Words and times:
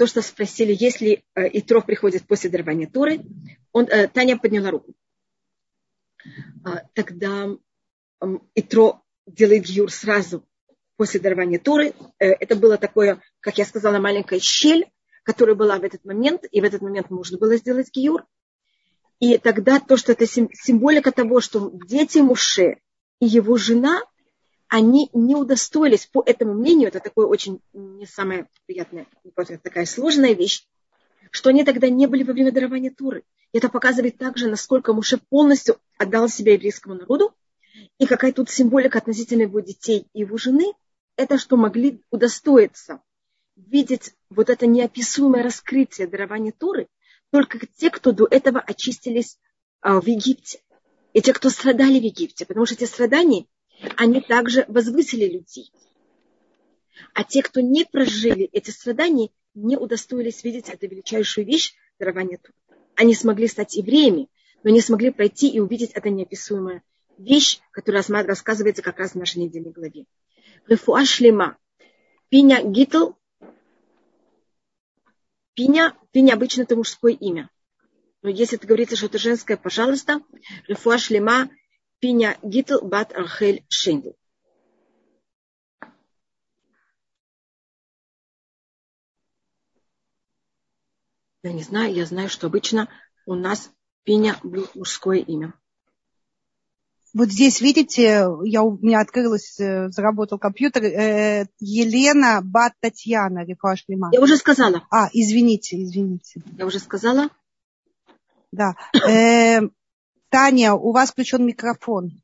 то, 0.00 0.06
что 0.06 0.22
спросили, 0.22 0.74
если 0.74 1.22
э, 1.34 1.46
Итро 1.58 1.82
приходит 1.82 2.26
после 2.26 2.48
дарования 2.48 2.86
Торы, 2.86 3.20
он, 3.70 3.84
э, 3.84 4.08
Таня 4.08 4.38
подняла 4.38 4.70
руку. 4.70 4.94
А, 6.64 6.84
тогда 6.94 7.48
Итро 8.54 9.02
делает 9.26 9.64
гиюр 9.64 9.92
сразу 9.92 10.48
после 10.96 11.20
дарования 11.20 11.58
Торы. 11.58 11.92
Э, 12.18 12.28
это 12.28 12.56
было 12.56 12.78
такое, 12.78 13.20
как 13.40 13.58
я 13.58 13.66
сказала, 13.66 13.98
маленькая 13.98 14.40
щель, 14.40 14.90
которая 15.22 15.54
была 15.54 15.78
в 15.78 15.84
этот 15.84 16.02
момент, 16.06 16.46
и 16.50 16.62
в 16.62 16.64
этот 16.64 16.80
момент 16.80 17.10
можно 17.10 17.36
было 17.36 17.58
сделать 17.58 17.90
гиюр. 17.92 18.24
И 19.18 19.36
тогда 19.36 19.80
то, 19.80 19.98
что 19.98 20.12
это 20.12 20.24
символика 20.26 21.12
того, 21.12 21.42
что 21.42 21.70
дети 21.86 22.20
Муше 22.20 22.78
и 23.18 23.26
его 23.26 23.58
жена, 23.58 24.00
они 24.70 25.10
не 25.12 25.34
удостоились, 25.34 26.06
по 26.06 26.22
этому 26.24 26.54
мнению, 26.54 26.88
это 26.88 27.00
такое 27.00 27.26
очень 27.26 27.60
не 27.72 28.06
самая 28.06 28.48
приятная, 28.66 29.06
это 29.36 29.58
такая 29.58 29.84
сложная 29.84 30.32
вещь, 30.32 30.64
что 31.30 31.50
они 31.50 31.64
тогда 31.64 31.90
не 31.90 32.06
были 32.06 32.22
во 32.22 32.32
время 32.32 32.52
дарования 32.52 32.90
Туры. 32.90 33.24
Это 33.52 33.68
показывает 33.68 34.16
также, 34.16 34.48
насколько 34.48 34.92
Муше 34.92 35.18
полностью 35.28 35.76
отдал 35.98 36.28
себя 36.28 36.54
еврейскому 36.54 36.94
народу, 36.94 37.34
и 37.98 38.06
какая 38.06 38.32
тут 38.32 38.48
символика 38.48 38.98
относительно 38.98 39.42
его 39.42 39.60
детей 39.60 40.06
и 40.12 40.20
его 40.20 40.36
жены, 40.38 40.72
это 41.16 41.36
что 41.36 41.56
могли 41.56 42.02
удостоиться 42.10 43.02
видеть 43.56 44.14
вот 44.30 44.50
это 44.50 44.66
неописуемое 44.66 45.42
раскрытие 45.42 46.06
дарования 46.06 46.52
Туры 46.52 46.88
только 47.30 47.66
те, 47.66 47.90
кто 47.90 48.12
до 48.12 48.26
этого 48.30 48.60
очистились 48.60 49.38
а, 49.80 50.00
в 50.00 50.06
Египте. 50.06 50.60
И 51.12 51.20
те, 51.20 51.32
кто 51.32 51.50
страдали 51.50 51.98
в 51.98 52.04
Египте. 52.04 52.46
Потому 52.46 52.66
что 52.66 52.76
эти 52.76 52.84
страдания, 52.84 53.46
они 53.96 54.20
также 54.20 54.64
возвысили 54.68 55.26
людей. 55.26 55.72
А 57.14 57.24
те, 57.24 57.42
кто 57.42 57.60
не 57.60 57.84
прожили 57.84 58.48
эти 58.52 58.70
страдания, 58.70 59.30
не 59.54 59.76
удостоились 59.76 60.44
видеть 60.44 60.68
эту 60.68 60.86
величайшую 60.86 61.46
вещь 61.46 61.74
дарования 61.98 62.38
Туры. 62.38 62.54
Они 62.94 63.14
смогли 63.14 63.46
стать 63.48 63.76
евреями, 63.76 64.28
но 64.62 64.70
не 64.70 64.80
смогли 64.80 65.10
пройти 65.10 65.48
и 65.48 65.60
увидеть 65.60 65.92
это 65.92 66.10
неописуемое 66.10 66.82
вещь, 67.18 67.60
которая 67.70 68.04
рассказывается 68.24 68.82
как 68.82 68.98
раз 68.98 69.12
в 69.12 69.16
нашей 69.16 69.38
недельной 69.38 69.72
главе. 69.72 70.04
Рефуа 70.66 71.04
шлема. 71.04 71.56
Пиня 72.28 72.62
гитл. 72.62 73.12
Пиня, 75.54 75.96
пиня 76.12 76.34
обычно 76.34 76.62
это 76.62 76.76
мужское 76.76 77.12
имя. 77.12 77.50
Но 78.22 78.28
если 78.28 78.58
это 78.58 78.66
говорится, 78.66 78.96
что 78.96 79.06
это 79.06 79.18
женское, 79.18 79.56
пожалуйста. 79.56 80.20
Рефуа 80.68 80.98
шлема. 80.98 81.50
Пиня 82.00 82.38
гитл 82.42 82.80
бат 82.82 83.12
архель 83.12 83.64
шендл. 83.68 84.12
Я 91.42 91.52
не 91.52 91.62
знаю, 91.62 91.94
я 91.94 92.04
знаю, 92.04 92.28
что 92.28 92.48
обычно 92.48 92.88
у 93.26 93.34
нас 93.34 93.70
Пиня 94.04 94.38
мужское 94.74 95.18
имя. 95.18 95.54
Вот 97.12 97.28
здесь, 97.28 97.60
видите, 97.60 98.26
я, 98.44 98.62
у 98.62 98.78
меня 98.78 99.00
открылось, 99.00 99.58
э, 99.58 99.88
заработал 99.88 100.38
компьютер. 100.38 100.84
Э, 100.84 101.46
Елена 101.58 102.40
Бат 102.42 102.74
Татьяна, 102.80 103.44
Рифаш 103.44 103.84
Лима. 103.88 104.10
Я 104.12 104.20
уже 104.20 104.36
сказала. 104.36 104.86
А, 104.90 105.08
извините, 105.12 105.82
извините. 105.82 106.42
Я 106.56 106.66
уже 106.66 106.78
сказала. 106.78 107.28
Да. 108.52 108.74
Э, 108.94 109.60
Таня, 110.30 110.74
у 110.74 110.92
вас 110.92 111.10
включен 111.10 111.44
микрофон. 111.44 112.22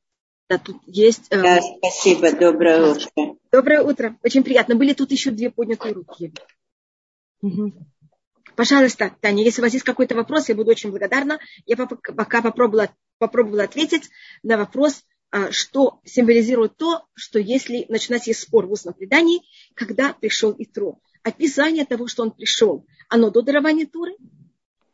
Да, 0.49 0.59
тут 0.59 0.77
есть... 0.87 1.27
Э... 1.31 1.43
Да, 1.43 1.61
спасибо. 1.61 2.33
Доброе 2.33 2.93
утро. 2.93 3.11
Доброе 3.51 3.83
утро. 3.83 4.17
Очень 4.23 4.45
приятно. 4.45 4.77
Были 4.77 4.93
тут 4.93 5.11
еще 5.11 5.33
две 5.33 5.51
поднятые 5.51 5.93
руки. 5.93 6.33
Угу. 7.43 7.73
Пожалуйста, 8.55 9.15
Таня, 9.21 9.43
если 9.43 9.61
у 9.61 9.65
вас 9.65 9.73
есть 9.73 9.84
какой-то 9.84 10.15
вопрос, 10.15 10.49
я 10.49 10.55
буду 10.55 10.71
очень 10.71 10.91
благодарна. 10.91 11.39
Я 11.67 11.77
пока 11.77 12.43
попробовала, 12.43 12.91
попробовала 13.19 13.65
ответить 13.65 14.09
на 14.45 14.57
вопрос, 14.57 15.05
а, 15.31 15.51
что 15.51 16.00
символизирует 16.05 16.77
то, 16.77 17.06
что 17.15 17.41
если 17.41 17.84
начинать 17.89 18.28
есть 18.28 18.41
спор 18.41 18.66
в 18.66 18.72
устном 18.72 18.95
предании, 18.95 19.43
когда 19.75 20.12
пришел 20.12 20.55
Итро. 20.56 21.00
Описание 21.25 21.84
того, 21.84 22.06
что 22.06 22.22
он 22.22 22.31
пришел, 22.31 22.87
оно 23.09 23.31
до 23.31 23.43
дарования 23.43 23.84
Туры, 23.84 24.15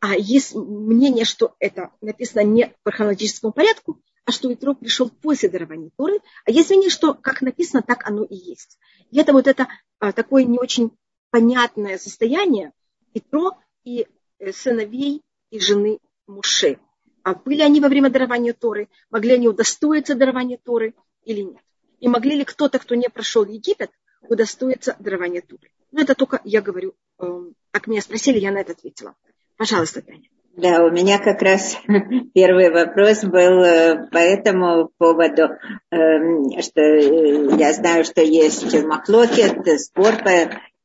а 0.03 0.17
есть 0.17 0.53
мнение, 0.53 1.23
что 1.23 1.55
это 1.59 1.91
написано 2.01 2.41
не 2.41 2.75
по 2.83 2.91
хронологическому 2.91 3.53
порядку, 3.53 4.01
а 4.25 4.33
что 4.33 4.53
Итро 4.53 4.73
пришел 4.73 5.09
после 5.09 5.47
дарования 5.47 5.91
Туры, 5.95 6.19
а 6.43 6.51
есть 6.51 6.71
мнение, 6.71 6.89
что 6.89 7.13
как 7.13 7.41
написано, 7.41 7.83
так 7.83 8.05
оно 8.05 8.25
и 8.25 8.35
есть. 8.35 8.77
И 9.11 9.17
это 9.17 9.31
вот 9.31 9.47
это 9.47 9.69
а, 9.99 10.11
такое 10.11 10.43
не 10.43 10.59
очень 10.59 10.91
понятное 11.29 11.97
состояние, 11.97 12.73
Итро 13.13 13.53
и 13.85 14.05
э, 14.39 14.51
сыновей 14.51 15.21
и 15.51 15.59
жены 15.61 15.99
Муше. 16.27 16.79
А 17.23 17.33
были 17.33 17.61
они 17.61 17.79
во 17.79 17.87
время 17.87 18.09
дарования 18.09 18.51
Торы? 18.51 18.89
Могли 19.09 19.35
они 19.35 19.47
удостоиться 19.47 20.15
дарования 20.15 20.59
Торы 20.61 20.95
или 21.23 21.43
нет? 21.43 21.63
И 22.01 22.09
могли 22.09 22.35
ли 22.35 22.43
кто-то, 22.43 22.77
кто 22.77 22.95
не 22.95 23.07
прошел 23.07 23.45
Египет, 23.45 23.91
удостоиться 24.27 24.97
дарования 24.99 25.39
Торы? 25.39 25.71
Ну, 25.93 26.01
это 26.01 26.13
только 26.13 26.41
я 26.43 26.61
говорю, 26.61 26.93
э, 27.19 27.51
как 27.71 27.87
меня 27.87 28.01
спросили, 28.01 28.39
я 28.39 28.51
на 28.51 28.57
это 28.57 28.73
ответила. 28.73 29.15
Пожалуйста, 29.57 30.01
Таня. 30.01 30.21
Да, 30.55 30.85
у 30.85 30.91
меня 30.91 31.17
как 31.17 31.41
раз 31.41 31.77
первый 32.33 32.71
вопрос 32.71 33.23
был 33.23 33.63
э, 33.63 34.07
по 34.11 34.17
этому 34.17 34.91
поводу, 34.99 35.49
эм, 35.89 36.61
что 36.61 36.81
я 36.81 37.73
знаю, 37.73 38.05
что 38.05 38.21
есть 38.21 38.83
маклокет, 38.83 39.67
спор 39.79 40.17
по 40.23 40.29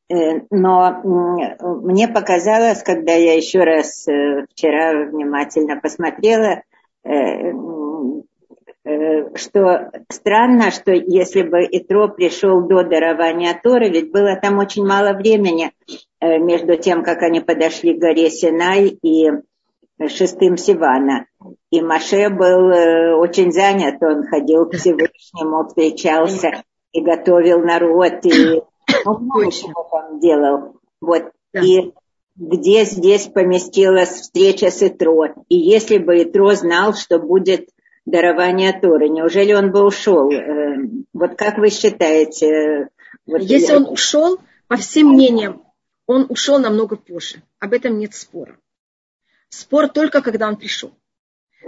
Э, 0.09 0.41
но 0.49 1.01
мне 1.03 2.07
показалось, 2.07 2.81
когда 2.81 3.13
я 3.13 3.35
еще 3.35 3.59
раз 3.59 4.07
э, 4.07 4.45
вчера 4.51 5.05
внимательно 5.05 5.79
посмотрела, 5.79 6.63
э, 7.03 7.51
что 9.35 9.91
странно, 10.09 10.71
что 10.71 10.91
если 10.91 11.43
бы 11.43 11.59
Итро 11.69 12.07
пришел 12.07 12.61
до 12.67 12.83
дарования 12.83 13.59
Торы, 13.61 13.89
ведь 13.89 14.11
было 14.11 14.35
там 14.35 14.57
очень 14.57 14.83
мало 14.83 15.13
времени 15.13 15.71
между 16.21 16.75
тем, 16.75 17.03
как 17.03 17.21
они 17.21 17.39
подошли 17.39 17.93
к 17.93 18.01
горе 18.01 18.29
Синай 18.29 18.87
и 19.01 19.29
шестым 20.07 20.57
Сивана. 20.57 21.25
И 21.71 21.81
Маше 21.81 22.29
был 22.29 23.19
очень 23.19 23.51
занят, 23.51 24.01
он 24.01 24.27
ходил 24.27 24.65
к 24.65 24.75
Всевышнему, 24.75 25.67
встречался 25.67 26.63
и 26.91 27.01
готовил 27.01 27.59
народ, 27.59 28.25
и 28.25 28.61
он 29.05 29.23
много 29.23 29.51
чего 29.51 29.87
там 29.91 30.19
делал. 30.19 30.79
Вот. 31.01 31.23
Да. 31.53 31.61
И 31.61 31.91
где 32.35 32.85
здесь 32.85 33.27
поместилась 33.27 34.09
встреча 34.09 34.71
с 34.71 34.81
Итро. 34.81 35.25
И 35.49 35.57
если 35.57 35.97
бы 35.97 36.23
Итро 36.23 36.53
знал, 36.53 36.93
что 36.93 37.19
будет 37.19 37.69
дарование 38.05 38.71
Торы, 38.73 39.09
неужели 39.09 39.53
он 39.53 39.71
бы 39.71 39.85
ушел? 39.85 40.31
Э, 40.31 40.77
вот 41.13 41.35
как 41.35 41.57
вы 41.57 41.69
считаете? 41.69 42.89
Вот 43.25 43.41
если 43.41 43.73
я... 43.73 43.77
он 43.77 43.89
ушел, 43.91 44.39
по 44.67 44.77
всем 44.77 45.09
мнениям, 45.09 45.63
он 46.09 46.25
ушел 46.27 46.57
намного 46.57 46.95
позже. 46.95 47.43
Об 47.59 47.71
этом 47.71 47.99
нет 47.99 48.15
спора. 48.15 48.59
Спор 49.49 49.89
только, 49.89 50.23
когда 50.23 50.47
он 50.47 50.55
пришел. 50.57 50.91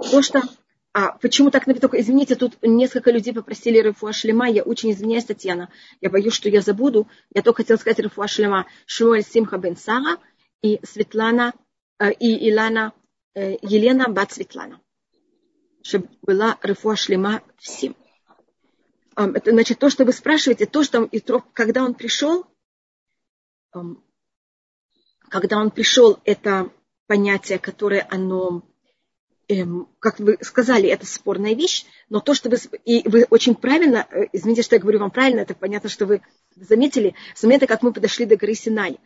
То, 0.10 0.24
что 0.24 0.42
а 0.94 1.12
почему 1.20 1.52
так 1.52 1.66
только, 1.80 2.02
извините, 2.02 2.34
тут 2.36 2.58
несколько 2.64 3.12
людей 3.12 3.36
попросили 3.36 3.78
Рифуа 3.78 4.14
Шлема. 4.14 4.50
Я 4.50 4.64
очень 4.64 4.92
извиняюсь, 4.92 5.26
Татьяна. 5.26 5.70
Я 6.02 6.10
боюсь, 6.10 6.34
что 6.34 6.50
я 6.50 6.62
забуду. 6.62 7.08
Я 7.32 7.44
только 7.44 7.58
хотела 7.58 7.78
сказать 7.78 8.00
Рифуа 8.00 8.28
Шлема 8.28 8.66
Шмуэль 8.88 9.24
Симха 9.24 9.60
бен 9.60 9.78
Сара 9.78 10.18
и 10.64 10.80
Светлана, 10.84 11.54
э, 12.00 12.12
и 12.12 12.50
Илана, 12.50 12.94
э, 13.36 13.58
Елена 13.62 14.10
Бат 14.10 14.32
Светлана. 14.32 14.82
Чтобы 15.84 16.10
была 16.24 16.58
Рифуа 16.64 16.96
Шлема 16.96 17.44
всем. 17.58 17.96
Это, 19.16 19.52
значит, 19.52 19.78
то, 19.78 19.92
что 19.92 20.04
вы 20.04 20.14
спрашиваете, 20.14 20.66
то, 20.66 20.84
что 20.84 21.08
когда 21.54 21.84
он 21.84 21.94
пришел, 21.94 22.48
когда 25.32 25.58
он 25.58 25.72
пришел, 25.72 26.20
это 26.26 26.70
понятие, 27.08 27.58
которое 27.58 28.06
оно 28.12 28.64
эм, 29.48 29.88
как 30.00 30.20
вы 30.20 30.38
сказали, 30.42 30.90
это 30.90 31.06
спорная 31.06 31.56
вещь, 31.56 31.86
но 32.10 32.20
то, 32.20 32.34
что 32.34 32.50
вы, 32.50 32.58
и 32.84 33.08
вы 33.08 33.26
очень 33.30 33.56
правильно, 33.56 34.06
э, 34.12 34.26
извините, 34.34 34.62
что 34.62 34.76
я 34.76 34.82
говорю 34.82 35.00
вам 35.00 35.10
правильно, 35.10 35.40
это 35.40 35.56
понятно, 35.56 35.90
что 35.90 36.06
вы 36.06 36.22
заметили, 36.56 37.16
с 37.34 37.44
момента, 37.44 37.66
как 37.66 37.82
мы 37.82 37.94
подошли 37.94 38.26
до 38.26 38.36
горы 38.36 38.54
Синай, 38.54 39.00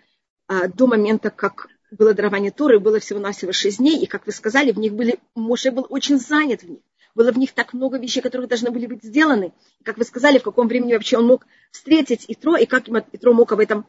а, 0.47 0.67
до 0.67 0.87
момента, 0.87 1.29
как 1.29 1.67
было 1.91 2.15
дарование 2.15 2.51
Туры, 2.51 2.79
было 2.79 2.99
всего-навсего 2.99 3.51
шесть 3.51 3.77
дней, 3.77 3.99
и, 3.99 4.07
как 4.07 4.25
вы 4.25 4.31
сказали, 4.31 4.71
в 4.71 4.79
них 4.79 4.93
были, 4.93 5.19
Моше 5.35 5.69
был 5.69 5.85
очень 5.89 6.19
занят 6.19 6.63
в 6.63 6.69
них. 6.69 6.79
Было 7.13 7.31
в 7.31 7.37
них 7.37 7.53
так 7.53 7.73
много 7.73 7.97
вещей, 7.97 8.21
которые 8.21 8.47
должны 8.47 8.71
были 8.71 8.87
быть 8.87 9.03
сделаны. 9.03 9.53
Как 9.83 9.97
вы 9.97 10.03
сказали, 10.03 10.39
в 10.39 10.43
каком 10.43 10.67
времени 10.67 10.93
вообще 10.93 11.17
он 11.17 11.27
мог 11.27 11.45
встретить 11.71 12.25
Итро, 12.27 12.57
и 12.57 12.65
как 12.65 12.89
Итро 13.13 13.33
мог 13.33 13.51
об 13.51 13.59
этом 13.59 13.85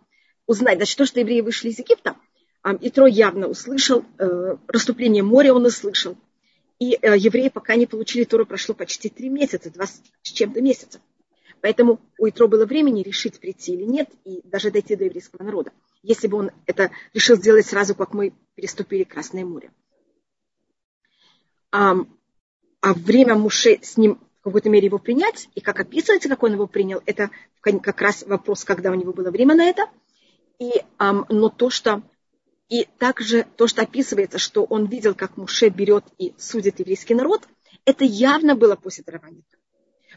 узнать. 0.46 0.76
Значит, 0.76 0.98
то, 0.98 1.06
что 1.06 1.20
евреи 1.20 1.40
вышли 1.40 1.70
из 1.70 1.78
Египта, 1.78 2.16
Итро 2.81 3.06
явно 3.06 3.46
услышал, 3.46 4.04
э, 4.19 4.56
расступление 4.66 5.22
моря 5.22 5.54
он 5.54 5.64
услышал, 5.66 6.16
и 6.78 6.98
э, 7.00 7.16
евреи 7.16 7.48
пока 7.48 7.76
не 7.76 7.87
получили 7.87 8.25
Тору, 8.25 8.44
прошло 8.44 8.75
почти 8.75 9.08
три 9.08 9.28
месяца, 9.28 9.70
два 9.70 9.87
с 9.87 10.02
чем-то 10.22 10.60
месяца. 10.60 11.00
Поэтому 11.60 12.00
у 12.19 12.28
Итро 12.28 12.48
было 12.48 12.66
времени 12.66 13.02
решить, 13.02 13.40
прийти 13.40 13.75
или 13.75 13.84
нет, 13.84 14.10
и 14.25 14.40
даже 14.44 14.70
дойти 14.70 14.96
до 14.96 15.04
еврейского 15.04 15.43
народа. 15.43 15.72
если 16.02 16.28
бы 16.28 16.38
он 16.38 16.50
это 16.66 16.90
решил 17.14 17.37
сделать 17.37 17.66
сразу, 17.66 17.94
как 17.94 18.14
мы 18.14 18.32
переступили 18.54 19.04
Красное 19.04 19.44
море. 19.44 19.70
А, 21.72 21.96
а 22.81 22.94
время 22.94 23.34
Муше 23.34 23.81
с 23.82 23.96
ним 23.96 24.20
в 24.40 24.44
какой-то 24.44 24.70
мере 24.70 24.87
его 24.87 24.99
принять, 24.99 25.49
и 25.54 25.60
как 25.60 25.81
описывается, 25.81 26.28
как 26.28 26.42
он 26.42 26.52
его 26.52 26.66
принял, 26.66 27.02
это 27.06 27.31
как 27.60 28.00
раз 28.00 28.22
вопрос, 28.26 28.64
когда 28.64 28.92
у 28.92 28.94
него 28.94 29.12
было 29.12 29.31
время 29.31 29.56
на 29.56 29.64
это. 29.64 29.87
И, 30.58 30.82
но 30.99 31.49
то, 31.49 31.70
что 31.70 32.03
и 32.69 32.85
также 32.99 33.47
то, 33.56 33.67
что 33.67 33.82
описывается, 33.82 34.38
что 34.38 34.64
он 34.64 34.87
видел, 34.87 35.14
как 35.14 35.37
Муше 35.37 35.69
берет 35.69 36.05
и 36.19 36.35
судит 36.38 36.81
еврейский 36.81 37.14
народ, 37.14 37.47
это 37.85 38.05
явно 38.05 38.56
было 38.56 38.75
после 38.75 39.05
дарования 39.05 39.43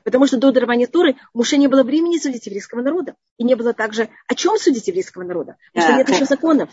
Потому 0.03 0.27
что 0.27 0.38
до 0.38 0.51
дарования 0.51 0.88
Торы 0.88 1.18
Муше 1.33 1.57
не 1.57 1.68
было 1.68 1.83
времени 1.83 2.18
судить 2.18 2.45
еврейского 2.45 2.81
народа. 2.81 3.15
И 3.38 3.44
не 3.44 3.56
было 3.56 3.74
также, 3.74 4.09
о 4.27 4.36
чем 4.36 4.57
судить 4.57 4.88
еврейского 4.88 5.24
народа. 5.24 5.57
Потому 5.74 5.91
что 5.91 5.97
нет 5.97 6.09
еще 6.09 6.25
законов. 6.25 6.69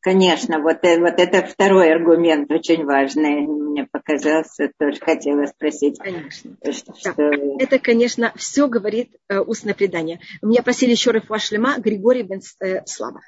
Конечно, 0.00 0.60
вот, 0.60 0.78
э, 0.82 0.98
вот 0.98 1.18
это 1.18 1.46
второй 1.46 1.92
аргумент 1.92 2.50
очень 2.50 2.84
важный. 2.86 3.46
Мне 3.46 3.84
показался, 3.84 4.72
тоже 4.78 4.98
хотела 4.98 5.44
спросить. 5.44 5.98
Конечно. 5.98 6.56
Что, 6.70 6.92
да. 6.92 7.12
что... 7.12 7.22
Это, 7.58 7.78
конечно, 7.78 8.32
все 8.34 8.66
говорит 8.66 9.14
э, 9.28 9.40
устное 9.40 9.74
предание. 9.74 10.20
Меня 10.40 10.62
просили 10.62 10.92
еще 10.92 11.10
Рафуа 11.10 11.38
Шлема 11.38 11.78
Григорий 11.78 12.22
Бен 12.22 12.40
э, 12.60 12.84
Слава. 12.86 13.20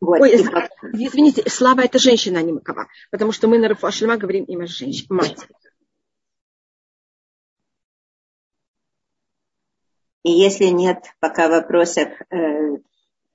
Вот, 0.00 0.20
Ой, 0.20 0.36
типа... 0.36 0.68
извините, 0.92 1.48
Слава 1.48 1.80
это 1.80 1.98
женщина, 1.98 2.40
а 2.40 2.42
не 2.42 2.52
Макова. 2.52 2.86
Потому 3.10 3.32
что 3.32 3.48
мы 3.48 3.58
на 3.58 3.68
Рафуа 3.68 3.90
Шлема 3.92 4.18
говорим 4.18 4.44
имя 4.44 4.66
женщины, 4.66 5.06
мать. 5.08 5.38
И 10.22 10.30
если 10.30 10.66
нет 10.66 11.04
пока 11.18 11.48
вопросов 11.48 12.08
э, 12.30 12.36
э, 12.36 12.76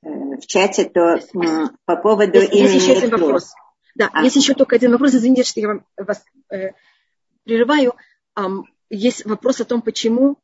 в 0.02 0.46
чате, 0.46 0.86
то 0.86 1.16
э, 1.16 1.20
по 1.86 1.96
поводу 1.98 2.40
есть, 2.40 2.54
имени... 2.54 2.74
Есть 2.74 2.88
еще 2.88 2.98
один 2.98 3.10
вопрос. 3.12 3.54
Да, 3.96 4.10
а. 4.14 4.24
есть 4.24 4.36
еще 4.36 4.54
только 4.54 4.76
один 4.76 4.92
вопрос. 4.92 5.16
Извините, 5.16 5.44
что 5.44 5.60
я 5.60 5.68
вам, 5.68 5.86
вас 5.98 6.24
э, 6.52 6.72
прерываю. 7.44 7.96
Um, 8.38 8.64
есть 8.90 9.26
вопрос 9.26 9.60
о 9.62 9.66
том, 9.66 9.82
почему... 9.82 10.38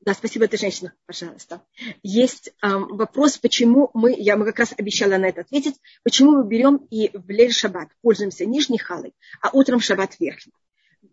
Да, 0.00 0.14
спасибо, 0.14 0.44
эта 0.44 0.56
женщина, 0.56 0.92
пожалуйста. 1.06 1.62
Есть 2.02 2.52
um, 2.64 2.86
вопрос, 2.88 3.38
почему 3.38 3.90
мы, 3.92 4.14
я 4.16 4.36
мы 4.36 4.46
как 4.46 4.60
раз 4.60 4.74
обещала 4.76 5.16
на 5.18 5.26
это 5.26 5.42
ответить, 5.42 5.74
почему 6.04 6.32
мы 6.32 6.44
берем 6.46 6.76
и 6.90 7.10
в 7.12 7.28
лель 7.28 7.52
шаббат 7.52 7.88
пользуемся 8.02 8.46
нижней 8.46 8.78
халой, 8.78 9.14
а 9.42 9.50
утром 9.52 9.80
шаббат 9.80 10.18
верхний. 10.20 10.52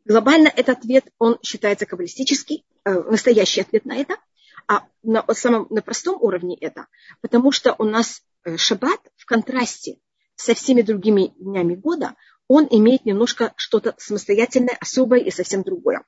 Глобально 0.06 0.48
этот 0.48 0.78
ответ, 0.78 1.06
он 1.18 1.40
считается 1.44 1.86
каббалистический, 1.86 2.66
э, 2.86 2.94
настоящий 2.94 3.62
ответ 3.62 3.86
на 3.86 3.98
это– 3.98 4.16
а 4.68 4.88
на, 5.04 5.26
самом, 5.34 5.68
на 5.70 5.82
простом 5.82 6.18
уровне 6.22 6.58
это, 6.60 6.88
потому 7.22 7.52
что 7.52 7.76
у 7.78 7.84
нас 7.84 8.22
э, 8.46 8.58
шаббат 8.58 9.00
в 9.16 9.26
контрасте 9.26 9.98
со 10.36 10.54
всеми 10.54 10.82
другими 10.82 11.34
днями 11.38 11.76
года, 11.76 12.16
он 12.48 12.68
имеет 12.70 13.06
немножко 13.06 13.54
что-то 13.56 13.96
самостоятельное, 13.98 14.78
особое 14.80 15.20
и 15.20 15.32
совсем 15.32 15.64
другое. 15.64 16.04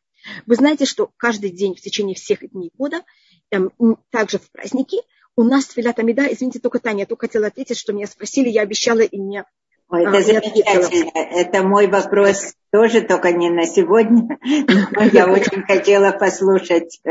Вы 0.46 0.56
знаете, 0.56 0.86
что 0.86 1.12
каждый 1.18 1.52
день 1.52 1.75
в 1.75 1.81
течение 1.81 2.16
всех 2.16 2.50
дней 2.52 2.72
года, 2.78 3.04
эм, 3.52 3.72
также 4.10 4.40
в 4.40 4.52
праздники, 4.52 4.98
у 5.36 5.44
нас 5.44 5.69
Филат 5.69 6.00
Амида, 6.00 6.28
извините, 6.31 6.60
только 6.60 6.80
Таня, 6.80 7.01
я 7.01 7.06
только 7.06 7.28
хотела 7.28 7.48
ответить, 7.48 7.78
что 7.78 7.94
меня 7.94 8.08
спросили, 8.08 8.50
я 8.50 8.62
обещала 8.62 9.01
и 9.01 9.18
не 9.18 9.44
Ой, 9.90 10.02
это 10.02 10.18
а, 10.18 10.22
замечательно. 10.22 11.12
Это 11.14 11.64
мой 11.64 11.88
вопрос 11.88 12.56
тоже, 12.72 13.02
только 13.02 13.32
не 13.32 13.50
на 13.50 13.66
сегодня. 13.68 14.40
Я 15.14 15.32
очень 15.32 15.62
хотела 15.62 16.12
послушать. 16.12 17.02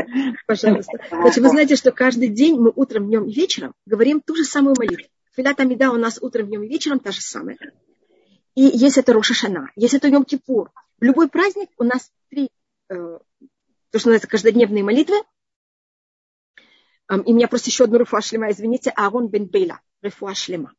Пожалуйста. 0.45 0.99
Значит, 1.09 1.43
вы 1.43 1.49
знаете, 1.49 1.75
что 1.77 1.91
каждый 1.91 2.27
день 2.27 2.59
мы 2.59 2.73
утром, 2.75 3.07
днем 3.07 3.25
и 3.25 3.33
вечером 3.33 3.73
говорим 3.85 4.19
ту 4.19 4.35
же 4.35 4.43
самую 4.43 4.75
молитву. 4.77 5.07
Филат 5.35 5.59
Амида 5.59 5.91
у 5.91 5.97
нас 5.97 6.17
утром, 6.21 6.47
днем 6.47 6.63
и 6.63 6.67
вечером 6.67 6.99
та 6.99 7.11
же 7.11 7.21
самая. 7.21 7.57
И 8.55 8.61
есть 8.61 8.97
это 8.97 9.13
Роша 9.13 9.33
Шана, 9.33 9.71
есть 9.75 9.93
это 9.93 10.07
Йом 10.07 10.23
Кипур. 10.23 10.71
В 10.99 11.03
любой 11.03 11.27
праздник 11.27 11.69
у 11.77 11.83
нас 11.83 12.09
три, 12.29 12.49
э, 12.89 12.93
то, 12.93 13.99
что 13.99 14.09
называется, 14.09 14.29
каждодневные 14.29 14.83
молитвы. 14.83 15.15
И 17.09 17.31
у 17.31 17.33
меня 17.33 17.47
просто 17.47 17.69
еще 17.69 17.83
одну 17.83 17.99
рефуа 17.99 18.21
шлема, 18.21 18.49
извините, 18.49 18.91
Аарон 18.91 19.27
бен 19.27 19.45
Бейла, 19.45 19.81
рефуа 20.01 20.33
шлема. 20.33 20.73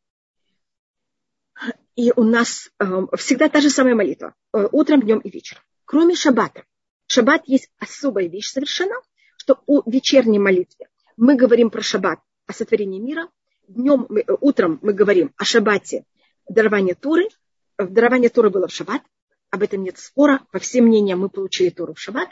И 1.94 2.12
у 2.14 2.24
нас 2.24 2.70
э, 2.78 2.84
всегда 3.16 3.48
та 3.48 3.60
же 3.60 3.70
самая 3.70 3.94
молитва. 3.94 4.34
Э, 4.52 4.68
утром, 4.70 5.00
днем 5.00 5.18
и 5.20 5.30
вечером. 5.30 5.62
Кроме 5.84 6.14
шаббата. 6.14 6.64
Шаббат 7.06 7.42
есть 7.46 7.70
особая 7.78 8.28
вещь 8.28 8.50
совершенно, 8.50 8.96
что 9.38 9.62
у 9.66 9.88
вечерней 9.90 10.38
молитве 10.38 10.88
мы 11.16 11.36
говорим 11.36 11.70
про 11.70 11.80
шаббат, 11.80 12.20
о 12.46 12.52
сотворении 12.52 13.00
мира. 13.00 13.28
Днем, 13.68 14.06
мы, 14.08 14.20
э, 14.20 14.24
утром 14.40 14.78
мы 14.82 14.92
говорим 14.92 15.32
о 15.36 15.44
шаббате, 15.44 16.04
дарование 16.48 16.94
Туры. 16.94 17.28
Дарование 17.78 18.28
Туры 18.28 18.50
было 18.50 18.68
в 18.68 18.72
шаббат. 18.72 19.02
Об 19.50 19.62
этом 19.62 19.82
нет 19.82 19.98
спора. 19.98 20.46
По 20.52 20.58
всем 20.58 20.86
мнениям 20.86 21.20
мы 21.20 21.28
получили 21.28 21.70
Туру 21.70 21.94
в 21.94 22.00
шаббат. 22.00 22.28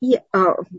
И 0.00 0.14
э, 0.14 0.20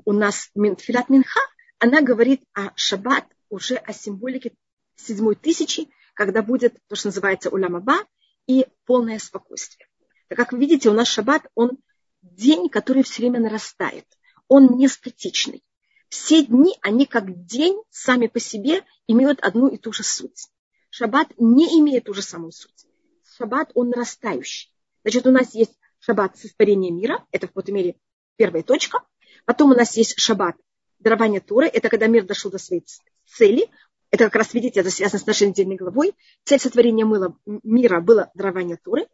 у 0.05 0.13
нас 0.13 0.49
Филат 0.55 1.09
Минха, 1.09 1.39
она 1.79 2.01
говорит 2.01 2.41
о 2.53 2.71
шаббат, 2.75 3.25
уже 3.49 3.75
о 3.75 3.93
символике 3.93 4.53
седьмой 4.95 5.35
тысячи, 5.35 5.89
когда 6.17 6.41
будет 6.41 6.75
то, 6.87 6.95
что 6.95 7.09
называется 7.09 7.51
улямаба, 7.51 7.99
и 8.47 8.65
полное 8.85 9.19
спокойствие. 9.19 9.87
Так 10.27 10.37
как 10.37 10.51
вы 10.51 10.59
видите, 10.59 10.89
у 10.89 10.93
нас 10.93 11.07
шаббат, 11.07 11.43
он 11.53 11.77
день, 12.23 12.69
который 12.69 13.03
все 13.03 13.21
время 13.21 13.39
нарастает. 13.39 14.05
Он 14.47 14.77
не 14.77 14.87
статичный. 14.87 15.63
Все 16.09 16.43
дни, 16.43 16.75
они 16.81 17.05
как 17.05 17.45
день 17.45 17.79
сами 17.91 18.27
по 18.27 18.39
себе 18.39 18.83
имеют 19.05 19.41
одну 19.41 19.67
и 19.67 19.77
ту 19.77 19.91
же 19.93 20.03
суть. 20.03 20.47
Шаббат 20.89 21.27
не 21.37 21.65
имеет 21.79 22.05
ту 22.05 22.13
же 22.13 22.23
самую 22.23 22.51
суть. 22.51 22.87
Шаббат, 23.35 23.69
он 23.75 23.89
нарастающий. 23.89 24.73
Значит, 25.03 25.27
у 25.27 25.31
нас 25.31 25.53
есть 25.53 25.77
шаббат 25.99 26.35
сотворения 26.37 26.89
мира, 26.89 27.25
это 27.31 27.45
в 27.45 27.49
какой-то 27.51 27.71
мере 27.71 27.95
первая 28.37 28.63
точка. 28.63 29.03
Потом 29.45 29.71
у 29.71 29.75
нас 29.75 29.95
есть 29.95 30.19
шаббат 30.19 30.55
дарования 30.97 31.41
Туры, 31.41 31.67
это 31.67 31.89
когда 31.89 32.07
мир 32.07 32.25
дошел 32.25 32.49
до 32.49 32.57
своей 32.57 32.83
цели, 33.25 33.69
это 34.09 34.25
как 34.25 34.35
раз, 34.35 34.53
видите, 34.53 34.79
это 34.79 34.89
связано 34.89 35.19
с 35.19 35.25
нашей 35.25 35.47
недельной 35.47 35.75
главой. 35.75 36.13
Цель 36.45 36.59
сотворения 36.59 37.05
мыла, 37.05 37.37
мира 37.45 37.99
было 37.99 38.31
дарование 38.35 38.77
Туры. 38.77 39.07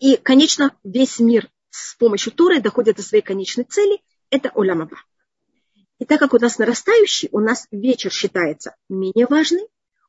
И, 0.00 0.16
конечно, 0.16 0.76
весь 0.82 1.18
мир 1.18 1.48
с 1.70 1.94
помощью 1.94 2.32
Туры 2.32 2.60
доходит 2.60 2.96
до 2.96 3.02
своей 3.02 3.22
конечной 3.22 3.64
цели. 3.64 4.02
Это 4.30 4.50
Олямаба. 4.54 4.96
И 5.98 6.04
так 6.04 6.18
как 6.18 6.34
у 6.34 6.38
нас 6.38 6.58
нарастающий, 6.58 7.28
у 7.32 7.40
нас 7.40 7.66
вечер 7.70 8.10
считается 8.10 8.76
менее 8.88 9.26
важный, 9.28 9.66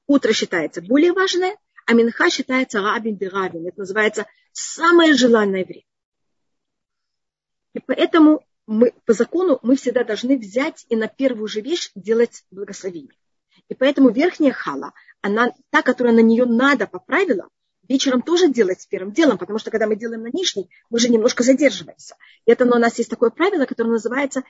утро 0.08 0.34
считается 0.34 0.82
более 0.82 1.14
важное, 1.14 1.58
а 1.86 1.94
Минха 1.94 2.30
считается 2.30 2.82
рабин 2.82 3.16
биравин. 3.16 3.68
Это 3.68 3.80
называется 3.80 4.26
самое 4.52 5.14
желанное 5.14 5.66
время. 5.66 5.86
И 7.74 7.80
поэтому 7.80 8.44
мы, 8.70 8.94
по 9.06 9.14
закону 9.14 9.60
мы 9.64 9.76
всегда 9.76 10.04
должны 10.04 10.38
взять 10.38 10.86
и 10.90 10.96
на 10.96 11.08
первую 11.08 11.48
же 11.48 11.60
вещь 11.60 11.90
делать 11.96 12.44
благословение. 12.52 13.16
И 13.68 13.74
поэтому 13.74 14.10
верхняя 14.12 14.52
хала, 14.52 14.94
она 15.22 15.52
та, 15.72 15.82
которая 15.82 16.14
на 16.14 16.20
нее 16.20 16.46
надо 16.46 16.86
по 16.86 17.00
правилам, 17.00 17.50
вечером 17.88 18.22
тоже 18.22 18.48
делать 18.48 18.86
первым 18.88 19.12
делом, 19.12 19.40
потому 19.40 19.58
что 19.58 19.72
когда 19.72 19.88
мы 19.88 19.96
делаем 19.96 20.22
на 20.22 20.30
нижней, 20.32 20.70
мы 20.92 21.00
же 21.00 21.10
немножко 21.10 21.42
задерживаемся. 21.42 22.16
И 22.46 22.52
это 22.52 22.64
у 22.64 22.78
нас 22.78 22.96
есть 23.00 23.10
такое 23.10 23.32
правило, 23.32 23.66
которое 23.66 23.90
называется 23.90 24.44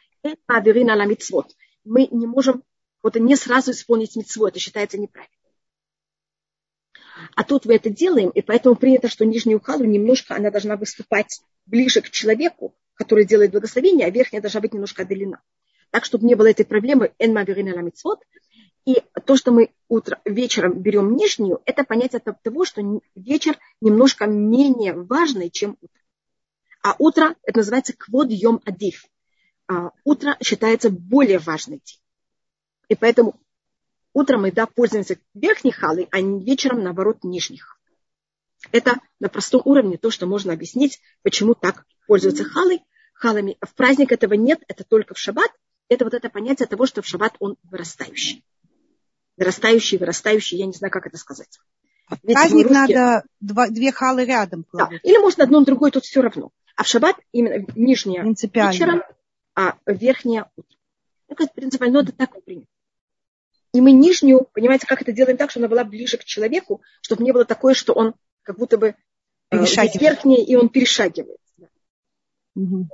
«Аверина 0.48 0.98
ла 0.98 1.06
митцвот». 1.06 1.56
Мы 1.86 2.10
не 2.12 2.28
можем 2.28 2.64
вот 3.02 3.16
не 3.16 3.38
сразу 3.38 3.72
исполнить 3.72 4.18
митцву, 4.18 4.48
это 4.48 4.60
считается 4.60 4.98
неправильно. 4.98 5.34
А 7.36 7.46
тут 7.46 7.66
мы 7.66 7.76
это 7.76 7.90
делаем, 7.90 8.32
и 8.32 8.42
поэтому 8.42 8.76
принято, 8.76 9.08
что 9.08 9.26
нижнюю 9.26 9.62
халу 9.62 9.86
немножко 9.86 10.36
она 10.36 10.52
должна 10.52 10.76
выступать 10.76 11.40
ближе 11.66 12.02
к 12.02 12.10
человеку, 12.10 12.76
который 13.00 13.26
делает 13.26 13.52
благословение, 13.52 14.06
а 14.06 14.10
верхняя 14.10 14.42
должна 14.42 14.60
быть 14.60 14.74
немножко 14.74 15.04
отдалена. 15.04 15.42
Так, 15.90 16.04
чтобы 16.04 16.28
не 16.28 16.36
было 16.36 16.48
этой 16.48 16.66
проблемы 16.66 17.14
«эн 17.18 17.34
маверина 17.34 17.74
ла 17.74 17.82
митцвот», 17.82 18.20
и 18.86 19.02
то, 19.26 19.38
что 19.38 19.52
мы 19.52 19.72
утро, 19.88 20.20
вечером 20.26 20.82
берем 20.82 21.16
нижнюю, 21.16 21.62
это 21.66 21.86
понятие 21.86 22.20
того, 22.20 22.66
что 22.66 22.82
вечер 23.16 23.58
немножко 23.80 24.28
менее 24.28 24.94
важный, 24.94 25.50
чем 25.50 25.78
утро. 25.82 26.02
А 26.84 26.96
утро, 27.00 27.36
это 27.44 27.60
называется 27.60 27.94
квод 27.94 28.28
йом 28.32 28.62
адив. 28.66 29.06
А 29.68 29.92
утро 30.04 30.38
считается 30.44 30.90
более 30.90 31.40
важным 31.40 31.80
день. 31.80 32.02
И 32.90 32.96
поэтому 32.96 33.40
утром 34.14 34.42
мы 34.42 34.52
да, 34.52 34.66
пользуемся 34.66 35.20
верхней 35.34 35.72
халой, 35.72 36.08
а 36.12 36.20
вечером, 36.20 36.84
наоборот, 36.84 37.24
нижних. 37.24 37.80
Это 38.74 38.96
на 39.20 39.30
простом 39.30 39.62
уровне 39.64 39.98
то, 39.98 40.12
что 40.12 40.26
можно 40.26 40.52
объяснить, 40.52 41.00
почему 41.22 41.54
так 41.54 41.86
пользуются 42.10 42.44
халой. 42.44 42.82
халами. 43.14 43.58
В 43.62 43.74
праздник 43.76 44.12
этого 44.12 44.34
нет, 44.34 44.60
это 44.68 44.84
только 44.84 45.14
в 45.14 45.18
шаббат. 45.18 45.52
Это 45.88 46.04
вот 46.04 46.14
это 46.14 46.30
понятие 46.30 46.68
того, 46.68 46.86
что 46.86 47.02
в 47.02 47.08
шаббат 47.08 47.36
он 47.40 47.56
вырастающий 47.64 48.44
вырастающий, 49.40 49.98
вырастающий, 49.98 50.58
я 50.58 50.66
не 50.66 50.74
знаю, 50.74 50.92
как 50.92 51.08
это 51.08 51.18
сказать. 51.18 51.60
Ведь 52.24 52.36
Праздник 52.36 52.68
русские... 52.68 52.98
надо 52.98 53.24
два, 53.40 53.68
две 53.70 53.92
халы 53.92 54.26
рядом. 54.26 54.66
Да. 54.74 54.90
Или 55.04 55.18
можно 55.18 55.46
одно, 55.46 55.64
другое, 55.64 55.92
тут 55.92 56.04
все 56.04 56.22
равно. 56.22 56.52
А 56.76 56.84
в 56.84 56.88
шаббат 56.88 57.16
именно 57.32 57.66
нижняя 57.76 58.24
вечером, 58.24 59.02
а 59.56 59.78
верхняя 59.86 60.52
утром. 60.56 60.80
Это 61.28 61.48
принципиально, 61.54 62.02
но 62.02 62.04
это 62.04 62.12
так 62.12 62.44
принято. 62.44 62.68
И 63.74 63.82
мы 63.82 63.92
нижнюю, 63.92 64.48
понимаете, 64.52 64.88
как 64.88 65.02
это 65.02 65.12
делаем 65.12 65.38
так, 65.38 65.52
чтобы 65.52 65.66
она 65.66 65.72
была 65.72 65.84
ближе 65.84 66.18
к 66.18 66.26
человеку, 66.26 66.82
чтобы 67.02 67.24
не 67.24 67.32
было 67.32 67.46
такое, 67.46 67.76
что 67.76 67.94
он 67.94 68.16
как 68.42 68.58
будто 68.58 68.78
бы 68.78 68.96
э, 69.52 69.66
верхний, 70.00 70.44
и 70.44 70.56
он 70.56 70.70
перешагивает. 70.70 71.39
Угу. 72.60 72.90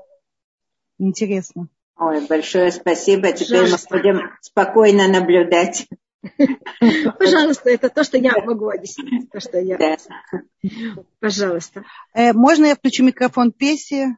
Интересно. 0.99 1.67
Ой, 1.97 2.27
большое 2.27 2.71
спасибо. 2.71 3.31
Теперь 3.31 3.61
Пожалуйста. 3.61 3.87
мы 3.95 4.01
будем 4.01 4.19
спокойно 4.41 5.07
наблюдать. 5.07 5.87
Пожалуйста, 7.19 7.69
это 7.69 7.89
то, 7.89 8.03
что 8.03 8.17
я 8.17 8.33
могу 8.43 8.69
объяснить. 8.69 9.29
То, 9.31 9.39
что 9.39 9.59
я... 9.59 9.77
Да. 9.77 9.97
Пожалуйста. 11.19 11.83
Э, 12.13 12.33
можно 12.33 12.65
я 12.65 12.75
включу 12.75 13.03
микрофон 13.03 13.51
Песи? 13.51 14.15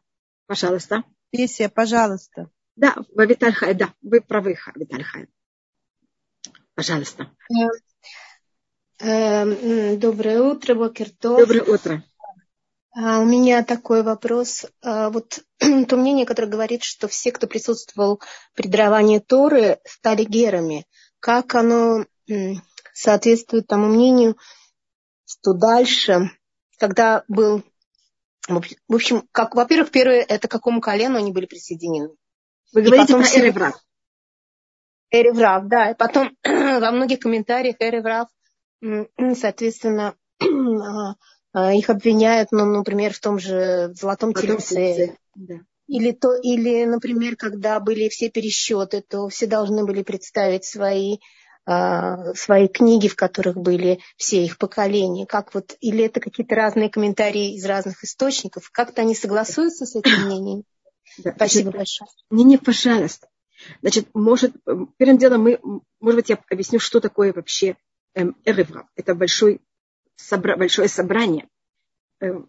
Пожалуйста. 0.47 1.03
Песия, 1.29 1.69
пожалуйста. 1.69 2.49
Да, 2.75 2.95
Витальхай, 3.15 3.73
да, 3.73 3.93
вы 4.01 4.21
правы, 4.21 4.57
Витальхай. 4.75 5.27
Пожалуйста. 6.75 7.31
Э, 8.99 9.05
э, 9.05 9.97
доброе 9.97 10.41
утро, 10.41 10.75
Бокертов. 10.75 11.39
Доброе 11.39 11.63
утро. 11.63 12.03
А, 12.99 13.19
у 13.19 13.25
меня 13.25 13.63
такой 13.63 14.01
вопрос. 14.01 14.65
А, 14.81 15.11
вот 15.11 15.39
то 15.59 15.95
мнение, 15.95 16.25
которое 16.25 16.47
говорит, 16.47 16.83
что 16.83 17.07
все, 17.07 17.31
кто 17.31 17.45
присутствовал 17.45 18.21
при 18.55 18.67
даровании 18.67 19.19
Торы, 19.19 19.79
стали 19.85 20.23
герами. 20.23 20.87
Как 21.19 21.53
оно 21.55 22.05
соответствует 22.93 23.67
тому 23.67 23.87
мнению, 23.87 24.37
что 25.25 25.53
дальше, 25.53 26.31
когда 26.79 27.23
был... 27.27 27.63
В 28.47 28.95
общем, 28.95 29.27
как, 29.31 29.55
во-первых, 29.55 29.91
первое, 29.91 30.21
это 30.21 30.47
к 30.47 30.51
какому 30.51 30.81
колену 30.81 31.17
они 31.17 31.31
были 31.31 31.45
присоединены. 31.45 32.15
Вы 32.73 32.81
говорите 32.81 33.13
потом, 33.13 33.21
про 33.21 33.39
Эреврав. 33.39 33.75
Эреврав, 35.11 35.67
да. 35.67 35.91
И 35.91 35.95
потом 35.95 36.35
во 36.43 36.91
многих 36.91 37.19
комментариях 37.19 37.75
Эреврав, 37.79 38.29
соответственно, 39.35 40.15
а, 40.41 41.15
их 41.57 41.89
обвиняют, 41.89 42.51
ну, 42.51 42.65
например, 42.65 43.13
в 43.13 43.19
том 43.19 43.39
же 43.39 43.91
золотом 43.93 44.33
тельце. 44.33 45.15
Да. 45.35 45.55
Или, 45.87 46.11
то, 46.11 46.35
или, 46.35 46.83
например, 46.85 47.37
когда 47.37 47.79
были 47.79 48.09
все 48.09 48.29
пересчеты, 48.29 49.01
то 49.01 49.29
все 49.29 49.47
должны 49.47 49.85
были 49.85 50.03
представить 50.03 50.65
свои, 50.65 51.19
э, 51.65 52.33
свои 52.35 52.67
книги, 52.67 53.07
в 53.07 53.15
которых 53.15 53.55
были 53.55 53.99
все 54.17 54.43
их 54.43 54.57
поколения. 54.57 55.25
Как 55.25 55.53
вот, 55.53 55.77
или 55.79 56.03
это 56.03 56.19
какие-то 56.19 56.55
разные 56.55 56.89
комментарии 56.89 57.55
из 57.55 57.63
разных 57.63 58.03
источников? 58.03 58.69
Как-то 58.71 59.01
они 59.01 59.15
согласуются 59.15 59.85
с 59.85 59.95
этим 59.95 60.25
мнением? 60.25 60.63
Да, 61.23 61.31
Спасибо 61.33 61.71
большое. 61.71 62.09
Не, 62.29 62.43
не, 62.43 62.57
пожалуйста. 62.57 63.29
Значит, 63.81 64.09
может, 64.13 64.53
первым 64.97 65.17
делом 65.17 65.41
мы, 65.41 65.59
может 66.01 66.17
быть, 66.17 66.29
я 66.29 66.37
объясню, 66.51 66.79
что 66.79 66.99
такое 66.99 67.31
вообще 67.33 67.77
эм, 68.13 68.35
Эревра. 68.43 68.87
Это 68.95 69.15
большой 69.15 69.61
собра, 70.17 70.57
большое 70.57 70.89
собрание 70.89 71.47
э, 72.19 72.41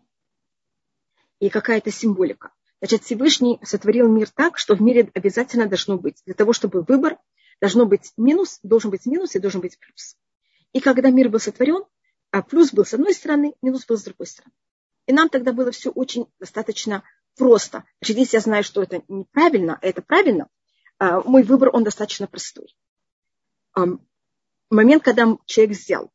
и 1.38 1.48
какая-то 1.48 1.90
символика. 1.90 2.52
Значит, 2.80 3.04
Всевышний 3.04 3.60
сотворил 3.62 4.08
мир 4.08 4.28
так, 4.30 4.58
что 4.58 4.74
в 4.74 4.82
мире 4.82 5.10
обязательно 5.14 5.66
должно 5.66 5.98
быть, 5.98 6.22
для 6.26 6.34
того, 6.34 6.52
чтобы 6.52 6.82
выбор, 6.82 7.18
должно 7.60 7.86
быть 7.86 8.12
минус, 8.16 8.60
должен 8.62 8.90
быть 8.90 9.06
минус 9.06 9.34
и 9.34 9.40
должен 9.40 9.60
быть 9.60 9.78
плюс. 9.78 10.16
И 10.72 10.80
когда 10.80 11.10
мир 11.10 11.28
был 11.28 11.40
сотворен, 11.40 11.84
а 12.30 12.42
плюс 12.42 12.72
был 12.72 12.84
с 12.84 12.94
одной 12.94 13.14
стороны, 13.14 13.54
минус 13.62 13.86
был 13.86 13.96
с 13.96 14.04
другой 14.04 14.26
стороны. 14.26 14.52
И 15.06 15.12
нам 15.12 15.28
тогда 15.28 15.52
было 15.52 15.70
все 15.70 15.90
очень 15.90 16.26
достаточно 16.38 17.02
просто. 17.36 17.84
Значит, 18.00 18.18
если 18.18 18.36
я 18.36 18.40
знаю, 18.40 18.62
что 18.62 18.82
это 18.82 19.02
неправильно, 19.08 19.78
а 19.80 19.86
это 19.86 20.02
правильно, 20.02 20.48
а, 20.98 21.22
мой 21.22 21.42
выбор, 21.42 21.70
он 21.72 21.84
достаточно 21.84 22.26
простой. 22.26 22.76
Момент, 24.70 25.02
когда 25.02 25.36
человек 25.46 25.76
взял 25.76 26.12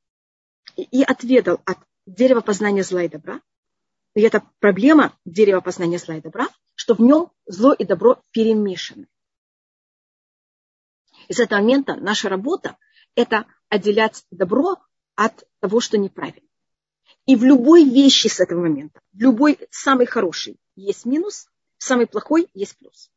и 0.76 1.04
отведал 1.04 1.62
от 1.66 1.78
дерева 2.06 2.42
познания 2.42 2.84
зла 2.84 3.04
и 3.04 3.10
добра. 3.10 3.42
И 4.16 4.22
это 4.22 4.44
проблема 4.60 5.18
дерева 5.26 5.62
познания 5.62 5.98
зла 5.98 6.16
и 6.16 6.22
добра, 6.22 6.48
что 6.76 6.96
в 6.96 7.00
нем 7.00 7.32
зло 7.46 7.74
и 7.74 7.86
добро 7.86 8.22
перемешаны. 8.32 9.08
И 11.28 11.34
с 11.34 11.40
этого 11.40 11.60
момента 11.60 11.96
наша 11.96 12.30
работа– 12.30 12.78
это 13.16 13.46
отделять 13.70 14.26
добро 14.30 14.78
от 15.16 15.48
того, 15.60 15.80
что 15.80 15.98
неправильно. 15.98 16.48
И 17.26 17.36
в 17.36 17.44
любой 17.44 17.86
вещи 17.86 18.28
с 18.28 18.40
этого 18.40 18.62
момента, 18.62 19.00
в 19.14 19.20
любой 19.20 19.58
самый 19.72 20.06
хороший 20.06 20.60
есть 20.76 21.06
минус, 21.06 21.48
самый 21.78 22.08
плохой 22.08 22.50
есть 22.54 22.78
плюс. 22.78 23.10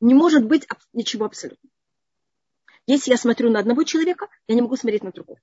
Не 0.00 0.14
может 0.14 0.44
быть 0.44 0.66
ничего 0.92 1.26
абсолютно. 1.26 1.70
Если 2.86 3.12
я 3.12 3.16
смотрю 3.16 3.50
на 3.50 3.60
одного 3.60 3.84
человека, 3.84 4.28
я 4.48 4.56
не 4.56 4.62
могу 4.62 4.76
смотреть 4.76 5.04
на 5.04 5.12
другого 5.12 5.38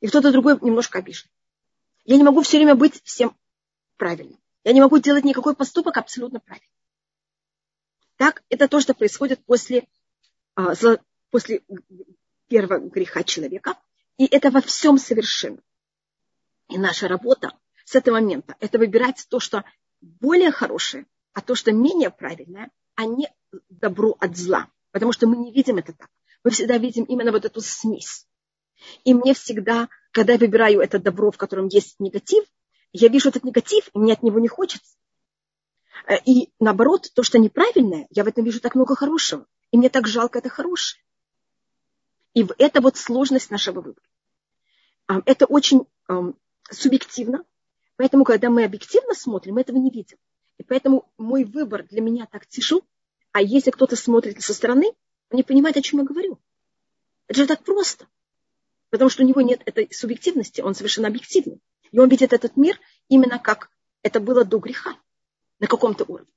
и 0.00 0.08
кто-то 0.08 0.32
другой 0.32 0.58
немножко 0.60 0.98
обижен. 0.98 1.28
Я 2.04 2.16
не 2.16 2.24
могу 2.24 2.42
все 2.42 2.56
время 2.56 2.74
быть 2.74 3.02
всем 3.04 3.36
правильным. 3.96 4.38
Я 4.64 4.72
не 4.72 4.80
могу 4.80 4.98
делать 4.98 5.24
никакой 5.24 5.54
поступок 5.54 5.96
абсолютно 5.96 6.40
правильно. 6.40 6.68
Так, 8.16 8.42
это 8.48 8.68
то, 8.68 8.80
что 8.80 8.94
происходит 8.94 9.44
после, 9.44 9.86
а, 10.54 10.74
после 11.30 11.62
первого 12.48 12.78
греха 12.78 13.22
человека. 13.22 13.76
И 14.18 14.26
это 14.26 14.50
во 14.50 14.60
всем 14.60 14.98
совершенно. 14.98 15.62
И 16.68 16.78
наша 16.78 17.08
работа 17.08 17.52
с 17.84 17.94
этого 17.94 18.16
момента– 18.16 18.56
это 18.60 18.78
выбирать 18.78 19.26
то, 19.28 19.40
что 19.40 19.64
более 20.00 20.50
хорошее, 20.50 21.06
а 21.32 21.40
то, 21.40 21.54
что 21.54 21.72
менее 21.72 22.10
правильное, 22.10 22.70
а 22.94 23.06
не 23.06 23.32
добро 23.68 24.16
от 24.20 24.36
зла. 24.36 24.68
Потому 24.90 25.12
что 25.12 25.26
мы 25.26 25.36
не 25.36 25.52
видим 25.52 25.78
это 25.78 25.92
так. 25.92 26.10
Мы 26.44 26.50
всегда 26.50 26.78
видим 26.78 27.04
именно 27.04 27.32
вот 27.32 27.44
эту 27.44 27.60
смесь. 27.60 28.26
И 29.04 29.14
мне 29.14 29.34
всегда, 29.34 29.88
когда 30.12 30.34
я 30.34 30.38
выбираю 30.38 30.80
это 30.80 30.98
добро, 30.98 31.30
в 31.30 31.36
котором 31.36 31.68
есть 31.68 31.96
негатив, 31.98 32.44
я 32.92 33.08
вижу 33.08 33.28
этот 33.28 33.44
негатив, 33.44 33.88
и 33.94 33.98
мне 33.98 34.12
от 34.12 34.22
него 34.22 34.40
не 34.40 34.48
хочется. 34.48 34.96
Э, 36.06 36.16
и 36.24 36.50
наоборот, 36.58 37.10
то, 37.14 37.22
что 37.22 37.38
неправильное, 37.38 38.06
я 38.10 38.24
в 38.24 38.28
этом 38.28 38.44
вижу 38.44 38.60
так 38.60 38.74
много 38.74 38.94
хорошего. 38.96 39.46
И 39.70 39.76
мне 39.76 39.88
так 39.88 40.06
жалко 40.06 40.38
это 40.38 40.48
хорошее. 40.48 41.02
И 42.34 42.46
это 42.58 42.80
вот 42.80 42.96
сложность 42.96 43.50
нашего 43.50 43.80
выбора. 43.80 44.06
Это 45.26 45.46
очень 45.46 45.86
субъективно. 46.70 47.44
Поэтому, 47.96 48.24
когда 48.24 48.50
мы 48.50 48.64
объективно 48.64 49.14
смотрим, 49.14 49.54
мы 49.54 49.62
этого 49.62 49.76
не 49.76 49.90
видим. 49.90 50.16
И 50.58 50.62
поэтому 50.62 51.10
мой 51.18 51.44
выбор 51.44 51.84
для 51.84 52.00
меня 52.00 52.26
так 52.26 52.46
тяжел. 52.46 52.84
А 53.32 53.42
если 53.42 53.70
кто-то 53.70 53.96
смотрит 53.96 54.40
со 54.42 54.54
стороны, 54.54 54.92
он 55.30 55.36
не 55.36 55.42
понимает, 55.42 55.76
о 55.76 55.82
чем 55.82 56.00
я 56.00 56.06
говорю. 56.06 56.38
Это 57.26 57.40
же 57.40 57.46
так 57.46 57.62
просто. 57.62 58.06
Потому 58.90 59.08
что 59.08 59.22
у 59.22 59.26
него 59.26 59.40
нет 59.40 59.62
этой 59.64 59.88
субъективности, 59.92 60.60
он 60.60 60.74
совершенно 60.74 61.08
объективный. 61.08 61.60
И 61.92 61.98
он 61.98 62.08
видит 62.08 62.32
этот 62.32 62.56
мир 62.56 62.78
именно 63.08 63.38
как 63.38 63.70
это 64.02 64.20
было 64.20 64.44
до 64.44 64.58
греха, 64.58 64.96
на 65.58 65.66
каком-то 65.66 66.04
уровне. 66.04 66.32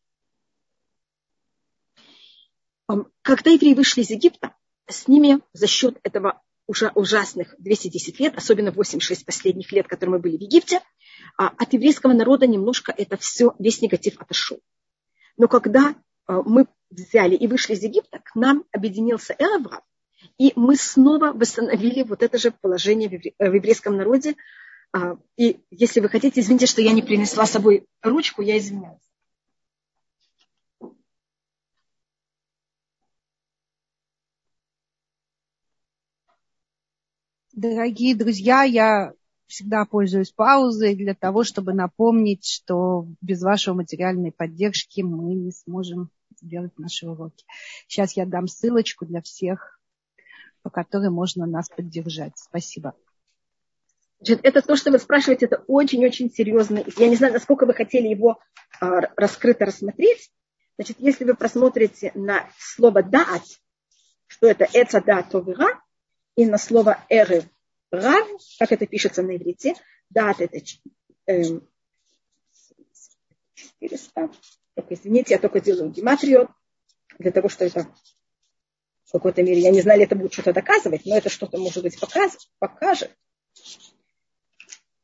Когда 3.22 3.51
евреи 3.51 3.74
вышли 3.74 4.01
из 4.01 4.10
Египта, 4.10 4.55
с 4.88 5.07
ними 5.07 5.39
за 5.53 5.67
счет 5.67 5.98
этого 6.03 6.41
уже 6.67 6.91
ужасных 6.95 7.55
210 7.57 8.19
лет, 8.19 8.38
особенно 8.38 8.69
8-6 8.69 9.25
последних 9.25 9.72
лет, 9.72 9.88
которые 9.88 10.15
мы 10.15 10.19
были 10.19 10.38
в 10.38 10.41
Египте, 10.41 10.81
а, 11.38 11.48
от 11.48 11.74
еврейского 11.74 12.13
народа 12.13 12.48
немножко 12.48 12.93
это 12.95 13.17
все, 13.17 13.53
весь 13.60 13.81
негатив 13.81 14.19
отошел. 14.19 14.60
Но 15.38 15.48
когда 15.48 15.95
а, 16.25 16.41
мы 16.43 16.67
взяли 16.89 17.36
и 17.36 17.48
вышли 17.48 17.74
из 17.74 17.83
Египта, 17.83 18.19
к 18.19 18.36
нам 18.36 18.63
объединился 18.72 19.36
Элаврам, 19.39 19.81
и 20.38 20.53
мы 20.56 20.75
снова 20.75 21.32
восстановили 21.32 22.03
вот 22.03 22.24
это 22.24 22.38
же 22.38 22.51
положение 22.51 23.10
в 23.10 23.44
еврейском 23.44 23.98
народе. 23.98 24.36
А, 24.92 25.18
и 25.38 25.60
если 25.72 26.00
вы 26.00 26.10
хотите, 26.10 26.42
извините, 26.42 26.65
что 26.65 26.82
я 26.82 26.92
не 26.92 27.01
принесла 27.01 27.46
с 27.46 27.51
собой 27.51 27.86
ручку, 28.01 28.42
я 28.42 28.58
извиняюсь. 28.58 29.00
Дорогие 37.53 38.15
друзья, 38.15 38.63
я 38.63 39.13
всегда 39.46 39.86
пользуюсь 39.86 40.32
паузой 40.32 40.96
для 40.96 41.13
того, 41.13 41.44
чтобы 41.44 41.74
напомнить, 41.74 42.46
что 42.46 43.08
без 43.22 43.44
вашей 43.44 43.75
материальной 43.75 44.32
поддержки 44.32 45.01
мы 45.01 45.36
не 45.36 45.51
сможем 45.51 46.10
сделать 46.42 46.77
наши 46.80 47.08
уроки. 47.08 47.46
Сейчас 47.88 48.18
я 48.18 48.25
дам 48.25 48.48
ссылочку 48.48 49.06
для 49.06 49.22
всех 49.22 49.80
по 50.63 50.70
которой 50.70 51.10
можно 51.10 51.46
нас 51.46 51.70
поддержать. 51.70 52.34
Спасибо. 52.38 52.96
Значит, 54.20 54.39
это 54.43 54.62
то, 54.62 54.75
что 54.75 54.89
вы 54.89 55.00
спрашиваете, 55.00 55.46
это 55.48 55.63
очень-очень 55.67 56.32
серьезно. 56.32 56.84
Я 56.98 57.10
не 57.10 57.17
знаю, 57.17 57.34
насколько 57.34 57.65
вы 57.65 57.74
хотели 57.74 58.08
его 58.08 58.39
а, 58.79 59.01
раскрыто 59.17 59.65
рассмотреть. 59.65 60.32
Значит, 60.77 60.98
если 61.00 61.25
вы 61.25 61.36
просмотрите 61.36 62.12
на 62.15 62.50
слово 62.58 63.03
«даат», 63.03 63.43
что 64.27 64.48
это 64.48 64.65
«эца 64.74 65.01
да 65.05 65.22
товира», 65.22 65.82
и 66.36 66.46
на 66.46 66.58
слово 66.58 67.05
«эры 67.10 67.43
рав», 67.91 68.27
как 68.58 68.72
это 68.72 68.88
пишется 68.88 69.22
на 69.22 69.36
иврите, 69.36 69.75
«даат» 70.10 70.39
это 70.39 70.58
э, 71.27 71.43
400. 73.53 74.32
Только, 74.75 74.93
извините, 74.96 75.34
я 75.34 75.39
только 75.39 75.60
делаю 75.60 75.91
гематрию 75.91 76.50
для 77.20 77.32
того, 77.32 77.50
что 77.50 77.65
это 77.65 77.88
какой-то 79.20 79.43
мере. 79.43 79.62
Я 79.62 79.72
не 79.72 79.82
знаю, 79.82 80.00
ли 80.00 80.05
это 80.05 80.15
будет 80.15 80.34
что-то 80.34 80.53
доказывать, 80.53 81.05
но 81.05 81.15
это 81.17 81.29
что-то, 81.29 81.58
может 81.58 81.84
быть, 81.84 82.00
показ, 82.00 82.38
покажет. 82.60 83.15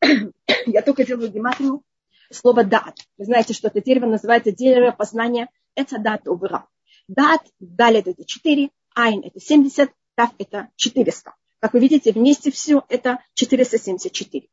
Я 0.65 0.81
только 0.81 1.05
делаю 1.05 1.31
гематрию 1.31 1.83
слово 2.31 2.63
дат. 2.63 2.97
Вы 3.17 3.25
знаете, 3.25 3.53
что 3.53 3.67
это 3.67 3.81
дерево 3.81 4.05
называется 4.05 4.51
дерево 4.51 4.91
познания. 4.91 5.49
Это 5.75 5.99
дат 5.99 6.27
убра. 6.27 6.67
Дат, 7.07 7.41
далее 7.59 8.03
это 8.05 8.23
4, 8.23 8.69
айн 8.95 9.21
это 9.23 9.39
70, 9.39 9.91
тав 10.15 10.31
это 10.37 10.69
400. 10.75 11.33
Как 11.59 11.73
вы 11.73 11.79
видите, 11.79 12.11
вместе 12.11 12.51
все 12.51 12.83
это 12.89 13.19
474. 13.33 14.47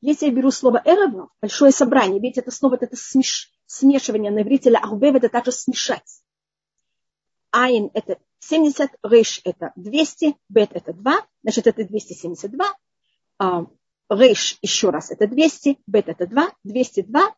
Если 0.00 0.26
я 0.26 0.32
беру 0.32 0.50
слово 0.50 0.80
эревно, 0.84 1.28
большое 1.42 1.72
собрание, 1.72 2.20
ведь 2.20 2.38
это 2.38 2.50
снова 2.50 2.78
это 2.80 2.96
смеш, 2.96 3.52
смешивание 3.66 4.30
на 4.30 4.42
иврите, 4.42 4.70
ахбев 4.70 5.14
это 5.14 5.28
также 5.28 5.52
смешать. 5.52 6.22
Айн 7.50 7.90
это 7.92 8.18
70, 8.40 8.90
рейш 9.02 9.40
это 9.44 9.72
200, 9.76 10.34
бет 10.48 10.70
это 10.72 10.92
2, 10.92 11.26
значит 11.42 11.66
это 11.66 11.84
272. 11.84 12.74
А, 13.38 13.66
рейш 14.08 14.58
еще 14.62 14.90
раз 14.90 15.10
это 15.10 15.26
200, 15.26 15.78
бет 15.86 16.08
это 16.08 16.26
2, 16.26 16.50
202, 16.64 17.34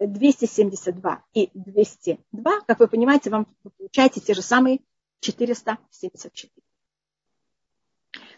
272 0.00 1.24
и 1.34 1.50
202, 1.54 2.60
как 2.66 2.80
вы 2.80 2.88
понимаете, 2.88 3.30
вам 3.30 3.46
получаете 3.62 4.20
те 4.20 4.34
же 4.34 4.42
самые 4.42 4.80
474. 5.20 6.52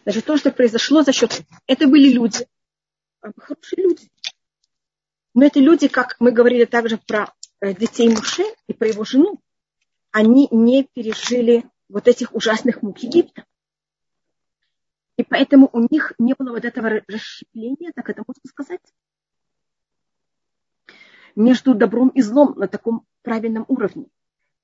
Даже 0.05 0.21
то, 0.21 0.37
что 0.37 0.51
произошло 0.51 1.03
за 1.03 1.11
счет... 1.11 1.43
Это 1.67 1.87
были 1.87 2.09
люди, 2.09 2.47
а, 3.21 3.31
хорошие 3.37 3.83
люди. 3.83 4.09
Но 5.33 5.45
это 5.45 5.59
люди, 5.59 5.87
как 5.87 6.15
мы 6.19 6.31
говорили 6.31 6.65
также 6.65 6.97
про 6.97 7.33
э, 7.61 7.73
детей 7.73 8.09
Муше 8.09 8.43
и 8.67 8.73
про 8.73 8.87
его 8.87 9.05
жену, 9.05 9.39
они 10.11 10.47
не 10.51 10.83
пережили 10.83 11.65
вот 11.89 12.07
этих 12.07 12.33
ужасных 12.33 12.81
мук 12.81 12.99
Египта. 12.99 13.45
И 15.17 15.23
поэтому 15.23 15.69
у 15.73 15.87
них 15.89 16.13
не 16.19 16.33
было 16.37 16.51
вот 16.51 16.65
этого 16.65 17.01
расщепления, 17.07 17.91
так 17.93 18.09
это 18.09 18.23
можно 18.25 18.41
сказать, 18.47 18.81
между 21.35 21.75
добром 21.75 22.09
и 22.09 22.21
злом 22.21 22.53
на 22.57 22.67
таком 22.67 23.05
правильном 23.21 23.65
уровне. 23.67 24.07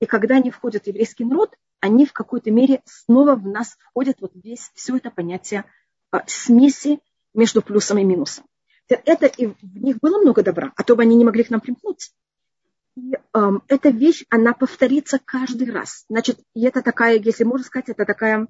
И 0.00 0.06
когда 0.06 0.36
они 0.36 0.50
входят 0.50 0.84
в 0.84 0.86
еврейский 0.86 1.24
народ, 1.24 1.56
они 1.80 2.06
в 2.06 2.12
какой-то 2.12 2.50
мере 2.50 2.82
снова 2.84 3.34
в 3.34 3.46
нас 3.46 3.76
входят 3.80 4.20
вот 4.20 4.32
весь, 4.34 4.70
все 4.74 4.96
это 4.96 5.10
понятие 5.10 5.64
а, 6.10 6.24
смеси 6.26 7.00
между 7.34 7.62
плюсом 7.62 7.98
и 7.98 8.04
минусом. 8.04 8.44
Это 8.88 9.26
и 9.26 9.46
в 9.46 9.56
них 9.62 9.98
было 10.00 10.18
много 10.18 10.42
добра, 10.42 10.72
а 10.76 10.82
то 10.82 10.96
бы 10.96 11.02
они 11.02 11.14
не 11.16 11.24
могли 11.24 11.44
к 11.44 11.50
нам 11.50 11.60
примкнуть. 11.60 12.12
И 12.98 13.14
эм, 13.32 13.62
эта 13.68 13.90
вещь, 13.90 14.24
она 14.28 14.54
повторится 14.54 15.20
каждый 15.24 15.70
раз. 15.70 16.04
Значит, 16.08 16.40
и 16.54 16.66
это 16.66 16.82
такая, 16.82 17.16
если 17.20 17.44
можно 17.44 17.64
сказать, 17.64 17.90
это 17.90 18.04
такая 18.04 18.48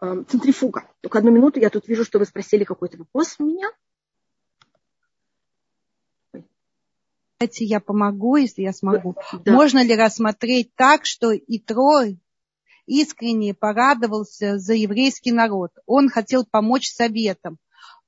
эм, 0.00 0.26
центрифуга. 0.26 0.88
Только 1.02 1.18
одну 1.18 1.30
минуту, 1.30 1.60
я 1.60 1.68
тут 1.68 1.86
вижу, 1.86 2.02
что 2.02 2.18
вы 2.18 2.24
спросили 2.24 2.64
какой-то 2.64 2.96
вопрос 2.96 3.36
у 3.38 3.44
меня. 3.44 3.70
Давайте 7.38 7.66
я 7.66 7.78
помогу, 7.78 8.36
если 8.36 8.62
я 8.62 8.72
смогу. 8.72 9.16
Да. 9.44 9.52
Можно 9.52 9.84
ли 9.84 9.94
рассмотреть 9.94 10.74
так, 10.76 11.04
что 11.04 11.32
и 11.32 11.58
Трой 11.58 12.18
искренне 12.86 13.52
порадовался 13.52 14.56
за 14.56 14.72
еврейский 14.72 15.32
народ? 15.32 15.72
Он 15.84 16.08
хотел 16.08 16.46
помочь 16.46 16.88
советам, 16.88 17.58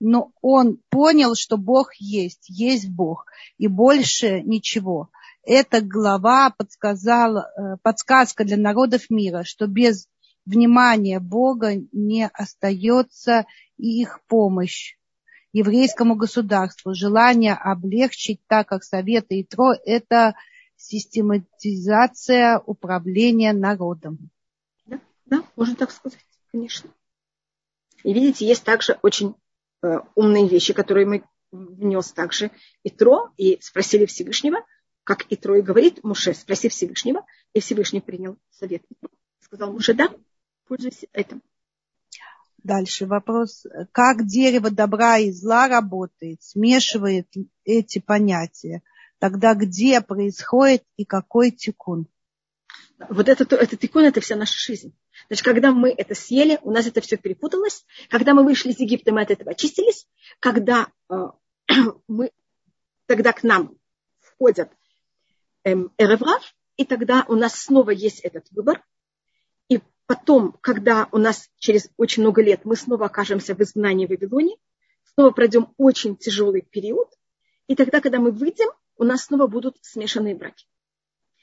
но 0.00 0.33
он 0.40 0.78
понял, 0.88 1.35
что 1.35 1.59
Бог 1.59 1.90
есть, 1.97 2.49
есть 2.49 2.88
Бог, 2.88 3.26
и 3.59 3.66
больше 3.66 4.40
ничего 4.40 5.11
эта 5.47 5.81
глава 5.81 6.50
подсказала, 6.50 7.49
э, 7.57 7.76
подсказка 7.83 8.45
для 8.45 8.57
народов 8.57 9.09
мира, 9.11 9.45
что 9.45 9.69
без 9.69 10.09
внимания 10.45 11.21
Бога 11.21 11.75
не 11.93 12.29
остается 12.29 13.47
их 13.76 14.21
помощь 14.26 14.97
еврейскому 15.53 16.17
государству. 16.17 16.95
Желание 16.95 17.55
облегчить, 17.55 18.40
так 18.49 18.68
как 18.68 18.83
Советы 18.83 19.37
и 19.37 19.44
Тро– 19.44 19.73
это 19.87 20.35
систематизация 20.75 22.59
управления 22.59 23.53
народом. 23.53 24.31
Да, 24.85 25.01
да, 25.27 25.44
можно 25.55 25.77
так 25.77 25.92
сказать, 25.92 26.18
конечно. 26.51 26.90
И 28.03 28.12
видите, 28.12 28.47
есть 28.47 28.64
также 28.64 28.99
очень 29.03 29.37
э, 29.83 30.01
умные 30.16 30.49
вещи, 30.49 30.73
которые 30.73 31.07
мы 31.07 31.25
внес 31.53 32.11
также 32.11 32.51
и 32.83 32.90
Тро, 32.90 33.31
и 33.37 33.59
спросили 33.61 34.07
Всевышнего– 34.07 34.59
как 35.07 35.25
и 35.31 35.37
Трой 35.37 35.62
говорит, 35.62 36.03
Муше, 36.03 36.35
спроси 36.35 36.69
Всевышнего, 36.69 37.25
и 37.55 37.61
Всевышний 37.61 38.01
принял 38.01 38.37
совет. 38.51 38.83
Сказал 39.38 39.73
Муше, 39.73 39.95
да, 39.95 40.11
пользуйся 40.66 41.07
этим. 41.12 41.42
Дальше 42.59 43.07
вопрос. 43.07 43.64
Как 43.92 44.27
дерево 44.27 44.69
добра 44.73 45.19
и 45.19 45.31
зла 45.31 45.69
работает, 45.69 46.42
смешивает 46.42 47.29
эти 47.64 48.01
понятия? 48.01 48.83
Тогда 49.21 49.55
где 49.55 50.01
происходит 50.01 50.83
и 50.97 51.05
какой 51.05 51.53
тикун? 51.53 52.09
Вот 53.09 53.29
это, 53.29 53.45
это 53.55 53.77
тикун, 53.77 54.03
это 54.03 54.21
вся 54.21 54.35
наша 54.35 54.59
жизнь. 54.59 54.92
Значит, 55.29 55.45
когда 55.45 55.71
мы 55.71 55.90
это 55.90 56.16
съели, 56.16 56.59
у 56.62 56.73
нас 56.73 56.85
это 56.85 57.01
все 57.01 57.16
перепуталось. 57.16 57.87
Когда 58.11 58.35
мы 58.35 58.42
вышли 58.42 58.71
из 58.71 58.81
Египта, 58.81 59.12
мы 59.12 59.23
от 59.23 59.31
этого 59.31 59.53
очистились. 59.53 60.09
Когда 60.40 60.88
э, 61.09 61.14
мы, 62.09 62.33
тогда 63.07 63.33
к 63.33 63.45
нам 63.45 63.77
входят 64.19 64.73
Эреврав, 65.66 66.55
и 66.76 66.85
тогда 66.85 67.24
у 67.29 67.35
нас 67.35 67.55
снова 67.55 67.90
есть 67.90 68.20
этот 68.20 68.46
выбор. 68.52 68.85
И 69.68 69.81
потом, 70.07 70.57
когда 70.61 71.09
у 71.11 71.18
нас 71.18 71.50
через 71.59 71.90
очень 71.96 72.22
много 72.22 72.40
лет 72.40 72.64
мы 72.64 72.76
снова 72.76 73.07
окажемся 73.07 73.55
в 73.55 73.61
изгнании 73.61 74.07
в 74.07 74.11
Вавилоне, 74.11 74.57
снова 75.14 75.31
пройдем 75.33 75.74
очень 75.76 76.16
тяжелый 76.16 76.61
период, 76.61 77.09
и 77.66 77.74
тогда, 77.74 78.00
когда 78.00 78.20
мы 78.20 78.31
выйдем, 78.31 78.68
у 78.96 79.05
нас 79.05 79.24
снова 79.24 79.48
будут 79.48 79.76
смешанные 79.83 80.37
браки. 80.37 80.66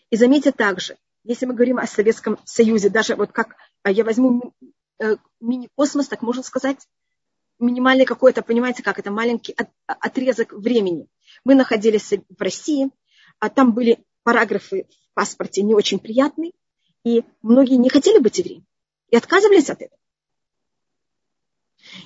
И 0.10 0.16
заметьте 0.16 0.54
также, 0.54 0.98
если 1.24 1.46
мы 1.46 1.54
говорим 1.54 1.78
о 1.80 1.88
Советском 1.88 2.40
Союзе, 2.46 2.90
даже 2.90 3.16
вот 3.16 3.32
как 3.32 3.56
а, 3.82 3.92
я 3.92 4.06
возьму 4.06 4.54
э, 5.00 5.18
мини-космос, 5.42 6.08
так 6.08 6.22
можно 6.22 6.44
сказать, 6.44 6.88
минимальный 7.60 8.06
какой-то, 8.06 8.42
понимаете, 8.42 8.84
как 8.84 9.00
это 9.00 9.12
маленький 9.12 9.56
отрезок 9.86 10.54
времени. 10.54 11.08
Мы 11.44 11.56
находились 11.56 12.12
в 12.12 12.42
России, 12.42 12.90
а 13.40 13.50
там 13.50 13.74
были 13.74 14.04
параграфы 14.24 14.88
в 15.12 15.14
паспорте 15.14 15.62
не 15.62 15.76
очень 15.76 16.00
приятные, 16.00 16.52
и 17.04 17.24
многие 17.42 17.76
не 17.76 17.90
хотели 17.90 18.20
быть 18.20 18.38
евреями 18.40 18.66
и 19.10 19.16
отказывались 19.16 19.70
от 19.70 19.82
этого. 19.82 20.00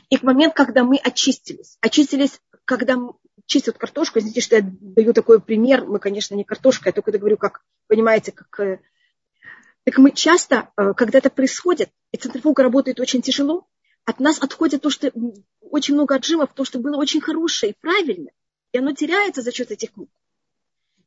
И 0.09 0.17
к 0.17 0.23
моменту, 0.23 0.55
когда 0.55 0.83
мы 0.83 0.97
очистились, 0.97 1.77
очистились, 1.81 2.41
когда 2.65 2.97
чистят 3.45 3.77
картошку, 3.77 4.19
извините, 4.19 4.41
что 4.41 4.55
я 4.57 4.61
даю 4.63 5.13
такой 5.13 5.39
пример, 5.39 5.85
мы, 5.85 5.99
конечно, 5.99 6.35
не 6.35 6.43
картошка, 6.43 6.89
я 6.89 6.93
только 6.93 7.11
это 7.11 7.19
говорю, 7.19 7.37
как, 7.37 7.63
понимаете, 7.87 8.31
как... 8.31 8.59
Э, 8.59 8.81
так 9.85 9.97
мы 9.99 10.11
часто, 10.11 10.71
э, 10.75 10.93
когда 10.95 11.19
это 11.19 11.29
происходит, 11.29 11.89
и 12.11 12.17
центрифуга 12.17 12.63
работает 12.63 12.99
очень 12.99 13.21
тяжело, 13.21 13.67
от 14.03 14.19
нас 14.19 14.39
отходит 14.39 14.81
то, 14.81 14.89
что 14.89 15.11
очень 15.61 15.93
много 15.93 16.15
отжимов, 16.15 16.53
то, 16.53 16.65
что 16.65 16.79
было 16.79 16.97
очень 16.97 17.21
хорошее 17.21 17.71
и 17.71 17.75
правильное, 17.79 18.33
и 18.71 18.77
оно 18.79 18.93
теряется 18.93 19.41
за 19.41 19.51
счет 19.51 19.71
этих 19.71 19.95
мук. 19.95 20.09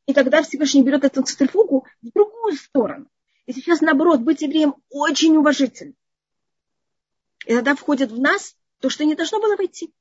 И 0.05 0.13
тогда 0.13 0.41
Всевышний 0.41 0.83
берет 0.83 1.03
эту 1.03 1.23
центрифугу 1.23 1.85
в 2.01 2.11
другую 2.11 2.55
сторону. 2.55 3.07
И 3.45 3.53
сейчас, 3.53 3.81
наоборот, 3.81 4.21
быть 4.21 4.41
евреем 4.41 4.75
очень 4.89 5.35
уважительным. 5.35 5.95
И 7.45 7.53
тогда 7.53 7.75
входит 7.75 8.11
в 8.11 8.19
нас 8.19 8.55
то, 8.79 8.89
что 8.89 9.05
не 9.05 9.15
должно 9.15 9.39
было 9.39 9.55
войти. 9.55 9.93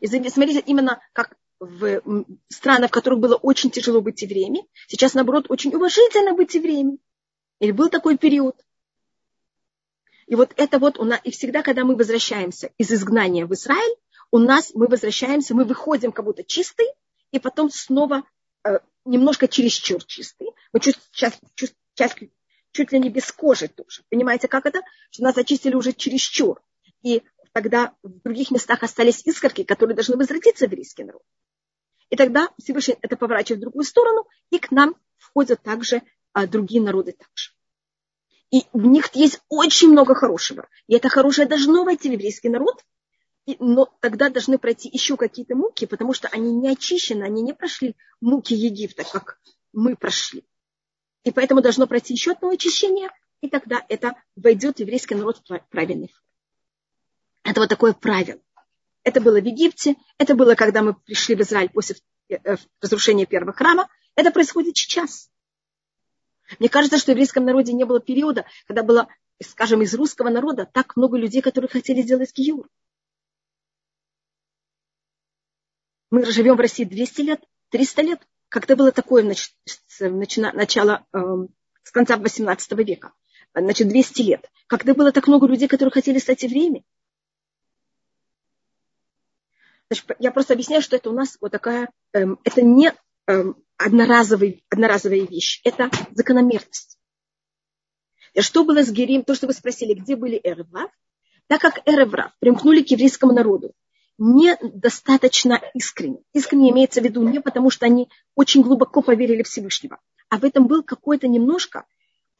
И 0.00 0.06
смотрите, 0.06 0.60
именно 0.60 1.00
как 1.12 1.36
в 1.58 2.02
странах, 2.48 2.90
в 2.90 2.92
которых 2.92 3.20
было 3.20 3.34
очень 3.34 3.70
тяжело 3.70 4.00
быть 4.00 4.22
евреями, 4.22 4.66
сейчас, 4.88 5.14
наоборот, 5.14 5.46
очень 5.48 5.74
уважительно 5.74 6.34
быть 6.34 6.54
евреями. 6.54 6.98
Или 7.60 7.70
был 7.70 7.88
такой 7.88 8.18
период. 8.18 8.56
И 10.26 10.34
вот 10.34 10.52
это 10.56 10.78
вот 10.78 10.98
у 10.98 11.04
нас, 11.04 11.20
и 11.24 11.30
всегда, 11.30 11.62
когда 11.62 11.84
мы 11.84 11.96
возвращаемся 11.96 12.72
из 12.76 12.92
изгнания 12.92 13.46
в 13.46 13.54
Израиль, 13.54 13.96
у 14.30 14.38
нас 14.38 14.72
мы 14.74 14.86
возвращаемся, 14.88 15.54
мы 15.54 15.64
выходим 15.64 16.12
как 16.12 16.24
будто 16.24 16.44
чистый, 16.44 16.86
и 17.32 17.38
потом 17.38 17.70
снова 17.70 18.24
э, 18.64 18.78
немножко 19.04 19.48
чересчур 19.48 20.04
чистый. 20.04 20.48
Мы 20.72 20.80
чуть, 20.80 20.98
сейчас, 21.12 21.38
чуть, 21.54 21.74
сейчас, 21.94 22.14
чуть 22.72 22.92
ли 22.92 22.98
не 22.98 23.10
без 23.10 23.30
кожи 23.32 23.68
тоже. 23.68 24.02
Понимаете, 24.10 24.48
как 24.48 24.66
это? 24.66 24.82
Что 25.10 25.24
нас 25.24 25.36
очистили 25.36 25.74
уже 25.74 25.92
чересчур. 25.92 26.60
И 27.02 27.22
тогда 27.52 27.94
в 28.02 28.20
других 28.22 28.50
местах 28.50 28.82
остались 28.82 29.24
искорки, 29.24 29.64
которые 29.64 29.94
должны 29.94 30.16
возвратиться 30.16 30.66
в 30.66 30.70
еврейский 30.70 31.04
народ. 31.04 31.22
И 32.10 32.16
тогда 32.16 32.50
Всевышний 32.58 32.96
это 33.00 33.16
поворачивает 33.16 33.58
в 33.58 33.62
другую 33.62 33.84
сторону, 33.84 34.26
и 34.50 34.58
к 34.58 34.70
нам 34.70 34.94
входят 35.16 35.62
также 35.62 36.02
а, 36.32 36.46
другие 36.46 36.82
народы 36.82 37.12
также. 37.12 37.50
И 38.50 38.62
в 38.72 38.86
них 38.86 39.14
есть 39.14 39.40
очень 39.48 39.90
много 39.90 40.14
хорошего. 40.14 40.68
И 40.86 40.94
это 40.94 41.08
хорошее 41.08 41.48
должно 41.48 41.84
войти 41.84 42.08
в 42.08 42.12
еврейский 42.12 42.48
народ, 42.48 42.84
но 43.60 43.88
тогда 44.00 44.28
должны 44.28 44.58
пройти 44.58 44.88
еще 44.92 45.16
какие-то 45.16 45.54
муки, 45.54 45.86
потому 45.86 46.12
что 46.12 46.28
они 46.28 46.52
не 46.52 46.68
очищены, 46.68 47.22
они 47.22 47.42
не 47.42 47.52
прошли 47.52 47.94
муки 48.20 48.54
Египта, 48.54 49.04
как 49.04 49.38
мы 49.72 49.94
прошли. 49.94 50.44
И 51.22 51.30
поэтому 51.30 51.60
должно 51.60 51.86
пройти 51.86 52.12
еще 52.14 52.32
одно 52.32 52.50
очищение, 52.50 53.10
и 53.40 53.48
тогда 53.48 53.84
это 53.88 54.14
войдет 54.34 54.76
в 54.76 54.80
еврейский 54.80 55.14
народ 55.14 55.42
правильный 55.70 56.12
Это 57.44 57.60
вот 57.60 57.68
такое 57.68 57.92
правило. 57.92 58.40
Это 59.04 59.20
было 59.20 59.40
в 59.40 59.44
Египте, 59.44 59.94
это 60.18 60.34
было, 60.34 60.56
когда 60.56 60.82
мы 60.82 60.94
пришли 60.94 61.36
в 61.36 61.40
Израиль 61.40 61.70
после 61.70 61.96
э, 62.28 62.56
разрушения 62.80 63.26
первого 63.26 63.52
храма. 63.52 63.88
Это 64.16 64.32
происходит 64.32 64.76
сейчас. 64.76 65.30
Мне 66.58 66.68
кажется, 66.68 66.98
что 66.98 67.12
в 67.12 67.14
еврейском 67.14 67.44
народе 67.44 67.72
не 67.72 67.84
было 67.84 68.00
периода, 68.00 68.44
когда 68.66 68.82
было, 68.82 69.08
скажем, 69.40 69.82
из 69.82 69.94
русского 69.94 70.30
народа 70.30 70.68
так 70.72 70.96
много 70.96 71.16
людей, 71.16 71.42
которые 71.42 71.68
хотели 71.68 72.02
сделать 72.02 72.32
гиюр. 72.34 72.68
Мы 76.16 76.24
живем 76.24 76.56
в 76.56 76.60
России 76.60 76.84
200 76.84 77.20
лет, 77.20 77.44
300 77.68 78.00
лет. 78.00 78.26
Когда 78.48 78.74
было 78.74 78.90
такое 78.90 79.22
начало, 79.22 81.06
эм, 81.12 81.48
с 81.82 81.90
конца 81.90 82.16
18 82.16 82.72
века, 82.84 83.12
значит, 83.54 83.88
200 83.88 84.22
лет. 84.22 84.50
Когда 84.66 84.94
было 84.94 85.12
так 85.12 85.26
много 85.26 85.46
людей, 85.46 85.68
которые 85.68 85.92
хотели 85.92 86.18
стать 86.18 86.42
евреями. 86.42 86.86
Значит, 89.90 90.06
я 90.18 90.30
просто 90.30 90.54
объясняю, 90.54 90.80
что 90.80 90.96
это 90.96 91.10
у 91.10 91.12
нас 91.12 91.36
вот 91.38 91.52
такая, 91.52 91.90
эм, 92.14 92.40
это 92.44 92.62
не 92.62 92.94
эм, 93.26 93.62
одноразовый, 93.76 94.64
одноразовая 94.70 95.26
вещь, 95.26 95.60
это 95.64 95.90
закономерность. 96.12 96.98
И 98.32 98.40
что 98.40 98.64
было 98.64 98.82
с 98.82 98.90
Герим, 98.90 99.22
то, 99.22 99.34
что 99.34 99.48
вы 99.48 99.52
спросили, 99.52 99.92
где 99.92 100.16
были 100.16 100.40
Эреврав, 100.42 100.90
так 101.46 101.60
как 101.60 101.82
Эреврав 101.84 102.32
примкнули 102.38 102.82
к 102.82 102.90
еврейскому 102.90 103.34
народу, 103.34 103.74
недостаточно 104.18 105.60
искренне. 105.74 106.22
Искренне 106.32 106.70
имеется 106.70 107.00
в 107.00 107.04
виду 107.04 107.22
не 107.22 107.40
потому, 107.40 107.70
что 107.70 107.86
они 107.86 108.08
очень 108.34 108.62
глубоко 108.62 109.02
поверили 109.02 109.42
Всевышнего, 109.42 109.98
а 110.28 110.38
в 110.38 110.44
этом 110.44 110.66
был 110.66 110.82
какое-то 110.82 111.28
немножко 111.28 111.84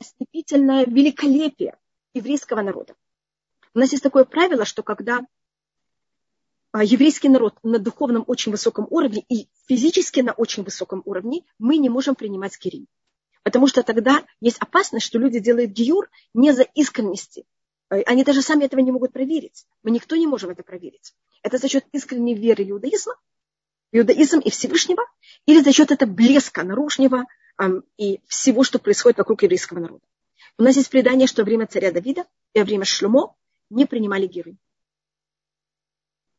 ослепительное 0.00 0.84
великолепие 0.86 1.76
еврейского 2.14 2.62
народа. 2.62 2.94
У 3.74 3.78
нас 3.78 3.92
есть 3.92 4.02
такое 4.02 4.24
правило, 4.24 4.64
что 4.64 4.82
когда 4.82 5.20
а, 6.72 6.84
еврейский 6.84 7.28
народ 7.28 7.58
на 7.62 7.78
духовном 7.78 8.24
очень 8.26 8.52
высоком 8.52 8.86
уровне 8.90 9.24
и 9.28 9.48
физически 9.66 10.20
на 10.20 10.32
очень 10.32 10.62
высоком 10.62 11.02
уровне, 11.04 11.42
мы 11.58 11.76
не 11.78 11.88
можем 11.88 12.14
принимать 12.14 12.58
гирим. 12.58 12.86
Потому 13.42 13.66
что 13.66 13.82
тогда 13.82 14.24
есть 14.40 14.58
опасность, 14.58 15.06
что 15.06 15.18
люди 15.18 15.38
делают 15.38 15.70
гиюр 15.70 16.10
не 16.34 16.52
за 16.52 16.62
искренности. 16.62 17.44
Они 17.88 18.24
даже 18.24 18.42
сами 18.42 18.64
этого 18.64 18.80
не 18.80 18.90
могут 18.90 19.12
проверить. 19.12 19.64
Мы 19.82 19.90
никто 19.92 20.16
не 20.16 20.26
можем 20.26 20.50
это 20.50 20.62
проверить. 20.62 21.14
Это 21.42 21.58
за 21.58 21.68
счет 21.68 21.84
искренней 21.92 22.34
веры 22.34 22.68
иудаизма, 22.68 23.14
иудаизм 23.92 24.40
и 24.40 24.50
Всевышнего, 24.50 25.04
или 25.46 25.62
за 25.62 25.72
счет 25.72 25.92
этого 25.92 26.10
блеска 26.10 26.64
наружного 26.64 27.26
эм, 27.58 27.84
и 27.96 28.20
всего, 28.26 28.64
что 28.64 28.80
происходит 28.80 29.18
вокруг 29.18 29.42
еврейского 29.42 29.78
народа. 29.78 30.04
У 30.58 30.62
нас 30.62 30.76
есть 30.76 30.90
предание, 30.90 31.28
что 31.28 31.42
во 31.42 31.46
время 31.46 31.66
царя 31.66 31.92
Давида 31.92 32.26
и 32.54 32.58
во 32.58 32.64
время 32.64 32.84
Шлюмо 32.84 33.36
не 33.70 33.86
принимали 33.86 34.26
гиры. 34.26 34.56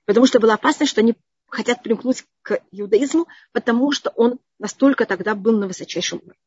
Потому 0.06 0.26
что 0.26 0.40
была 0.40 0.56
опасность, 0.56 0.92
что 0.92 1.02
они 1.02 1.16
хотят 1.48 1.82
примкнуть 1.82 2.26
к 2.42 2.60
иудаизму, 2.72 3.28
потому 3.54 3.92
что 3.92 4.10
он 4.12 4.40
настолько 4.60 5.06
тогда 5.06 5.34
был 5.36 5.58
на 5.58 5.68
высочайшем 5.68 6.20
уровне. 6.20 6.47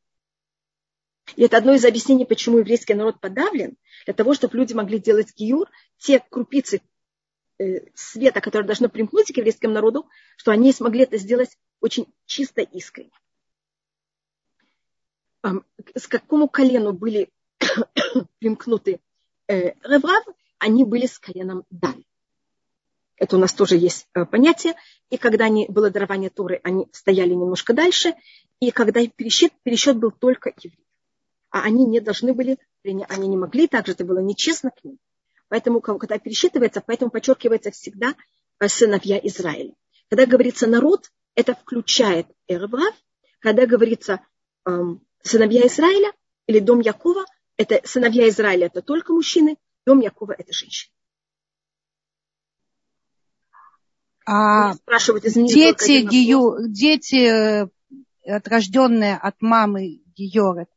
И 1.37 1.43
это 1.43 1.57
одно 1.57 1.73
из 1.73 1.85
объяснений, 1.85 2.25
почему 2.25 2.59
еврейский 2.59 2.95
народ 2.95 3.21
подавлен, 3.21 3.77
для 4.05 4.14
того, 4.14 4.35
чтобы 4.35 4.57
люди 4.57 4.73
могли 4.73 4.99
делать 4.99 5.35
гиюр, 5.37 5.69
те 5.99 6.23
крупицы 6.31 6.81
Э, 7.61 7.81
света, 7.95 8.40
которое 8.40 8.64
должно 8.64 8.88
примкнуть 8.88 9.35
к 9.35 9.37
еврейскому 9.37 9.75
народу, 9.75 10.09
что 10.38 10.51
они 10.51 10.73
смогли 10.73 11.03
это 11.03 11.19
сделать 11.19 11.59
очень 11.81 12.07
чисто 12.25 12.62
искренне. 12.62 13.11
С 15.95 16.07
какому 16.07 16.49
колену 16.49 16.95
были 16.95 17.29
примкнуты 18.38 18.99
э, 19.47 19.75
Реврав, 19.87 20.25
они 20.59 20.85
были 20.85 21.05
с 21.05 21.19
коленом 21.19 21.66
Дан. 21.69 22.03
Это 23.16 23.37
у 23.37 23.38
нас 23.38 23.53
тоже 23.53 23.77
есть 23.77 24.09
э, 24.14 24.25
понятие. 24.25 24.75
И 25.11 25.19
когда 25.19 25.45
они, 25.45 25.66
было 25.69 25.90
дарование 25.90 26.31
Торы, 26.31 26.62
они 26.64 26.88
стояли 26.93 27.35
немножко 27.35 27.75
дальше. 27.75 28.14
И 28.59 28.71
когда 28.71 29.07
пересчет, 29.07 29.53
пересчет 29.64 29.99
был 29.99 30.12
только 30.12 30.55
евреев. 30.57 30.89
А 31.50 31.62
они 31.62 31.84
не 31.84 32.00
должны 32.00 32.32
были, 32.32 32.58
они 32.84 33.28
не 33.28 33.36
могли, 33.36 33.66
также 33.66 33.92
это 33.92 34.04
было 34.04 34.20
нечестно 34.20 34.70
к 34.70 34.84
ним. 34.84 34.98
Поэтому, 35.48 35.80
когда 35.80 36.18
пересчитывается, 36.18 36.80
поэтому 36.80 37.10
подчеркивается 37.10 37.72
всегда 37.72 38.14
сыновья 38.66 39.18
Израиля. 39.18 39.74
Когда 40.08 40.26
говорится 40.26 40.66
народ, 40.66 41.10
это 41.34 41.54
включает 41.54 42.26
Эрврав. 42.46 42.94
Когда 43.40 43.66
говорится 43.66 44.20
эм, 44.66 45.00
сыновья 45.22 45.66
Израиля 45.66 46.12
или 46.46 46.58
дом 46.58 46.80
Якова, 46.80 47.24
это 47.56 47.80
сыновья 47.84 48.28
Израиля, 48.28 48.66
это 48.66 48.82
только 48.82 49.12
мужчины, 49.12 49.56
дом 49.86 50.00
Якова 50.00 50.32
это 50.36 50.52
женщины. 50.52 50.92
А 54.26 54.74
спрашивают, 54.74 55.24
извините, 55.24 55.54
дети, 55.54 56.06
гию, 56.06 56.68
дети, 56.68 57.64
э, 57.64 57.68
рожденные 58.24 59.16
от 59.16 59.40
мамы 59.40 60.02
Георет, 60.14 60.68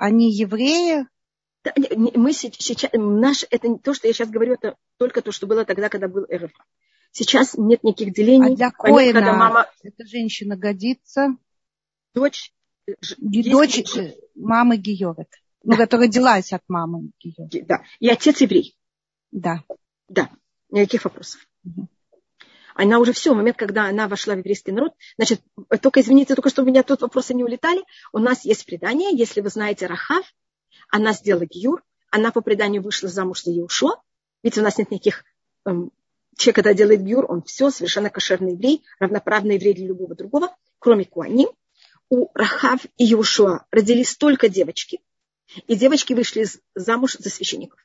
они 0.00 0.32
евреи? 0.32 1.06
мы 2.16 2.32
сейчас, 2.32 2.90
наш, 2.94 3.44
это 3.50 3.76
то, 3.76 3.92
что 3.92 4.08
я 4.08 4.14
сейчас 4.14 4.30
говорю, 4.30 4.54
это 4.54 4.76
только 4.96 5.20
то, 5.20 5.30
что 5.30 5.46
было 5.46 5.66
тогда, 5.66 5.90
когда 5.90 6.08
был 6.08 6.26
РФ. 6.32 6.50
Сейчас 7.12 7.54
нет 7.58 7.84
никаких 7.84 8.14
делений. 8.14 8.54
А 8.54 8.56
для 8.56 8.70
Коина 8.70 9.12
когда 9.12 9.34
мама... 9.34 9.66
эта 9.82 10.06
женщина 10.06 10.56
годится? 10.56 11.36
Дочь. 12.14 12.54
Дочь 13.18 13.74
женщина. 13.74 14.12
мамы 14.34 14.78
Георет. 14.78 15.28
Ну, 15.62 15.72
да. 15.72 15.76
Ну, 15.76 15.76
которая 15.76 16.06
родилась 16.06 16.52
от 16.54 16.62
мамы 16.68 17.10
Георет. 17.22 17.66
Да. 17.66 17.82
И 17.98 18.08
отец 18.08 18.40
еврей. 18.40 18.74
Да. 19.30 19.62
Да. 20.08 20.30
Никаких 20.70 21.04
вопросов. 21.04 21.46
Угу. 21.64 21.88
Она 22.82 22.98
уже 22.98 23.12
все, 23.12 23.34
момент, 23.34 23.58
когда 23.58 23.90
она 23.90 24.08
вошла 24.08 24.34
в 24.34 24.38
еврейский 24.38 24.72
народ, 24.72 24.94
значит, 25.18 25.42
только 25.82 26.00
извините, 26.00 26.34
только 26.34 26.48
что 26.48 26.62
у 26.62 26.64
меня 26.64 26.82
тут 26.82 27.02
вопросы 27.02 27.34
не 27.34 27.44
улетали. 27.44 27.84
У 28.10 28.18
нас 28.18 28.46
есть 28.46 28.64
предание, 28.64 29.10
если 29.12 29.42
вы 29.42 29.50
знаете 29.50 29.84
Рахав, 29.84 30.24
она 30.88 31.12
сделала 31.12 31.44
гиюр, 31.44 31.84
она 32.10 32.32
по 32.32 32.40
преданию 32.40 32.80
вышла 32.80 33.10
замуж 33.10 33.42
за 33.42 33.54
Иушо, 33.54 34.00
ведь 34.42 34.56
у 34.56 34.62
нас 34.62 34.78
нет 34.78 34.90
никаких... 34.90 35.24
Эм, 35.66 35.92
человек, 36.38 36.54
когда 36.54 36.72
делает 36.72 37.02
гиюр, 37.02 37.30
он 37.30 37.42
все, 37.42 37.68
совершенно 37.68 38.08
кошерный 38.08 38.52
еврей, 38.52 38.82
равноправный 38.98 39.56
еврей 39.56 39.74
для 39.74 39.88
любого 39.88 40.14
другого, 40.14 40.56
кроме 40.78 41.04
Куани. 41.04 41.48
У 42.08 42.30
Рахав 42.32 42.86
и 42.96 43.12
Иушуа 43.12 43.66
родились 43.70 44.16
только 44.16 44.48
девочки, 44.48 45.00
и 45.66 45.76
девочки 45.76 46.14
вышли 46.14 46.46
замуж 46.74 47.16
за 47.18 47.28
священников. 47.28 47.78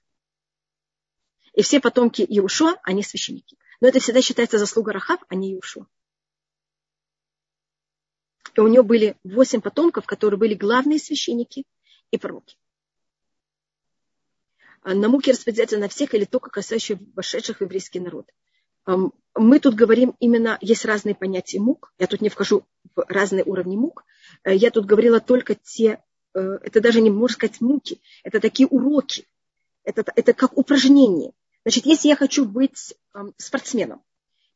И 1.52 1.64
все 1.64 1.82
потомки 1.82 2.26
Иушуа, 2.30 2.78
они 2.84 3.04
священники. 3.04 3.58
Но 3.86 3.90
это 3.90 4.00
всегда 4.00 4.20
считается 4.20 4.58
заслуга 4.58 4.94
Рахав, 4.94 5.20
а 5.30 5.36
не 5.36 5.54
Иушуа. 5.54 5.86
И 8.56 8.60
у 8.60 8.68
нее 8.68 8.82
были 8.82 9.16
восемь 9.24 9.62
потомков, 9.62 10.08
которые 10.08 10.40
были 10.40 10.56
главные 10.56 10.98
священники 10.98 11.66
и 12.10 12.18
пророки. 12.18 12.58
А 14.82 14.96
на 14.96 15.08
муки 15.08 15.30
распределяются 15.30 15.78
на 15.78 15.88
всех 15.88 16.16
или 16.16 16.26
только 16.26 16.50
касающие 16.50 16.98
вошедших 17.16 17.60
в 17.60 17.62
еврейский 17.62 18.00
народ. 18.00 18.28
Мы 19.36 19.60
тут 19.60 19.76
говорим 19.76 20.16
именно, 20.20 20.58
есть 20.62 20.86
разные 20.86 21.14
понятия 21.14 21.60
мук. 21.60 21.94
Я 22.00 22.08
тут 22.08 22.22
не 22.22 22.30
вхожу 22.30 22.66
в 22.96 23.06
разные 23.08 23.44
уровни 23.44 23.78
мук. 23.78 24.04
Э, 24.44 24.56
я 24.56 24.72
тут 24.72 24.88
говорила 24.88 25.20
только 25.20 25.54
те, 25.54 26.04
э, 26.34 26.40
это 26.40 26.82
даже 26.82 27.02
не 27.02 27.12
можно 27.12 27.36
сказать 27.36 27.62
муки, 27.62 28.02
это 28.24 28.40
такие 28.40 28.68
уроки. 28.68 29.28
Это, 29.84 30.04
это 30.16 30.34
как 30.34 30.58
упражнение. 30.58 31.34
Значит, 31.66 31.88
если 31.88 32.10
я 32.10 32.16
хочу 32.16 32.46
быть 32.46 32.94
спортсменом, 33.38 34.04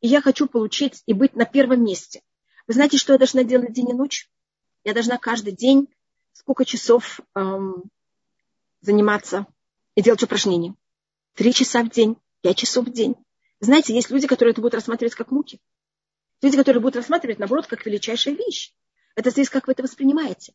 и 0.00 0.06
я 0.06 0.20
хочу 0.20 0.46
получить 0.46 1.02
и 1.06 1.12
быть 1.12 1.34
на 1.34 1.44
первом 1.44 1.84
месте, 1.84 2.22
вы 2.68 2.74
знаете, 2.74 2.98
что 2.98 3.12
я 3.12 3.18
должна 3.18 3.42
делать 3.42 3.72
день 3.72 3.90
и 3.90 3.92
ночь? 3.92 4.30
Я 4.84 4.94
должна 4.94 5.18
каждый 5.18 5.52
день 5.52 5.88
сколько 6.32 6.64
часов 6.64 7.20
эм, 7.34 7.82
заниматься 8.80 9.46
и 9.96 10.02
делать 10.02 10.22
упражнения. 10.22 10.76
Три 11.34 11.52
часа 11.52 11.82
в 11.82 11.90
день, 11.90 12.16
пять 12.42 12.58
часов 12.58 12.86
в 12.86 12.92
день. 12.92 13.16
Знаете, 13.58 13.92
есть 13.92 14.10
люди, 14.10 14.28
которые 14.28 14.52
это 14.52 14.60
будут 14.60 14.74
рассматривать 14.74 15.16
как 15.16 15.32
муки. 15.32 15.60
Люди, 16.42 16.56
которые 16.56 16.80
будут 16.80 16.96
рассматривать, 16.96 17.40
наоборот, 17.40 17.66
как 17.66 17.84
величайшая 17.84 18.34
вещь. 18.34 18.72
Это 19.16 19.30
здесь, 19.30 19.50
как 19.50 19.66
вы 19.66 19.72
это 19.72 19.82
воспринимаете. 19.82 20.54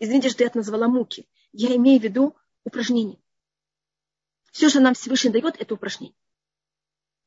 Извините, 0.00 0.30
что 0.30 0.42
я 0.42 0.48
это 0.48 0.58
назвала 0.58 0.88
муки. 0.88 1.28
Я 1.52 1.76
имею 1.76 2.00
в 2.00 2.02
виду 2.02 2.34
упражнения. 2.64 3.18
Все, 4.52 4.68
что 4.68 4.80
нам 4.80 4.94
Всевышний 4.94 5.30
дает, 5.30 5.60
это 5.60 5.74
упражнение. 5.74 6.16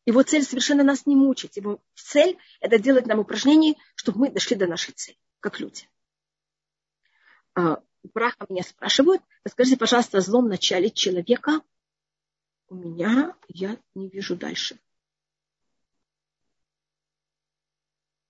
Его 0.05 0.21
цель 0.21 0.43
совершенно 0.43 0.83
нас 0.83 1.07
не 1.07 1.15
мучить. 1.15 1.57
Его 1.57 1.81
цель– 1.95 2.37
это 2.61 2.77
делать 2.77 3.07
нам 3.07 3.19
упражнения, 3.19 3.75
чтобы 3.95 4.19
мы 4.19 4.29
дошли 4.29 4.55
до 4.55 4.67
нашей 4.67 4.93
цели, 4.93 5.17
как 5.39 5.59
люди. 5.59 5.89
А, 7.55 7.81
Браха 8.13 8.45
меня 8.47 8.61
спрашивают, 8.61 9.23
расскажите, 9.43 9.77
пожалуйста, 9.77 10.19
о 10.19 10.21
злом 10.21 10.47
начале 10.47 10.91
человека. 10.91 11.61
У 12.67 12.75
меня 12.75 13.35
я 13.47 13.77
не 13.95 14.09
вижу 14.09 14.35
дальше. 14.35 14.79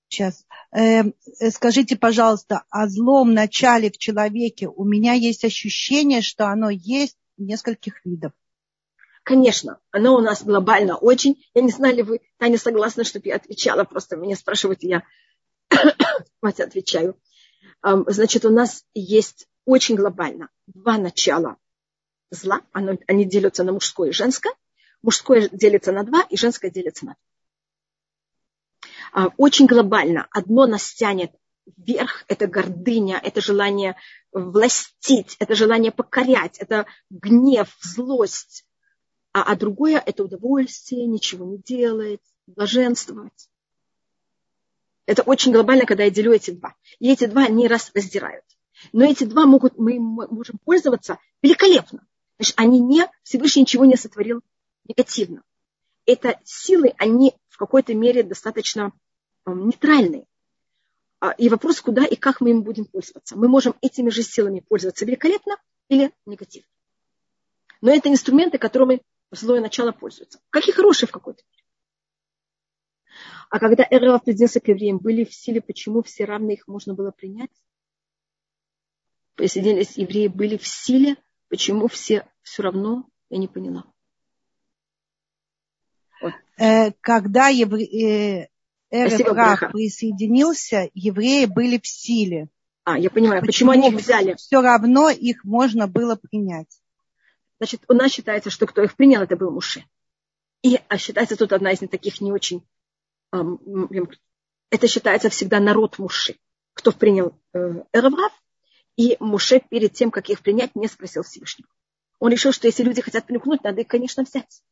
Сейчас. 0.07 0.45
Э, 0.71 1.03
скажите, 1.51 1.97
пожалуйста, 1.97 2.63
о 2.69 2.87
злом 2.87 3.33
начале 3.33 3.91
в 3.91 3.97
человеке. 3.97 4.69
У 4.69 4.85
меня 4.85 5.11
есть 5.11 5.43
ощущение, 5.43 6.21
что 6.21 6.47
оно 6.47 6.69
есть 6.69 7.17
нескольких 7.37 8.05
видов. 8.05 8.31
Конечно, 9.25 9.79
оно 9.89 10.15
у 10.15 10.21
нас 10.21 10.43
глобально 10.43 10.97
очень. 10.97 11.43
Я 11.55 11.63
не 11.63 11.71
знаю, 11.71 11.95
ли 11.95 12.03
вы, 12.03 12.21
Таня, 12.37 12.59
согласна, 12.59 13.03
чтобы 13.03 13.29
я 13.29 13.37
отвечала, 13.37 13.83
просто 13.83 14.17
меня 14.17 14.35
спрашивают, 14.35 14.83
я 14.83 15.01
мать 16.43 16.59
отвечаю. 16.59 17.19
Значит, 17.81 18.45
у 18.45 18.51
нас 18.51 18.85
есть 18.93 19.47
очень 19.65 19.95
глобально 19.95 20.49
два 20.67 20.99
начала 20.99 21.57
зла. 22.29 22.61
Они 22.71 23.25
делятся 23.25 23.63
на 23.63 23.71
мужское 23.71 24.09
и 24.09 24.13
женское. 24.13 24.53
Мужское 25.01 25.49
делится 25.51 25.91
на 25.91 26.03
два, 26.03 26.21
и 26.29 26.37
женское 26.37 26.69
делится 26.69 27.07
на 27.07 27.15
два. 29.11 29.33
Очень 29.37 29.65
глобально. 29.65 30.27
Одно 30.29 30.67
нас 30.67 30.93
тянет 30.93 31.31
вверх, 31.77 32.25
это 32.27 32.45
гордыня, 32.45 33.19
это 33.23 33.41
желание 33.41 33.95
властить, 34.31 35.35
это 35.39 35.55
желание 35.55 35.91
покорять, 35.91 36.59
это 36.59 36.85
гнев, 37.09 37.75
злость, 37.81 38.64
а, 39.35 39.43
а 39.51 39.55
другое– 39.57 40.01
это 40.05 40.23
удовольствие, 40.23 41.05
ничего 41.05 41.43
не 41.45 41.57
делать, 41.57 42.21
блаженствовать. 42.47 43.49
Это 45.05 45.23
очень 45.23 45.51
глобально, 45.51 45.85
когда 45.85 46.05
я 46.05 46.09
делю 46.09 46.31
эти 46.31 46.51
два. 46.51 46.73
И 46.99 47.11
эти 47.11 47.25
два 47.25 47.49
не 47.49 47.67
раз 47.67 47.91
раздирают. 47.93 48.45
Но 48.93 49.03
эти 49.03 49.25
два 49.25 49.45
могут, 49.45 49.77
мы 49.77 49.99
можем 49.99 50.57
пользоваться 50.63 51.19
великолепно. 51.41 52.07
Значит, 52.37 52.53
они 52.55 52.79
не, 52.79 53.11
Всевышний 53.23 53.63
ничего 53.63 53.83
не 53.83 53.97
сотворил 53.97 54.41
негативно. 54.87 55.43
Это 56.05 56.39
силы, 56.45 56.93
они 56.97 57.35
в 57.49 57.57
какой-то 57.57 57.93
мере 57.93 58.23
достаточно 58.23 58.93
э, 59.45 59.51
нейтральные. 59.51 60.27
А, 61.19 61.31
и 61.31 61.49
вопрос, 61.49 61.81
куда 61.81 62.05
и 62.05 62.15
как 62.15 62.39
мы 62.39 62.51
им 62.51 62.61
будем 62.61 62.85
пользоваться. 62.85 63.35
Мы 63.35 63.49
можем 63.49 63.75
этими 63.81 64.09
же 64.09 64.23
силами 64.23 64.63
пользоваться 64.65 65.03
великолепно 65.03 65.57
или 65.89 66.13
негативно. 66.25 66.69
Но 67.81 67.93
это 67.93 68.07
инструменты, 68.07 68.57
которыми 68.57 69.01
злое 69.31 69.61
начало 69.61 69.91
пользуется. 69.91 70.39
Как 70.49 70.67
и 70.67 70.71
хорошие 70.71 71.07
в 71.07 71.11
какой-то 71.11 71.43
мере. 71.51 71.63
А 73.49 73.59
когда 73.59 73.85
Эрова 73.89 74.19
присоединился 74.19 74.59
к 74.59 74.67
евреям, 74.67 74.97
были 74.97 75.23
в 75.23 75.33
силе, 75.33 75.61
почему 75.61 76.03
все 76.03 76.25
равны, 76.25 76.53
их 76.53 76.67
можно 76.67 76.93
было 76.93 77.11
принять? 77.11 77.51
Присоединились 79.35 79.97
евреи, 79.97 80.27
были 80.27 80.57
в 80.57 80.67
силе, 80.67 81.17
почему 81.49 81.87
все 81.87 82.27
все 82.41 82.63
равно, 82.63 83.09
я 83.29 83.37
не 83.37 83.47
поняла. 83.47 83.85
Вот. 86.21 86.33
Э, 86.57 86.91
когда 87.01 87.47
евре... 87.47 88.49
Эрев 88.91 89.71
присоединился, 89.71 90.89
евреи 90.93 91.45
были 91.45 91.79
в 91.79 91.87
силе. 91.87 92.49
А, 92.83 92.97
я 92.99 93.09
понимаю, 93.09 93.41
почему, 93.41 93.71
почему 93.71 93.87
они 93.87 93.95
их 93.95 94.01
взяли? 94.01 94.35
Все 94.35 94.61
равно 94.61 95.09
их 95.09 95.43
можно 95.43 95.87
было 95.87 96.15
принять. 96.15 96.79
Значит, 97.59 97.83
у 97.87 97.93
нас 97.93 98.11
считается, 98.11 98.49
что 98.49 98.65
кто 98.65 98.83
их 98.83 98.95
принял, 98.95 99.21
это 99.21 99.35
был 99.35 99.51
Муше. 99.51 99.85
И 100.61 100.79
а 100.87 100.97
считается 100.97 101.37
тут 101.37 101.53
одна 101.53 101.71
из 101.71 101.79
таких 101.79 102.21
не 102.21 102.31
очень... 102.31 102.65
Это 103.31 104.87
считается 104.87 105.29
всегда 105.29 105.59
народ 105.59 105.99
Муши, 105.99 106.37
кто 106.73 106.91
принял 106.91 107.39
э, 107.53 107.83
Эраврав. 107.93 108.33
И 108.97 109.17
Муше 109.19 109.61
перед 109.69 109.93
тем, 109.93 110.11
как 110.11 110.29
их 110.29 110.41
принять, 110.41 110.75
не 110.75 110.87
спросил 110.87 111.23
Всевышнего. 111.23 111.69
Он 112.19 112.31
решил, 112.31 112.51
что 112.51 112.67
если 112.67 112.83
люди 112.83 113.01
хотят 113.01 113.25
примкнуть, 113.25 113.63
надо 113.63 113.81
их, 113.81 113.87
конечно, 113.87 114.23
взять. 114.23 114.63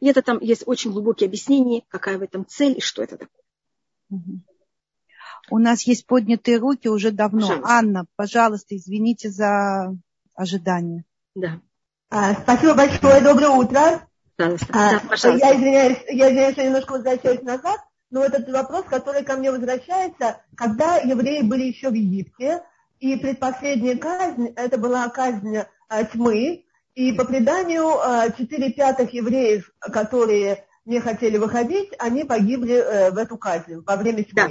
И 0.00 0.08
это 0.08 0.22
там 0.22 0.38
есть 0.40 0.64
очень 0.66 0.92
глубокие 0.92 1.28
объяснения, 1.28 1.82
какая 1.88 2.18
в 2.18 2.22
этом 2.22 2.46
цель 2.46 2.78
и 2.78 2.80
что 2.80 3.02
это 3.02 3.16
такое. 3.16 3.44
У 5.50 5.58
нас 5.58 5.82
есть 5.82 6.06
поднятые 6.06 6.58
руки 6.58 6.88
уже 6.88 7.10
давно. 7.10 7.48
Пожалуйста. 7.48 7.68
Анна, 7.68 8.04
пожалуйста, 8.16 8.76
извините 8.76 9.30
за 9.30 9.94
ожидание. 10.34 11.04
Да. 11.34 11.60
А, 12.08 12.34
спасибо 12.34 12.74
большое, 12.74 13.20
доброе 13.20 13.50
утро. 13.50 14.08
Пожалуйста. 14.36 14.66
А, 14.70 14.92
да, 14.92 15.00
пожалуйста. 15.08 15.46
Я 15.46 15.56
извиняюсь, 15.56 15.98
я 16.08 16.28
извиняюсь, 16.28 16.56
я 16.56 16.64
немножко 16.64 16.92
возвращаюсь 16.92 17.42
назад, 17.42 17.80
но 18.10 18.24
этот 18.24 18.48
вопрос, 18.48 18.84
который 18.86 19.22
ко 19.22 19.36
мне 19.36 19.50
возвращается, 19.50 20.40
когда 20.56 20.96
евреи 20.96 21.42
были 21.42 21.64
еще 21.64 21.90
в 21.90 21.94
Египте, 21.94 22.62
и 22.98 23.16
предпоследняя 23.16 23.96
казнь, 23.96 24.52
это 24.56 24.78
была 24.78 25.08
казнь 25.08 25.58
а, 25.88 26.04
тьмы, 26.04 26.64
и 26.94 27.12
по 27.12 27.24
преданию 27.24 27.98
а, 27.98 28.30
четыре 28.30 28.72
пятых 28.72 29.12
евреев, 29.12 29.72
которые 29.80 30.64
не 30.84 31.00
хотели 31.00 31.38
выходить, 31.38 31.90
они 31.98 32.24
погибли 32.24 32.74
э, 32.74 33.10
в 33.10 33.18
эту 33.18 33.36
казнь 33.36 33.82
во 33.86 33.96
время 33.96 34.24
тьмы. 34.24 34.34
Да. 34.34 34.48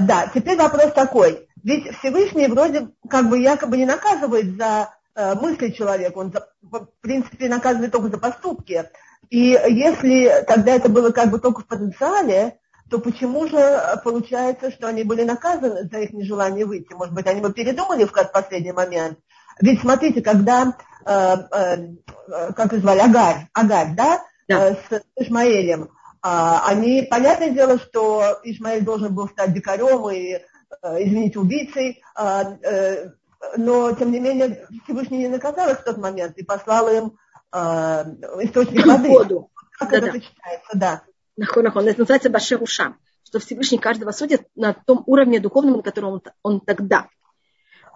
Да, 0.00 0.30
теперь 0.34 0.56
вопрос 0.56 0.92
такой. 0.92 1.48
Ведь 1.62 1.96
Всевышний 1.98 2.46
вроде 2.46 2.88
как 3.08 3.28
бы 3.28 3.38
якобы 3.38 3.76
не 3.76 3.86
наказывает 3.86 4.56
за 4.56 4.94
э, 5.14 5.34
мысли 5.34 5.70
человека, 5.70 6.18
он 6.18 6.32
за, 6.32 6.48
в 6.62 6.88
принципе 7.00 7.48
наказывает 7.48 7.92
только 7.92 8.08
за 8.08 8.18
поступки. 8.18 8.88
И 9.30 9.58
если 9.68 10.44
тогда 10.46 10.72
это 10.72 10.88
было 10.88 11.10
как 11.10 11.30
бы 11.30 11.38
только 11.38 11.62
в 11.62 11.66
потенциале, 11.66 12.58
то 12.88 13.00
почему 13.00 13.48
же 13.48 13.80
получается, 14.04 14.70
что 14.70 14.86
они 14.86 15.02
были 15.02 15.24
наказаны 15.24 15.88
за 15.90 15.98
их 15.98 16.12
нежелание 16.12 16.64
выйти? 16.64 16.92
Может 16.92 17.14
быть, 17.14 17.26
они 17.26 17.40
бы 17.40 17.52
передумали 17.52 18.04
в 18.04 18.12
последний 18.12 18.72
момент? 18.72 19.18
Ведь 19.60 19.80
смотрите, 19.80 20.22
когда, 20.22 20.76
э, 21.04 21.10
э, 21.10 22.52
как 22.54 22.72
их 22.72 22.80
звали, 22.80 23.00
Агарь, 23.00 23.48
Агарь, 23.54 23.94
да, 23.96 24.22
да. 24.48 24.70
Э, 24.70 24.74
с 24.74 25.02
Ишмаэлем, 25.16 25.84
а, 25.84 25.95
они, 26.28 27.06
понятное 27.08 27.50
дело, 27.50 27.78
что 27.78 28.40
Ишмаэль 28.42 28.84
должен 28.84 29.14
был 29.14 29.28
стать 29.28 29.52
дикарем 29.52 30.10
и, 30.10 30.32
э, 30.32 31.04
извините, 31.04 31.38
убийцей, 31.38 32.02
а, 32.16 32.56
э, 32.62 33.10
но, 33.56 33.92
тем 33.92 34.10
не 34.10 34.18
менее, 34.18 34.66
Всевышний 34.84 35.18
не 35.18 35.28
наказал 35.28 35.68
их 35.70 35.80
в 35.80 35.84
тот 35.84 35.98
момент 35.98 36.36
и 36.36 36.42
послал 36.42 36.88
им 36.88 37.18
а, 37.52 38.04
источник 38.40 38.84
воды. 38.84 39.08
Воду. 39.08 39.50
Как 39.78 39.90
да, 39.90 39.98
это 39.98 40.12
да. 40.12 40.20
читается, 40.20 40.70
да. 40.74 41.02
Нахон, 41.36 41.64
нахон. 41.64 41.86
Это 41.86 42.00
называется 42.00 42.30
Башерушам, 42.30 42.98
что 43.22 43.38
Всевышний 43.38 43.78
каждого 43.78 44.10
судит 44.10 44.48
на 44.56 44.72
том 44.72 45.04
уровне 45.06 45.38
духовном, 45.38 45.76
на 45.76 45.82
котором 45.82 46.14
он, 46.14 46.22
он 46.42 46.60
тогда. 46.60 47.08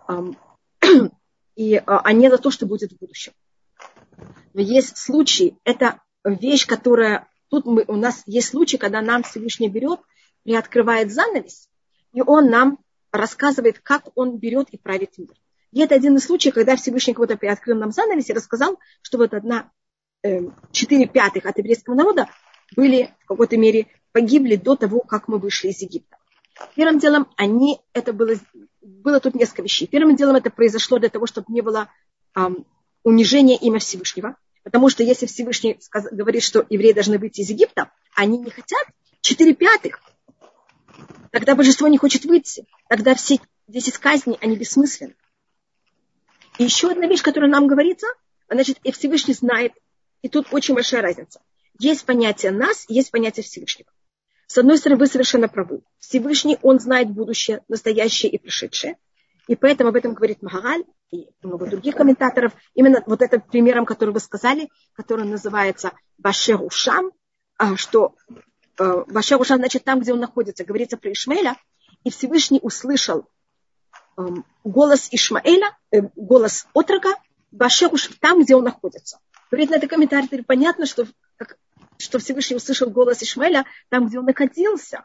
И, 1.56 1.82
а 1.84 2.12
не 2.12 2.30
за 2.30 2.38
то, 2.38 2.50
что 2.50 2.66
будет 2.66 2.92
в 2.92 2.98
будущем. 2.98 3.32
Но 4.54 4.60
есть 4.60 4.96
случаи, 4.96 5.58
это 5.64 6.00
вещь, 6.24 6.66
которая 6.66 7.26
Тут 7.50 7.66
мы, 7.66 7.84
у 7.88 7.96
нас 7.96 8.22
есть 8.26 8.48
случай, 8.48 8.78
когда 8.78 9.02
нам 9.02 9.24
Всевышний 9.24 9.68
берет, 9.68 10.00
приоткрывает 10.44 11.12
занавес, 11.12 11.68
и 12.12 12.22
он 12.22 12.48
нам 12.48 12.78
рассказывает, 13.12 13.80
как 13.80 14.04
он 14.14 14.38
берет 14.38 14.68
и 14.70 14.78
правит 14.78 15.18
мир. 15.18 15.34
И 15.72 15.80
это 15.80 15.96
один 15.96 16.16
из 16.16 16.24
случаев, 16.24 16.54
когда 16.54 16.76
Всевышний 16.76 17.12
кого-то 17.12 17.36
приоткрыл 17.36 17.76
нам 17.76 17.90
занавес 17.90 18.28
и 18.30 18.32
рассказал, 18.32 18.78
что 19.02 19.18
вот 19.18 19.34
одна, 19.34 19.70
э, 20.22 20.40
четыре 20.70 21.06
пятых 21.06 21.44
от 21.44 21.58
еврейского 21.58 21.94
народа 21.94 22.28
были 22.76 23.14
в 23.24 23.26
какой-то 23.26 23.56
мере 23.56 23.88
погибли 24.12 24.56
до 24.56 24.76
того, 24.76 25.00
как 25.00 25.28
мы 25.28 25.38
вышли 25.38 25.68
из 25.68 25.80
Египта. 25.80 26.16
Первым 26.74 26.98
делом 26.98 27.28
они, 27.36 27.80
это 27.92 28.12
было, 28.12 28.34
было 28.80 29.18
тут 29.20 29.34
несколько 29.34 29.62
вещей. 29.62 29.86
Первым 29.86 30.16
делом 30.16 30.36
это 30.36 30.50
произошло 30.50 30.98
для 30.98 31.08
того, 31.08 31.26
чтобы 31.26 31.46
не 31.52 31.62
было 31.62 31.88
эм, 32.36 32.66
унижения 33.02 33.56
имя 33.56 33.78
Всевышнего. 33.78 34.36
Потому 34.62 34.88
что 34.90 35.02
если 35.02 35.26
Всевышний 35.26 35.78
говорит, 36.12 36.42
что 36.42 36.66
евреи 36.68 36.92
должны 36.92 37.18
выйти 37.18 37.40
из 37.40 37.50
Египта, 37.50 37.90
они 38.14 38.38
не 38.38 38.50
хотят, 38.50 38.86
четыре 39.20 39.54
пятых, 39.54 40.00
тогда 41.30 41.54
божество 41.54 41.88
не 41.88 41.98
хочет 41.98 42.24
выйти. 42.24 42.66
Тогда 42.88 43.14
все 43.14 43.38
десять 43.68 43.98
казней, 43.98 44.36
они 44.40 44.56
бессмысленны. 44.56 45.14
И 46.58 46.64
еще 46.64 46.90
одна 46.90 47.06
вещь, 47.06 47.22
которая 47.22 47.50
нам 47.50 47.66
говорится, 47.66 48.06
значит, 48.50 48.78
и 48.82 48.92
Всевышний 48.92 49.34
знает, 49.34 49.72
и 50.22 50.28
тут 50.28 50.48
очень 50.52 50.74
большая 50.74 51.00
разница. 51.00 51.40
Есть 51.78 52.04
понятие 52.04 52.52
нас, 52.52 52.84
есть 52.88 53.10
понятие 53.10 53.44
Всевышнего. 53.44 53.90
С 54.46 54.58
одной 54.58 54.76
стороны, 54.76 54.98
вы 54.98 55.06
совершенно 55.06 55.48
правы. 55.48 55.80
Всевышний, 56.00 56.58
он 56.60 56.80
знает 56.80 57.08
будущее, 57.08 57.62
настоящее 57.68 58.32
и 58.32 58.36
пришедшее. 58.36 58.98
И 59.46 59.56
поэтому 59.56 59.90
об 59.90 59.96
этом 59.96 60.12
говорит 60.12 60.42
Магараль 60.42 60.84
и 61.10 61.28
много 61.42 61.66
других 61.66 61.96
комментаторов. 61.96 62.52
Именно 62.74 63.02
вот 63.06 63.22
это 63.22 63.40
примером, 63.40 63.84
который 63.84 64.14
вы 64.14 64.20
сказали, 64.20 64.70
который 64.92 65.24
называется 65.24 65.92
Башер 66.18 66.62
Ушам, 66.62 67.12
а, 67.58 67.76
что 67.76 68.14
э, 68.78 69.04
Башер 69.08 69.40
Ушам, 69.40 69.58
значит, 69.58 69.84
там, 69.84 70.00
где 70.00 70.12
он 70.12 70.20
находится, 70.20 70.64
говорится 70.64 70.96
про 70.96 71.12
Ишмаэля, 71.12 71.56
и 72.04 72.10
Всевышний 72.10 72.60
услышал 72.62 73.28
эм, 74.16 74.44
голос 74.64 75.08
Ишмаэля, 75.10 75.76
э, 75.90 76.02
голос 76.14 76.66
отрока, 76.74 77.10
Башер 77.50 77.92
Ушам, 77.92 78.14
там, 78.20 78.42
где 78.42 78.54
он 78.54 78.64
находится. 78.64 79.18
Говорит 79.50 79.70
на 79.70 79.76
это 79.76 79.88
комментарий, 79.88 80.44
понятно, 80.44 80.86
что, 80.86 81.06
что 81.98 82.18
Всевышний 82.20 82.56
услышал 82.56 82.88
голос 82.88 83.22
Ишмаэля 83.22 83.64
там, 83.88 84.06
где 84.06 84.20
он 84.20 84.26
находился 84.26 85.04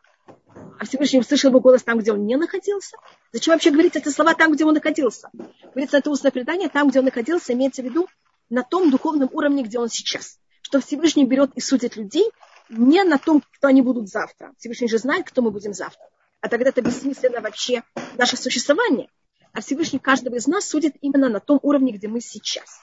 а 0.80 0.86
Всевышний 0.86 1.20
услышал 1.20 1.50
его 1.50 1.60
голос 1.60 1.84
там, 1.84 2.00
где 2.00 2.12
он 2.12 2.26
не 2.26 2.36
находился. 2.36 2.98
Зачем 3.32 3.54
вообще 3.54 3.72
говорить 3.72 3.96
эти 3.96 4.10
слова 4.10 4.34
там, 4.34 4.54
где 4.54 4.66
он 4.66 4.74
находился? 4.74 5.30
Говорится, 5.64 5.98
это 5.98 6.10
устное 6.10 6.32
предание, 6.32 6.70
там, 6.70 6.90
где 6.90 7.00
он 7.00 7.06
находился, 7.06 7.54
имеется 7.54 7.82
в 7.82 7.86
виду 7.86 8.08
на 8.50 8.64
том 8.64 8.92
духовном 8.92 9.30
уровне, 9.32 9.64
где 9.64 9.80
он 9.80 9.90
сейчас. 9.90 10.40
Что 10.62 10.80
Всевышний 10.80 11.26
берет 11.26 11.52
и 11.56 11.62
судит 11.62 11.96
людей 11.96 12.30
не 12.70 13.04
на 13.04 13.18
том, 13.18 13.42
кто 13.54 13.68
они 13.68 13.82
будут 13.82 14.10
завтра. 14.10 14.54
Всевышний 14.58 14.88
же 14.88 14.98
знает, 14.98 15.28
кто 15.28 15.42
мы 15.42 15.52
будем 15.52 15.74
завтра. 15.74 16.04
А 16.42 16.50
тогда 16.50 16.70
это 16.70 16.82
бессмысленно 16.82 17.42
вообще 17.42 17.84
наше 18.18 18.38
существование. 18.38 19.10
а 19.54 19.62
Всевышний 19.62 20.00
каждого 20.00 20.36
из 20.36 20.48
нас 20.48 20.68
судит 20.68 20.96
именно 21.02 21.30
на 21.30 21.40
том 21.40 21.60
уровне, 21.62 21.94
где 21.94 22.08
мы 22.08 22.20
сейчас. 22.20 22.82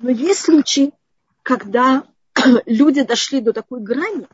Но 0.00 0.10
есть 0.10 0.40
случаи, 0.40 0.92
когда 1.42 2.04
люди 2.66 3.02
дошли 3.02 3.40
до 3.40 3.52
такой 3.52 3.80
грани, 3.80 4.26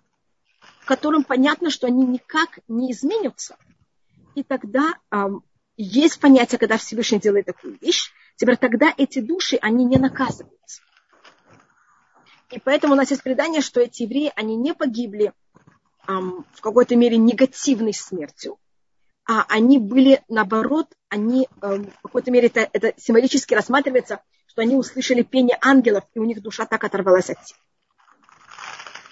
в 0.91 0.93
котором 0.93 1.23
понятно, 1.23 1.71
что 1.71 1.87
они 1.87 2.05
никак 2.05 2.59
не 2.67 2.91
изменятся. 2.91 3.57
И 4.35 4.43
тогда 4.43 4.95
эм, 5.13 5.45
есть 5.77 6.19
понятие, 6.19 6.59
когда 6.59 6.79
Всевышний 6.79 7.21
делает 7.21 7.47
такую 7.47 7.79
вещь, 7.81 8.11
теперь 8.35 8.57
тогда 8.57 8.93
эти 8.97 9.21
души, 9.21 9.57
они 9.63 9.85
не 9.85 9.99
наказываются. 9.99 10.83
И 12.51 12.59
поэтому 12.59 12.95
у 12.95 12.97
нас 12.97 13.09
есть 13.13 13.23
предание, 13.23 13.61
что 13.61 13.81
эти 13.81 14.03
евреи, 14.03 14.33
они 14.35 14.57
не 14.57 14.75
погибли 14.75 15.33
эм, 16.09 16.45
в 16.55 16.61
какой-то 16.61 16.97
мере 16.97 17.19
негативной 17.19 17.95
смертью, 17.95 18.59
а 19.25 19.45
они 19.49 19.79
были, 19.79 20.25
наоборот, 20.27 20.89
они 21.09 21.47
эм, 21.63 21.89
в 22.01 22.03
какой-то 22.03 22.33
мере 22.33 22.49
это, 22.49 22.69
это 22.73 23.01
символически 23.01 23.55
рассматривается, 23.55 24.23
что 24.49 24.63
они 24.63 24.75
услышали 24.75 25.23
пение 25.23 25.57
ангелов, 25.61 26.03
и 26.15 26.19
у 26.19 26.25
них 26.25 26.43
душа 26.43 26.67
так 26.67 26.83
оторвалась 26.83 27.31
от 27.31 27.41
тела. 27.45 27.61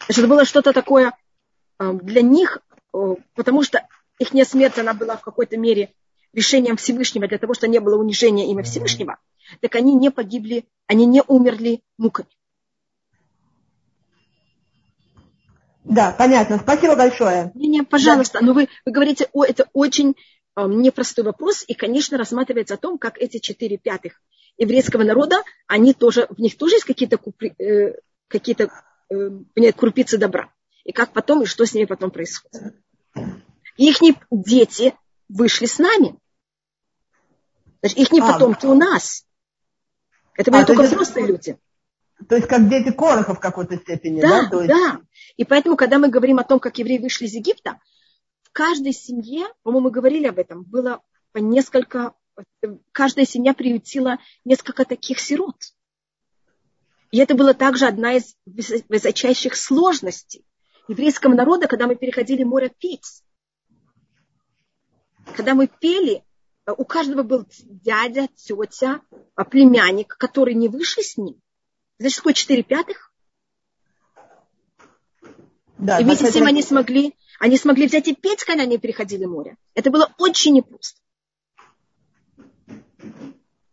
Значит, 0.09 0.29
было 0.29 0.45
что-то 0.45 0.73
такое 0.73 1.13
для 1.79 2.23
них, 2.23 2.59
потому 3.35 3.63
что 3.63 3.87
их 4.19 4.33
смерть, 4.45 4.79
она 4.79 4.95
была 4.95 5.17
в 5.17 5.23
какой-то 5.23 5.57
мере 5.57 5.93
решением 6.33 6.77
Всевышнего 6.77 7.29
для 7.29 7.39
того, 7.39 7.55
чтобы 7.55 7.73
не 7.73 7.79
было 7.79 7.97
унижения 7.97 8.51
имя 8.51 8.63
Всевышнего, 8.63 9.19
так 9.61 9.75
они 9.77 9.95
не 9.95 10.11
погибли, 10.11 10.65
они 10.87 11.07
не 11.07 11.23
умерли 11.27 11.83
муками. 11.97 12.29
Да, 15.85 16.15
понятно. 16.17 16.59
Спасибо 16.59 16.97
большое. 16.97 17.51
Не, 17.55 17.67
не, 17.67 17.83
пожалуйста. 17.83 18.41
Да. 18.41 18.47
Но 18.47 18.53
вы, 18.53 18.69
вы 18.85 18.93
говорите, 18.93 19.29
о, 19.33 19.43
это 19.43 19.69
очень 19.73 20.17
э, 20.55 20.67
непростой 20.67 21.25
вопрос, 21.25 21.65
и, 21.67 21.73
конечно, 21.73 22.19
рассматривается 22.19 22.75
о 22.75 22.79
том, 22.79 22.99
как 22.99 23.17
эти 23.17 23.39
четыре 23.39 23.79
пятых 23.79 24.21
еврейского 24.59 25.03
народа, 25.03 25.43
они 25.67 25.95
тоже, 25.95 26.27
в 26.29 26.41
них 26.41 26.59
тоже 26.59 26.75
есть 26.75 26.85
какие-то, 26.85 27.19
э, 27.59 27.95
какие-то 28.29 28.71
э, 29.09 29.73
крупицы 29.73 30.19
добра. 30.19 30.53
И 30.89 30.93
как 30.93 31.13
потом, 31.13 31.43
и 31.43 31.45
что 31.45 31.67
с 31.67 31.75
ними 31.75 31.85
потом 31.85 32.11
происходит. 32.11 32.75
Их 33.77 33.99
дети 34.31 34.95
вышли 35.29 35.67
с 35.67 35.79
нами. 35.79 36.19
Значит, 37.83 37.99
их 37.99 38.23
а, 38.23 38.33
потомки 38.33 38.65
у 38.65 38.75
нас. 38.75 39.27
Это 40.35 40.51
были 40.51 40.63
а, 40.63 40.65
только 40.65 40.85
взрослые 40.85 41.27
люди. 41.27 41.59
То 42.27 42.37
есть 42.37 42.49
как 42.49 42.71
дети 42.71 42.91
Короха 42.91 43.35
в 43.35 43.39
какой-то 43.39 43.77
степени, 43.77 44.23
да? 44.23 44.49
Да, 44.49 44.57
есть... 44.57 44.69
да. 44.69 45.01
И 45.37 45.45
поэтому, 45.45 45.77
когда 45.77 45.99
мы 45.99 46.09
говорим 46.09 46.39
о 46.39 46.45
том, 46.45 46.59
как 46.59 46.79
евреи 46.79 46.97
вышли 46.97 47.27
из 47.27 47.35
Египта, 47.35 47.79
в 48.45 48.51
каждой 48.53 48.95
семье, 48.95 49.47
по-моему, 49.65 49.89
мы 49.89 49.91
говорили 49.91 50.27
об 50.27 50.39
этом, 50.39 50.63
было 50.63 51.03
по 51.33 51.39
несколько, 51.39 52.15
каждая 52.93 53.27
семья 53.27 53.53
приютила 53.53 54.17
несколько 54.47 54.87
таких 54.87 55.21
сирот. 55.21 55.57
И 57.11 57.19
это 57.19 57.35
была 57.35 57.53
также 57.53 57.85
одна 57.87 58.15
из 58.15 58.37
высочайших 58.89 59.55
сложностей 59.55 60.48
еврейского 60.89 61.35
народа, 61.35 61.69
когда 61.69 61.87
мы 61.87 61.95
переходили 61.95 62.43
море 62.43 62.71
пить. 62.71 63.23
Когда 65.37 65.55
мы 65.55 65.69
пели, 65.69 66.25
у 66.67 66.85
каждого 66.85 67.23
был 67.23 67.47
дядя, 67.65 68.29
тетя, 68.35 69.03
племянник, 69.51 70.17
который 70.17 70.55
не 70.55 70.69
вышли 70.69 71.03
с 71.03 71.17
ним. 71.17 71.41
Значит, 71.99 72.17
такое 72.17 72.33
четыре 72.33 72.63
пятых. 72.63 73.13
Да, 75.79 76.01
и 76.01 76.05
вместе 76.05 76.27
с 76.27 76.33
тем 76.33 76.47
они 76.47 76.63
смогли, 76.63 77.15
они 77.39 77.57
смогли 77.57 77.87
взять 77.87 78.09
и 78.09 78.15
петь, 78.15 78.43
когда 78.45 78.65
они 78.65 78.79
переходили 78.79 79.27
море. 79.27 79.57
Это 79.75 79.91
было 79.91 80.13
очень 80.19 80.55
непросто. 80.55 81.01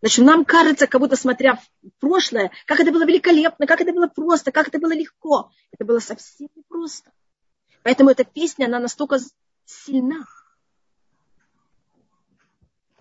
Значит, 0.06 0.24
нам 0.24 0.46
кажется, 0.46 0.86
как 0.86 1.02
будто 1.02 1.16
смотря 1.16 1.56
в 1.56 1.90
прошлое, 2.00 2.52
как 2.68 2.80
это 2.80 2.92
было 2.92 3.08
великолепно, 3.08 3.66
как 3.66 3.82
это 3.82 3.92
было 3.92 4.06
просто, 4.06 4.52
как 4.52 4.68
это 4.68 4.78
было 4.78 4.94
легко. 4.94 5.50
Это 5.72 5.84
было 5.84 5.98
совсем 5.98 6.48
непросто. 6.56 7.12
Поэтому 7.82 8.12
эта 8.12 8.24
песня, 8.24 8.68
она 8.68 8.78
настолько 8.78 9.18
сильна. 9.66 10.28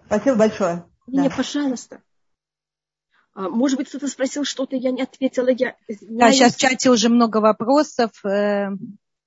Спасибо 0.07 0.37
большое. 0.37 0.87
Не, 1.07 1.29
да. 1.29 1.37
пожалуйста. 1.37 2.03
А, 3.35 3.51
может 3.51 3.77
быть, 3.77 3.91
кто-то 3.91 4.09
спросил 4.09 4.45
что-то, 4.45 4.75
я 4.75 4.91
не 4.91 5.03
ответила. 5.03 5.49
Я 5.49 5.77
Да, 6.01 6.33
сейчас 6.33 6.55
в 6.55 6.59
чате 6.59 6.89
уже 6.89 7.11
много 7.11 7.37
вопросов. 7.37 8.13
Э. 8.25 8.71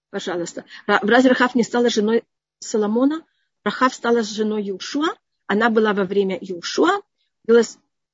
Пожалуйста. 0.10 0.66
Разве 0.88 1.30
Рахав 1.30 1.54
не 1.54 1.62
стала 1.62 1.92
женой 1.92 2.24
Соломона? 2.58 3.24
Рахав 3.63 3.94
стала 3.94 4.24
женой 4.24 4.63
Юшуа. 4.63 5.10
Она 5.46 5.70
была 5.70 5.94
во 5.94 6.06
время 6.06 6.40
Юшуа. 6.42 7.02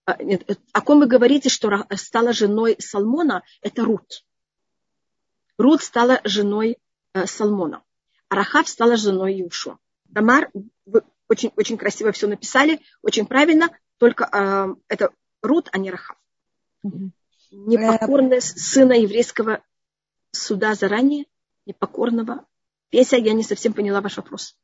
А, 0.06 0.22
нет, 0.22 0.43
о 0.74 0.82
ком 0.82 1.00
вы 1.00 1.08
говорите, 1.08 1.50
что 1.50 1.86
стала 1.96 2.34
женой 2.34 2.76
Салмона? 2.80 3.43
Это 3.62 3.84
Рут. 3.86 4.26
Рут 5.58 5.82
стала 5.82 6.19
женой 6.26 6.78
э, 7.13 7.26
Салмона. 7.26 7.84
А 8.28 8.36
Рахав 8.36 8.67
стала 8.67 8.98
женой 8.98 9.36
Юшуа. 9.36 9.78
Тамар, 10.13 10.52
вы 10.86 11.04
очень, 11.30 11.52
очень 11.56 11.78
красиво 11.78 12.12
все 12.12 12.28
написали, 12.28 12.82
очень 13.02 13.26
правильно, 13.26 13.69
только 13.98 14.30
э, 14.32 14.76
это 14.89 15.12
Рут, 15.41 15.69
а 15.72 15.78
не 15.78 15.89
Рахав. 15.89 16.17
Угу. 16.84 17.12
Непокорность 17.52 18.60
сына 18.60 18.93
еврейского 18.93 19.63
суда 20.32 20.74
заранее, 20.76 21.26
непокорного. 21.65 22.46
Песя, 22.89 23.15
я 23.15 23.34
не 23.34 23.43
совсем 23.43 23.74
поняла 23.74 24.02
ваш 24.02 24.17
вопрос. 24.17 24.58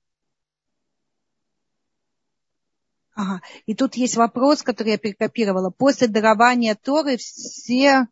Ага. 3.20 3.42
И 3.66 3.76
тут 3.76 3.96
есть 3.96 4.16
вопрос, 4.16 4.64
который 4.64 4.94
я 4.94 4.98
перекопировала. 4.98 5.72
После 5.72 6.08
дарования 6.08 6.74
Торы 6.76 7.18
все 7.18 8.08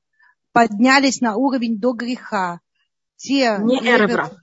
поднялись 0.52 1.22
на 1.22 1.38
уровень 1.38 1.80
до 1.80 1.94
греха. 1.94 2.60
Те 3.16 3.58
не 3.62 3.78
Эреврав. 3.80 4.34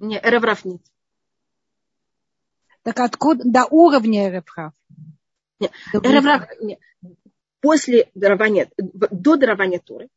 Не, 0.00 0.18
Эреврав 0.18 0.64
нет. 0.64 0.80
Так 2.82 3.00
откуда? 3.00 3.42
До 3.44 3.66
уровня 3.68 4.28
Эреврав, 4.28 4.74
нет 6.60 6.78
после 7.66 8.08
дарования, 8.14 8.70
до 8.76 9.36
дарования 9.36 9.80
Торы, 9.80 10.08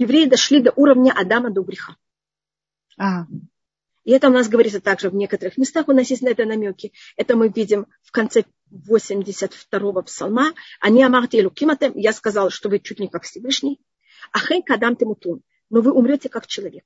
евреи 0.00 0.26
дошли 0.26 0.60
до 0.60 0.72
уровня 0.74 1.12
Адама 1.12 1.50
до 1.50 1.62
греха. 1.62 1.94
А. 2.98 3.26
И 4.04 4.12
это 4.12 4.28
у 4.28 4.32
нас 4.32 4.48
говорится 4.48 4.80
также 4.80 5.10
в 5.10 5.14
некоторых 5.14 5.58
местах, 5.58 5.88
у 5.88 5.92
нас 5.92 6.08
есть 6.08 6.22
на 6.22 6.28
это 6.28 6.44
намеки. 6.44 6.92
Это 7.16 7.36
мы 7.36 7.48
видим 7.48 7.86
в 8.02 8.10
конце 8.12 8.44
82-го 8.72 10.02
псалма. 10.02 10.52
Они 10.80 11.02
амарти 11.02 11.42
лукиматем, 11.42 11.92
я 11.96 12.12
сказал, 12.12 12.50
что 12.50 12.68
вы 12.68 12.78
чуть 12.78 12.98
не 12.98 13.08
как 13.08 13.24
Всевышний. 13.24 13.80
Ахей 14.32 14.62
кадам 14.62 14.96
темутун, 14.96 15.42
но 15.68 15.80
вы 15.80 15.92
умрете 15.92 16.28
как 16.28 16.46
человек. 16.46 16.84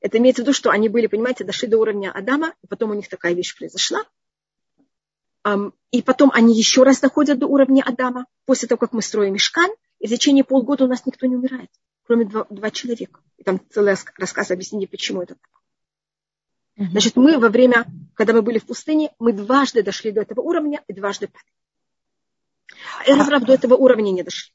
Это 0.00 0.18
имеется 0.18 0.42
в 0.42 0.44
виду, 0.44 0.52
что 0.54 0.70
они 0.70 0.88
были, 0.88 1.06
понимаете, 1.06 1.44
дошли 1.44 1.68
до 1.68 1.78
уровня 1.78 2.10
Адама, 2.10 2.54
и 2.62 2.66
потом 2.66 2.90
у 2.90 2.94
них 2.94 3.08
такая 3.08 3.34
вещь 3.34 3.56
произошла, 3.56 4.02
и 5.90 6.02
потом 6.02 6.30
они 6.32 6.56
еще 6.56 6.82
раз 6.82 7.00
доходят 7.00 7.38
до 7.38 7.46
уровня 7.46 7.82
Адама, 7.82 8.26
после 8.46 8.68
того, 8.68 8.78
как 8.78 8.92
мы 8.92 9.02
строим 9.02 9.34
мешкан, 9.34 9.70
и 9.98 10.06
в 10.06 10.10
течение 10.10 10.44
полгода 10.44 10.84
у 10.84 10.88
нас 10.88 11.04
никто 11.04 11.26
не 11.26 11.36
умирает, 11.36 11.70
кроме 12.06 12.24
два, 12.24 12.46
два 12.48 12.70
человека. 12.70 13.20
И 13.36 13.42
там 13.42 13.60
целый 13.70 13.94
рассказ 14.16 14.50
объяснения, 14.50 14.88
почему 14.88 15.22
это 15.22 15.34
так. 15.34 15.59
Значит, 16.76 17.16
мы 17.16 17.38
во 17.38 17.48
время, 17.48 17.86
когда 18.14 18.32
мы 18.32 18.42
были 18.42 18.58
в 18.58 18.66
пустыне, 18.66 19.12
мы 19.18 19.32
дважды 19.32 19.82
дошли 19.82 20.12
до 20.12 20.22
этого 20.22 20.40
уровня 20.40 20.82
и 20.88 20.94
дважды 20.94 21.28
падали. 21.28 21.52
А 22.98 23.10
Эраврав 23.10 23.44
до 23.44 23.52
этого 23.52 23.74
уровня 23.74 24.10
не 24.12 24.22
дошли. 24.22 24.52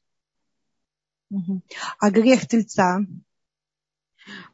А 1.98 2.10
грех 2.10 2.48
тельца? 2.48 3.00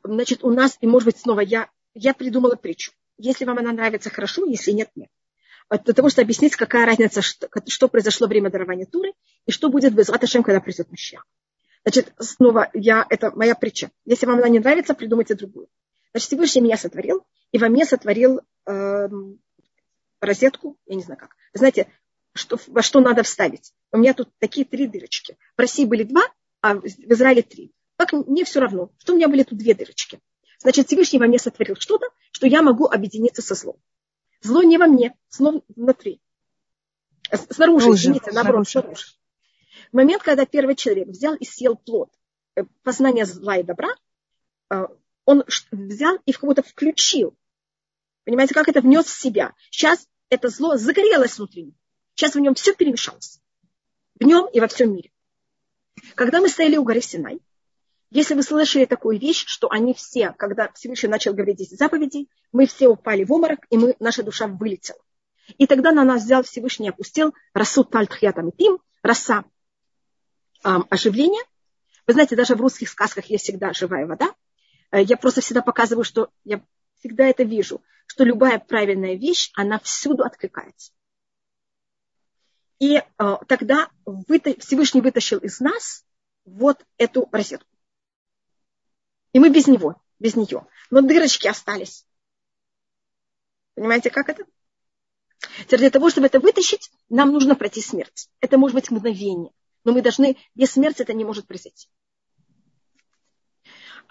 Значит, 0.05 0.44
у 0.44 0.51
нас, 0.51 0.77
и 0.81 0.87
может 0.87 1.07
быть 1.07 1.18
снова, 1.18 1.40
я, 1.40 1.70
я 1.94 2.12
придумала 2.12 2.57
притчу. 2.57 2.92
Если 3.16 3.44
вам 3.44 3.59
она 3.59 3.72
нравится, 3.72 4.11
хорошо, 4.11 4.44
если 4.44 4.72
нет, 4.72 4.90
нет 4.94 5.09
для 5.79 5.94
того, 5.94 6.08
чтобы 6.08 6.25
объяснить, 6.25 6.56
какая 6.56 6.87
разница, 6.87 7.23
что, 7.23 7.48
что 7.67 7.88
произошло 7.88 8.27
во 8.27 8.31
время 8.31 8.50
дарования 8.50 8.87
Туры 8.87 9.13
и 9.46 9.50
что 9.50 9.69
будет 9.69 9.94
без 9.94 10.08
Раташем, 10.08 10.42
когда 10.42 10.60
придет 10.60 10.90
Мещах. 10.90 11.27
Значит, 11.85 12.13
снова, 12.19 12.71
я, 12.75 13.06
это 13.08 13.33
моя 13.35 13.54
притча. 13.54 13.90
Если 14.04 14.27
вам 14.27 14.38
она 14.38 14.48
не 14.48 14.60
нравится, 14.60 14.94
придумайте 14.94 15.35
другую. 15.35 15.69
Значит, 16.13 16.29
Всевышний 16.29 16.63
меня 16.63 16.77
сотворил, 16.77 17.25
и 17.52 17.58
во 17.58 17.69
мне 17.69 17.85
сотворил 17.85 18.40
э, 18.67 19.08
розетку, 20.21 20.79
я 20.87 20.94
не 20.94 21.02
знаю 21.02 21.19
как. 21.19 21.37
Вы 21.52 21.58
знаете, 21.58 21.92
что, 22.35 22.58
во 22.67 22.83
что 22.83 23.00
надо 23.00 23.23
вставить. 23.23 23.73
У 23.92 23.98
меня 23.98 24.15
тут 24.15 24.29
такие 24.38 24.67
три 24.67 24.87
дырочки. 24.87 25.37
В 25.56 25.60
России 25.60 25.85
были 25.85 26.02
два, 26.02 26.23
а 26.60 26.75
в 26.75 26.85
Израиле 26.85 27.42
три. 27.42 27.73
Как 27.96 28.13
мне 28.13 28.44
все 28.44 28.60
равно, 28.60 28.90
что 28.98 29.13
у 29.13 29.17
меня 29.17 29.29
были 29.29 29.42
тут 29.42 29.58
две 29.58 29.75
дырочки. 29.75 30.21
Значит, 30.58 30.87
Всевышний 30.87 31.19
во 31.19 31.27
мне 31.27 31.38
сотворил 31.38 31.77
что-то, 31.77 32.06
что 32.31 32.46
я 32.46 32.63
могу 32.63 32.87
объединиться 32.87 33.42
со 33.42 33.54
злом. 33.54 33.77
Зло 34.42 34.63
не 34.63 34.79
во 34.79 34.87
мне, 34.87 35.15
зло 35.29 35.63
внутри. 35.75 36.21
Снаружи, 37.31 37.54
Снаружи 37.54 37.90
извините, 37.90 38.33
наоборот, 38.33 38.69
снаружи. 38.69 39.06
В 39.90 39.96
момент, 39.96 40.23
когда 40.23 40.46
первый 40.46 40.75
человек 40.75 41.08
взял 41.08 41.35
и 41.35 41.44
съел 41.44 41.77
плод 41.77 42.10
э, 42.56 42.65
познания 42.83 43.25
зла 43.25 43.56
и 43.56 43.63
добра, 43.63 43.88
э, 44.71 44.87
он 45.25 45.44
взял 45.70 46.18
и 46.27 46.33
в 46.33 46.38
кого-то 46.38 46.62
включил. 46.62 47.37
Понимаете, 48.25 48.54
как 48.54 48.68
это 48.68 48.81
внес 48.81 49.06
в 49.06 49.20
себя. 49.20 49.54
Сейчас 49.70 50.06
это 50.29 50.48
зло 50.48 50.77
загорелось 50.77 51.38
внутри. 51.38 51.75
Сейчас 52.14 52.35
в 52.35 52.40
нем 52.40 52.54
все 52.54 52.75
перемешалось. 52.75 53.40
В 54.18 54.25
нем 54.25 54.46
и 54.52 54.60
во 54.60 54.68
всем 54.68 54.94
мире. 54.94 55.10
Когда 56.14 56.40
мы 56.40 56.48
стояли 56.48 56.77
у 56.77 56.85
горы 56.85 57.00
Синай, 57.00 57.40
если 58.10 58.35
вы 58.35 58.42
слышали 58.42 58.85
такую 58.85 59.18
вещь, 59.18 59.44
что 59.46 59.70
они 59.70 59.94
все, 59.94 60.33
когда 60.33 60.70
Всевышний 60.73 61.08
начал 61.08 61.33
говорить 61.33 61.56
10 61.56 61.79
заповедей, 61.79 62.29
мы 62.52 62.66
все 62.66 62.88
упали 62.88 63.25
в 63.25 63.33
обморок, 63.33 63.60
и 63.70 63.79
мы, 63.79 63.96
наша 64.00 64.23
душа 64.23 64.46
вылетела. 64.46 65.00
И 65.58 65.66
тогда 65.66 65.92
на 65.92 66.04
нас 66.04 66.23
взял 66.23 66.42
Всевышний 66.42 66.87
и 66.87 66.90
опустил 66.90 67.35
расу 67.54 67.85
тальтхьятам 67.85 68.50
и 68.50 68.56
тим, 68.56 68.79
роса 69.02 69.44
эм, 70.64 70.87
оживления. 70.90 71.42
Вы 72.06 72.12
знаете, 72.12 72.37
даже 72.37 72.54
в 72.54 72.60
русских 72.60 72.90
сказках 72.90 73.27
есть 73.27 73.44
всегда 73.44 73.73
живая 73.73 74.06
вода. 74.06 74.35
Э, 74.93 75.03
я 75.03 75.17
просто 75.17 75.40
всегда 75.40 75.63
показываю, 75.63 76.05
что 76.05 76.31
я 76.45 76.65
всегда 76.99 77.27
это 77.27 77.43
вижу, 77.43 77.83
что 78.07 78.23
любая 78.23 78.61
правильная 78.61 79.15
вещь, 79.15 79.51
она 79.55 79.81
всюду 79.81 80.23
откликается. 80.23 80.93
И 82.79 82.97
э, 82.97 83.03
тогда 83.49 83.90
выта- 84.05 84.59
Всевышний 84.61 85.01
вытащил 85.01 85.38
из 85.38 85.61
нас 85.61 86.05
вот 86.45 86.85
эту 86.99 87.29
розетку. 87.33 87.69
И 89.33 89.38
мы 89.38 89.51
без 89.51 89.67
него, 89.67 90.01
без 90.19 90.37
нее. 90.37 90.67
Но 90.90 91.01
дырочки 91.01 91.49
остались. 91.49 92.07
Понимаете, 93.75 94.11
как 94.11 94.29
это? 94.29 94.45
Теперь 95.65 95.81
для 95.81 95.90
того, 95.90 96.11
чтобы 96.11 96.27
это 96.27 96.38
вытащить, 96.38 96.90
нам 97.09 97.33
нужно 97.33 97.55
пройти 97.55 97.81
смерть. 97.81 98.29
Это 98.40 98.59
может 98.59 98.75
быть 98.75 98.90
мгновение. 98.90 99.53
Но 99.85 99.93
мы 99.93 100.03
должны, 100.03 100.37
без 100.55 100.73
смерти 100.73 101.03
это 101.03 101.15
не 101.15 101.25
может 101.25 101.47
произойти. 101.47 101.88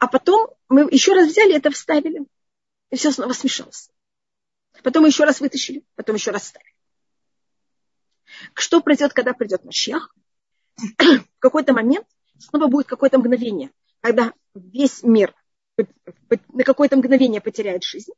А 0.02 0.08
потом 0.08 0.50
мы 0.68 0.88
еще 0.90 1.14
раз 1.14 1.28
взяли 1.28 1.56
это, 1.56 1.70
вставили, 1.70 2.26
и 2.90 2.96
все 2.96 3.12
снова 3.12 3.34
смешалось. 3.34 3.92
Потом 4.82 5.06
еще 5.06 5.26
раз 5.26 5.40
вытащили, 5.40 5.86
потом 5.94 6.16
еще 6.16 6.32
раз 6.32 6.42
вставили. 6.42 6.74
Что 8.56 8.82
произойдет, 8.82 9.14
когда 9.14 9.34
придет 9.34 9.64
Машьях? 9.64 10.16
В 10.76 11.38
какой-то 11.38 11.74
момент 11.74 12.08
снова 12.40 12.66
будет 12.66 12.88
какое-то 12.88 13.20
мгновение, 13.20 13.70
когда 14.00 14.34
весь 14.56 15.04
мир 15.04 15.36
на 15.78 16.64
какое-то 16.64 16.98
мгновение 16.98 17.40
потеряет 17.40 17.84
жизнь. 17.84 18.14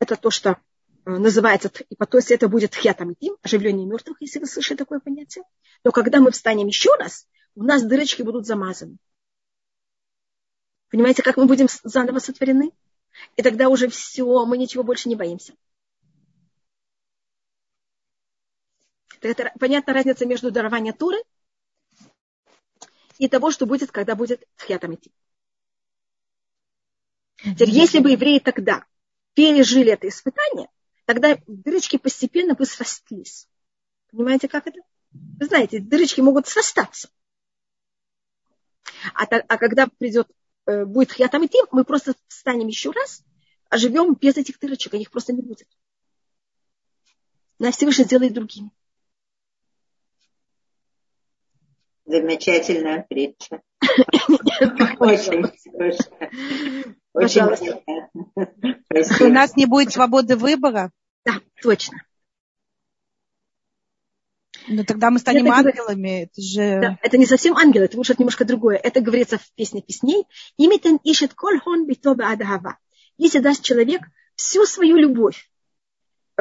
Это 0.00 0.16
то, 0.16 0.30
что 0.30 0.50
э, 0.50 0.56
называется, 1.04 1.70
и 1.88 1.94
потом 1.94 2.20
это 2.28 2.48
будет 2.48 2.74
хьятам 2.74 3.14
тим, 3.14 3.36
оживление 3.42 3.86
мертвых, 3.86 4.16
если 4.20 4.40
вы 4.40 4.46
слышали 4.46 4.76
такое 4.76 4.98
понятие. 4.98 5.44
Но 5.84 5.92
когда 5.92 6.18
мы 6.18 6.32
встанем 6.32 6.66
еще 6.66 6.92
раз, 6.96 7.28
у 7.54 7.62
нас 7.62 7.84
дырочки 7.84 8.22
будут 8.22 8.44
замазаны. 8.44 8.98
Понимаете, 10.90 11.22
как 11.22 11.36
мы 11.36 11.46
будем 11.46 11.68
заново 11.84 12.18
сотворены? 12.18 12.72
И 13.36 13.42
тогда 13.42 13.68
уже 13.68 13.88
все, 13.88 14.44
мы 14.44 14.58
ничего 14.58 14.82
больше 14.82 15.08
не 15.08 15.16
боимся. 15.16 15.54
Это 19.20 19.52
понятна 19.58 19.92
разница 19.92 20.26
между 20.26 20.50
дарованием 20.50 20.94
Туры 20.94 21.18
и 23.18 23.28
того, 23.28 23.50
что 23.50 23.66
будет, 23.66 23.90
когда 23.90 24.14
будет 24.14 24.46
тхьятам 24.56 24.94
идти. 24.94 25.12
Теперь, 27.36 27.70
если 27.70 28.00
бы 28.00 28.10
евреи 28.10 28.38
тогда 28.38 28.84
пережили 29.34 29.92
это 29.92 30.08
испытание, 30.08 30.68
тогда 31.04 31.38
дырочки 31.46 31.98
постепенно 31.98 32.54
бы 32.54 32.64
срастились. 32.64 33.48
Понимаете, 34.10 34.48
как 34.48 34.66
это? 34.66 34.80
Вы 35.12 35.46
знаете, 35.46 35.80
дырочки 35.80 36.20
могут 36.20 36.46
срастаться. 36.48 37.10
А, 39.14 39.24
а 39.24 39.58
когда 39.58 39.86
придет, 39.86 40.28
э, 40.66 40.84
будет 40.84 41.12
хьятам 41.12 41.46
идти, 41.46 41.58
мы 41.72 41.84
просто 41.84 42.14
встанем 42.28 42.68
еще 42.68 42.90
раз, 42.90 43.22
а 43.68 43.78
живем 43.78 44.14
без 44.14 44.36
этих 44.36 44.58
дырочек, 44.58 44.94
а 44.94 44.96
их 44.96 45.10
просто 45.10 45.32
не 45.32 45.42
будет. 45.42 45.68
Нас 47.58 47.76
Всевышний 47.76 48.04
сделает 48.04 48.32
другими. 48.32 48.70
Замечательная 52.06 53.06
притча. 53.08 53.62
Очень 54.98 55.44
Очень 57.12 57.42
У 59.24 59.28
нас 59.32 59.56
не 59.56 59.66
будет 59.66 59.92
свободы 59.92 60.36
выбора? 60.36 60.90
Да, 61.24 61.40
точно. 61.62 61.98
Но 64.68 64.84
тогда 64.84 65.10
мы 65.10 65.18
станем 65.18 65.46
это 65.46 65.54
ангелами. 65.54 66.24
Это 66.24 66.40
же... 66.40 66.80
Да, 66.80 66.98
это 67.02 67.18
не 67.18 67.26
совсем 67.26 67.56
ангелы, 67.56 67.86
это 67.86 67.98
уже 67.98 68.14
немножко 68.18 68.44
другое. 68.44 68.76
Это 68.76 69.00
говорится 69.00 69.38
в 69.38 69.52
песне 69.54 69.82
песней. 69.82 70.26
Имитен 70.56 70.96
ищет 71.02 71.34
кольхон 71.34 71.86
битобе 71.86 72.24
адагава. 72.24 72.78
Если 73.18 73.38
даст 73.38 73.62
человек 73.62 74.02
всю 74.34 74.64
свою 74.66 74.96
любовь, 74.96 75.50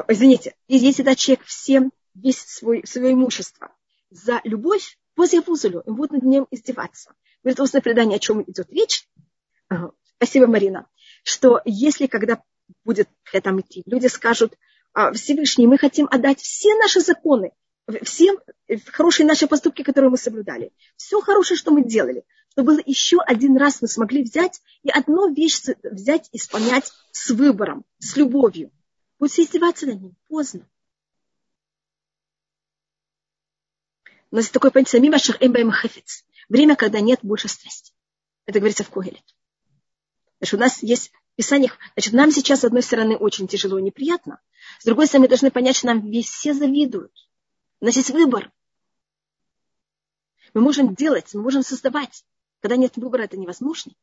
извините, 0.07 0.55
если 0.67 1.03
даст 1.03 1.19
человек 1.19 1.45
всем 1.45 1.91
весь 2.13 2.39
свой, 2.39 2.85
свое 2.85 3.13
имущество 3.13 3.71
за 4.09 4.41
любовь, 4.43 4.97
возле 5.15 5.41
Вузулю, 5.41 5.81
им 5.85 5.95
будут 5.95 6.11
над 6.13 6.23
ним 6.23 6.47
издеваться. 6.51 7.13
Говорит 7.43 7.59
устное 7.59 7.81
предание, 7.81 8.17
о 8.17 8.19
чем 8.19 8.41
идет 8.43 8.71
речь. 8.71 9.07
Спасибо, 10.15 10.47
Марина. 10.47 10.87
Что 11.23 11.61
если, 11.65 12.07
когда 12.07 12.41
будет 12.83 13.09
там 13.43 13.59
идти, 13.61 13.83
люди 13.85 14.07
скажут, 14.07 14.57
«А, 14.93 15.13
Всевышний, 15.13 15.67
мы 15.67 15.77
хотим 15.77 16.07
отдать 16.09 16.39
все 16.39 16.75
наши 16.75 17.01
законы, 17.01 17.51
все 18.03 18.37
хорошие 18.87 19.25
наши 19.25 19.47
поступки, 19.47 19.83
которые 19.83 20.11
мы 20.11 20.17
соблюдали, 20.17 20.71
все 20.95 21.21
хорошее, 21.21 21.57
что 21.57 21.71
мы 21.71 21.83
делали, 21.83 22.23
чтобы 22.51 22.81
еще 22.85 23.19
один 23.21 23.57
раз 23.57 23.81
мы 23.81 23.87
смогли 23.87 24.23
взять 24.23 24.61
и 24.83 24.89
одну 24.89 25.33
вещь 25.33 25.61
взять 25.83 26.29
и 26.31 26.37
исполнять 26.37 26.91
с 27.11 27.29
выбором, 27.31 27.85
с 27.99 28.15
любовью. 28.17 28.71
Будете 29.19 29.43
издеваться 29.43 29.85
над 29.85 30.01
ним 30.01 30.15
поздно. 30.27 30.67
У 34.31 34.35
нас 34.35 34.45
есть 34.45 34.53
такое 34.53 34.71
понятие 34.71 35.01
«мима 35.01 35.17
шахэмбэм 35.17 35.71
хафец»– 35.71 36.23
время, 36.49 36.75
когда 36.75 36.99
нет 36.99 37.19
больше 37.23 37.47
страсти. 37.47 37.93
Это 38.45 38.59
говорится 38.59 38.83
в 38.83 38.89
Когеле. 38.89 39.23
Значит, 40.39 40.53
у 40.53 40.57
нас 40.57 40.83
есть 40.83 41.11
Писание, 41.35 41.71
значит, 41.95 42.13
нам 42.13 42.31
сейчас, 42.31 42.59
с 42.59 42.65
одной 42.65 42.83
стороны, 42.83 43.15
очень 43.15 43.47
тяжело 43.47 43.79
и 43.79 43.81
неприятно, 43.81 44.41
с 44.79 44.83
другой 44.83 45.07
стороны, 45.07 45.23
мы 45.23 45.29
должны 45.29 45.51
понять, 45.51 45.77
что 45.77 45.87
нам 45.87 46.11
все 46.21 46.53
завидуют. 46.53 47.13
У 47.81 47.85
нас 47.85 47.95
есть 47.95 48.09
выбор. 48.11 48.51
Мы 50.53 50.61
можем 50.61 50.95
делать, 50.95 51.33
мы 51.33 51.41
можем 51.41 51.63
создавать. 51.63 52.25
Когда 52.59 52.75
нет 52.75 52.97
выбора, 52.97 53.23
это 53.23 53.37
невозможно. 53.37 53.93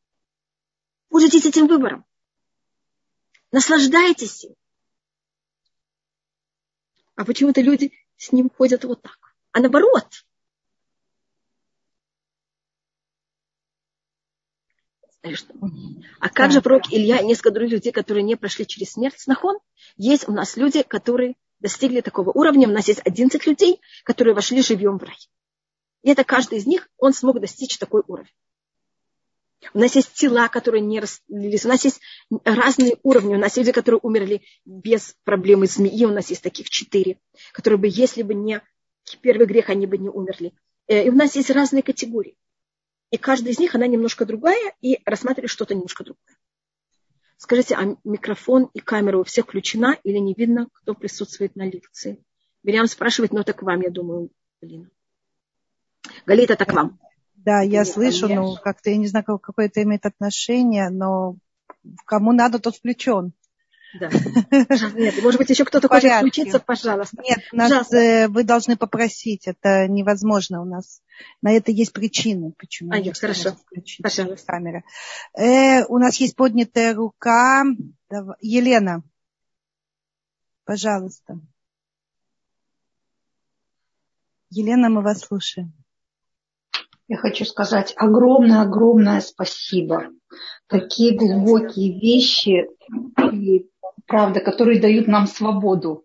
Пользуйтесь 1.08 1.46
этим 1.46 1.66
выбором. 1.66 2.04
Наслаждайтесь 3.52 4.44
им. 4.44 4.54
А 7.14 7.24
почему-то 7.24 7.60
люди 7.60 7.92
с 8.16 8.32
ним 8.32 8.50
ходят 8.50 8.84
вот 8.84 9.02
так 9.02 9.26
а 9.56 9.60
наоборот. 9.60 10.06
А 16.20 16.28
как 16.28 16.52
же 16.52 16.60
пророк 16.60 16.92
Илья 16.92 17.20
и 17.20 17.24
несколько 17.24 17.50
других 17.50 17.72
людей, 17.72 17.90
которые 17.90 18.22
не 18.22 18.36
прошли 18.36 18.66
через 18.66 18.92
смерть 18.92 19.26
нахон? 19.26 19.58
Есть 19.96 20.28
у 20.28 20.32
нас 20.32 20.58
люди, 20.58 20.82
которые 20.82 21.36
достигли 21.60 22.00
такого 22.00 22.30
уровня. 22.30 22.68
У 22.68 22.72
нас 22.72 22.88
есть 22.88 23.00
11 23.04 23.46
людей, 23.46 23.80
которые 24.04 24.34
вошли 24.34 24.62
живьем 24.62 24.98
в 24.98 25.02
рай. 25.02 25.16
И 26.02 26.10
это 26.10 26.24
каждый 26.24 26.58
из 26.58 26.66
них, 26.66 26.88
он 26.98 27.12
смог 27.12 27.40
достичь 27.40 27.78
такой 27.78 28.02
уровень. 28.06 28.30
У 29.74 29.78
нас 29.78 29.96
есть 29.96 30.12
тела, 30.12 30.48
которые 30.48 30.80
не 30.80 31.00
растлились. 31.00 31.64
У 31.64 31.68
нас 31.68 31.84
есть 31.84 32.00
разные 32.44 32.98
уровни. 33.02 33.34
У 33.34 33.38
нас 33.38 33.56
есть 33.56 33.68
люди, 33.68 33.72
которые 33.72 34.00
умерли 34.02 34.42
без 34.64 35.16
проблемы 35.24 35.66
змеи. 35.66 36.04
У 36.04 36.12
нас 36.12 36.30
есть 36.30 36.42
таких 36.42 36.70
четыре, 36.70 37.18
которые 37.52 37.78
бы, 37.78 37.88
если 37.90 38.22
бы 38.22 38.34
не 38.34 38.62
первый 39.20 39.46
грех, 39.46 39.70
они 39.70 39.86
бы 39.86 39.98
не 39.98 40.08
умерли. 40.08 40.52
Э, 40.88 41.04
и 41.04 41.10
у 41.10 41.14
нас 41.14 41.36
есть 41.36 41.50
разные 41.50 41.82
категории. 41.82 42.36
И 43.10 43.18
каждая 43.18 43.52
из 43.52 43.58
них, 43.58 43.74
она 43.74 43.86
немножко 43.86 44.24
другая, 44.24 44.74
и 44.80 45.00
рассматривает 45.04 45.50
что-то 45.50 45.74
немножко 45.74 46.04
другое. 46.04 46.36
Скажите, 47.36 47.74
а 47.74 47.96
микрофон 48.04 48.70
и 48.72 48.80
камера 48.80 49.18
у 49.18 49.24
всех 49.24 49.44
включена 49.46 49.96
или 50.04 50.18
не 50.18 50.34
видно, 50.34 50.68
кто 50.72 50.94
присутствует 50.94 51.54
на 51.54 51.68
лекции? 51.68 52.18
Мириам 52.62 52.86
спрашивает, 52.86 53.32
но 53.32 53.40
это 53.40 53.52
к 53.52 53.62
вам, 53.62 53.80
я 53.82 53.90
думаю, 53.90 54.30
Галина. 54.60 54.90
Галита, 56.24 56.54
это 56.54 56.64
к 56.64 56.72
вам. 56.72 56.98
Да, 57.34 57.60
я 57.60 57.80
Нет, 57.80 57.88
слышу, 57.88 58.28
но 58.28 58.56
как-то 58.56 58.90
я 58.90 58.96
не 58.96 59.06
знаю, 59.06 59.24
какое 59.24 59.66
это 59.66 59.82
имеет 59.82 60.06
отношение, 60.06 60.88
но 60.90 61.36
кому 62.04 62.32
надо, 62.32 62.58
тот 62.58 62.76
включен. 62.76 63.32
Да. 64.00 64.10
Нет, 64.94 65.22
может 65.22 65.38
быть, 65.38 65.50
еще 65.50 65.64
кто-то 65.64 65.88
хочет 65.88 66.12
включиться, 66.12 66.58
пожалуйста. 66.58 67.16
Нет, 67.22 67.38
нас, 67.52 67.68
пожалуйста. 67.68 67.96
Э, 67.96 68.28
вы 68.28 68.44
должны 68.44 68.76
попросить. 68.76 69.46
Это 69.46 69.88
невозможно 69.88 70.62
у 70.62 70.64
нас. 70.64 71.02
На 71.42 71.52
это 71.52 71.72
есть 71.72 71.92
причины, 71.92 72.52
почему. 72.58 72.92
А, 72.92 72.98
нет, 72.98 73.18
хорошо. 73.18 73.56
Пожалуйста. 74.02 74.46
Камера. 74.46 74.82
Э, 75.36 75.84
у 75.86 75.98
нас 75.98 76.16
есть 76.16 76.36
поднятая 76.36 76.94
рука. 76.94 77.64
Елена, 78.40 79.02
пожалуйста. 80.64 81.40
Елена, 84.50 84.88
мы 84.88 85.02
вас 85.02 85.20
слушаем. 85.20 85.72
Я 87.08 87.18
хочу 87.18 87.44
сказать 87.44 87.94
огромное-огромное 87.96 89.20
спасибо. 89.20 90.08
Такие 90.66 91.16
глубокие 91.16 91.98
вещи 92.00 92.66
и 93.32 93.70
правда, 94.06 94.40
которые 94.40 94.80
дают 94.80 95.06
нам 95.06 95.26
свободу. 95.26 96.04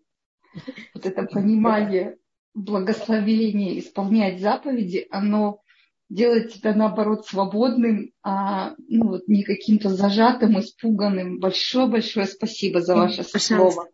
Вот 0.93 1.05
это 1.05 1.23
понимание 1.23 2.17
благословение 2.53 3.79
исполнять 3.79 4.41
заповеди, 4.41 5.07
оно 5.09 5.61
делает 6.09 6.51
тебя, 6.51 6.75
наоборот, 6.75 7.25
свободным, 7.25 8.11
а 8.21 8.73
ну, 8.89 9.07
вот, 9.07 9.27
не 9.27 9.43
каким-то 9.43 9.89
зажатым, 9.89 10.59
испуганным. 10.59 11.39
Большое-большое 11.39 12.25
спасибо 12.25 12.81
за 12.81 12.95
ваше 12.95 13.23
Пожалуйста. 13.23 13.39
слово. 13.39 13.87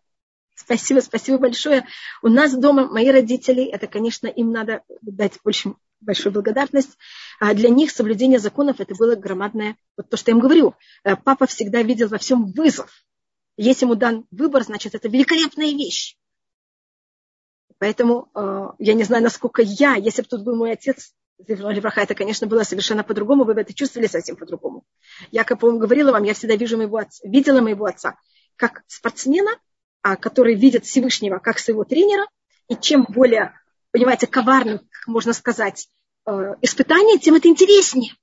Спасибо, 0.55 0.99
спасибо 1.01 1.37
большое. 1.37 1.85
У 2.23 2.29
нас 2.29 2.57
дома 2.57 2.87
мои 2.87 3.09
родители, 3.09 3.63
это, 3.63 3.85
конечно, 3.85 4.25
им 4.25 4.51
надо 4.51 4.81
дать 5.01 5.33
больше, 5.43 5.75
большую 6.01 6.33
благодарность. 6.33 6.97
А 7.39 7.53
для 7.53 7.69
них 7.69 7.91
соблюдение 7.91 8.39
законов 8.39 8.79
это 8.79 8.95
было 8.95 9.15
громадное, 9.15 9.77
вот 9.95 10.09
то, 10.09 10.17
что 10.17 10.31
я 10.31 10.35
им 10.35 10.41
говорю. 10.41 10.73
Э, 11.03 11.15
папа 11.15 11.45
всегда 11.45 11.83
видел 11.83 12.07
во 12.07 12.17
всем 12.17 12.51
вызов. 12.51 12.89
Если 13.57 13.85
ему 13.85 13.95
дан 13.95 14.25
выбор, 14.31 14.63
значит, 14.63 14.95
это 14.95 15.09
великолепная 15.09 15.71
вещь. 15.71 16.15
Поэтому 17.79 18.29
э, 18.33 18.67
я 18.79 18.93
не 18.93 19.03
знаю, 19.03 19.23
насколько 19.23 19.61
я, 19.61 19.95
если 19.95 20.21
бы 20.21 20.27
тут 20.27 20.43
был 20.43 20.55
мой 20.55 20.71
отец, 20.71 21.13
Левраха, 21.39 22.01
это, 22.01 22.15
конечно, 22.15 22.47
было 22.47 22.63
совершенно 22.63 23.03
по-другому, 23.03 23.43
вы 23.43 23.53
бы 23.53 23.61
это 23.61 23.73
чувствовали 23.73 24.07
совсем 24.07 24.35
по-другому. 24.35 24.85
Я, 25.31 25.43
как 25.43 25.59
по 25.59 25.71
говорила 25.71 26.11
вам, 26.11 26.23
я 26.23 26.33
всегда 26.33 26.55
вижу 26.55 26.77
моего 26.77 26.97
отца, 26.97 27.27
видела 27.27 27.61
моего 27.61 27.85
отца 27.85 28.17
как 28.55 28.83
спортсмена, 28.87 29.51
а, 30.01 30.15
который 30.15 30.55
видит 30.55 30.85
Всевышнего 30.85 31.37
как 31.37 31.59
своего 31.59 31.83
тренера, 31.83 32.25
и 32.67 32.75
чем 32.75 33.05
более, 33.07 33.53
понимаете, 33.91 34.25
коварным, 34.25 34.79
как 34.79 35.07
можно 35.07 35.33
сказать, 35.33 35.87
э, 36.25 36.55
испытание, 36.61 37.19
тем 37.19 37.35
это 37.35 37.47
интереснее. 37.47 38.13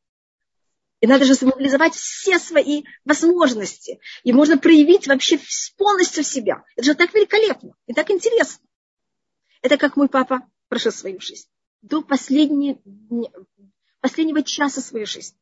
И 1.05 1.07
надо 1.07 1.27
же 1.27 1.35
мобилизовать 1.43 1.95
все 1.95 2.39
свои 2.39 2.85
возможности. 3.05 4.01
И 4.23 4.33
можно 4.33 4.57
проявить 4.57 5.07
вообще 5.07 5.39
полностью 5.77 6.25
себя. 6.25 6.65
Это 6.77 6.87
же 6.87 6.95
так 6.95 7.13
великолепно 7.13 7.75
и 7.87 7.93
так 7.93 8.11
интересно. 8.11 8.67
Это 9.61 9.77
как 9.77 9.99
мой 9.99 10.09
папа 10.09 10.49
прошел 10.69 10.93
свою 10.93 11.21
жизнь 11.21 11.47
до 11.83 12.01
последнего, 12.01 12.79
последнего 14.01 14.43
часа 14.43 14.81
своей 14.81 15.05
жизни. 15.05 15.37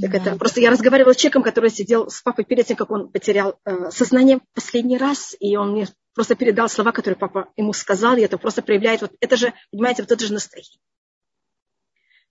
Так 0.00 0.14
это 0.14 0.36
просто 0.36 0.60
я 0.60 0.70
разговаривала 0.70 1.12
с 1.12 1.16
человеком, 1.16 1.42
который 1.42 1.70
сидел 1.70 2.08
с 2.08 2.22
папой 2.22 2.44
перед 2.44 2.66
тем, 2.66 2.76
как 2.76 2.90
он 2.90 3.08
потерял 3.10 3.58
э, 3.64 3.90
сознание 3.90 4.40
последний 4.54 4.96
раз, 4.96 5.34
и 5.40 5.56
он 5.56 5.72
мне 5.72 5.88
просто 6.14 6.34
передал 6.34 6.68
слова, 6.68 6.92
которые 6.92 7.18
папа 7.18 7.50
ему 7.56 7.72
сказал, 7.72 8.16
и 8.16 8.20
это 8.20 8.38
просто 8.38 8.62
проявляет, 8.62 9.02
вот 9.02 9.12
это 9.20 9.36
же, 9.36 9.54
понимаете, 9.70 10.02
вот 10.02 10.12
это 10.12 10.24
же 10.24 10.32
настроение. 10.32 10.80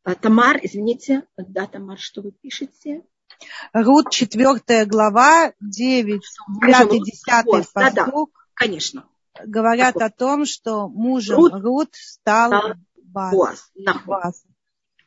Э, 0.05 0.15
Тамар, 0.15 0.59
извините, 0.61 1.23
да, 1.37 1.67
Тамар, 1.67 1.97
что 1.99 2.21
вы 2.21 2.31
пишете? 2.31 3.03
Рут, 3.73 4.11
четвертая 4.11 4.85
глава, 4.85 5.53
девять, 5.59 6.23
пятый, 6.61 7.01
десятый 7.01 7.63
да, 7.75 7.91
да. 7.91 8.11
Конечно. 8.53 9.07
Говорят 9.45 9.95
так. 9.95 10.03
о 10.03 10.09
том, 10.09 10.45
что 10.45 10.87
мужем 10.87 11.35
Рут, 11.37 11.53
Рут 11.53 11.89
стал 11.93 12.49
да. 12.51 12.75
Боаз. 12.95 13.71
Боаз. 14.05 14.43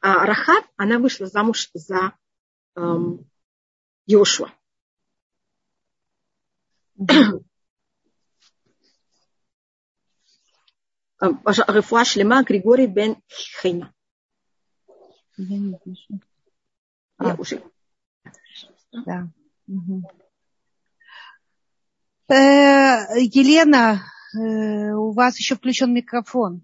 А 0.01 0.25
Рахат, 0.25 0.65
она 0.77 0.99
вышла 0.99 1.27
замуж 1.27 1.69
за 1.75 2.13
Йошуа. 4.07 4.53
Рефуа 11.21 12.05
Шлема 12.05 12.43
Григорий 12.45 12.87
Бен 12.87 13.17
Хейна. 13.61 13.95
Да. 19.07 19.29
Э, 22.29 23.19
Елена, 23.19 24.03
э, 24.35 24.93
у 24.93 25.13
вас 25.13 25.39
еще 25.39 25.57
включен 25.57 25.93
микрофон, 25.93 26.63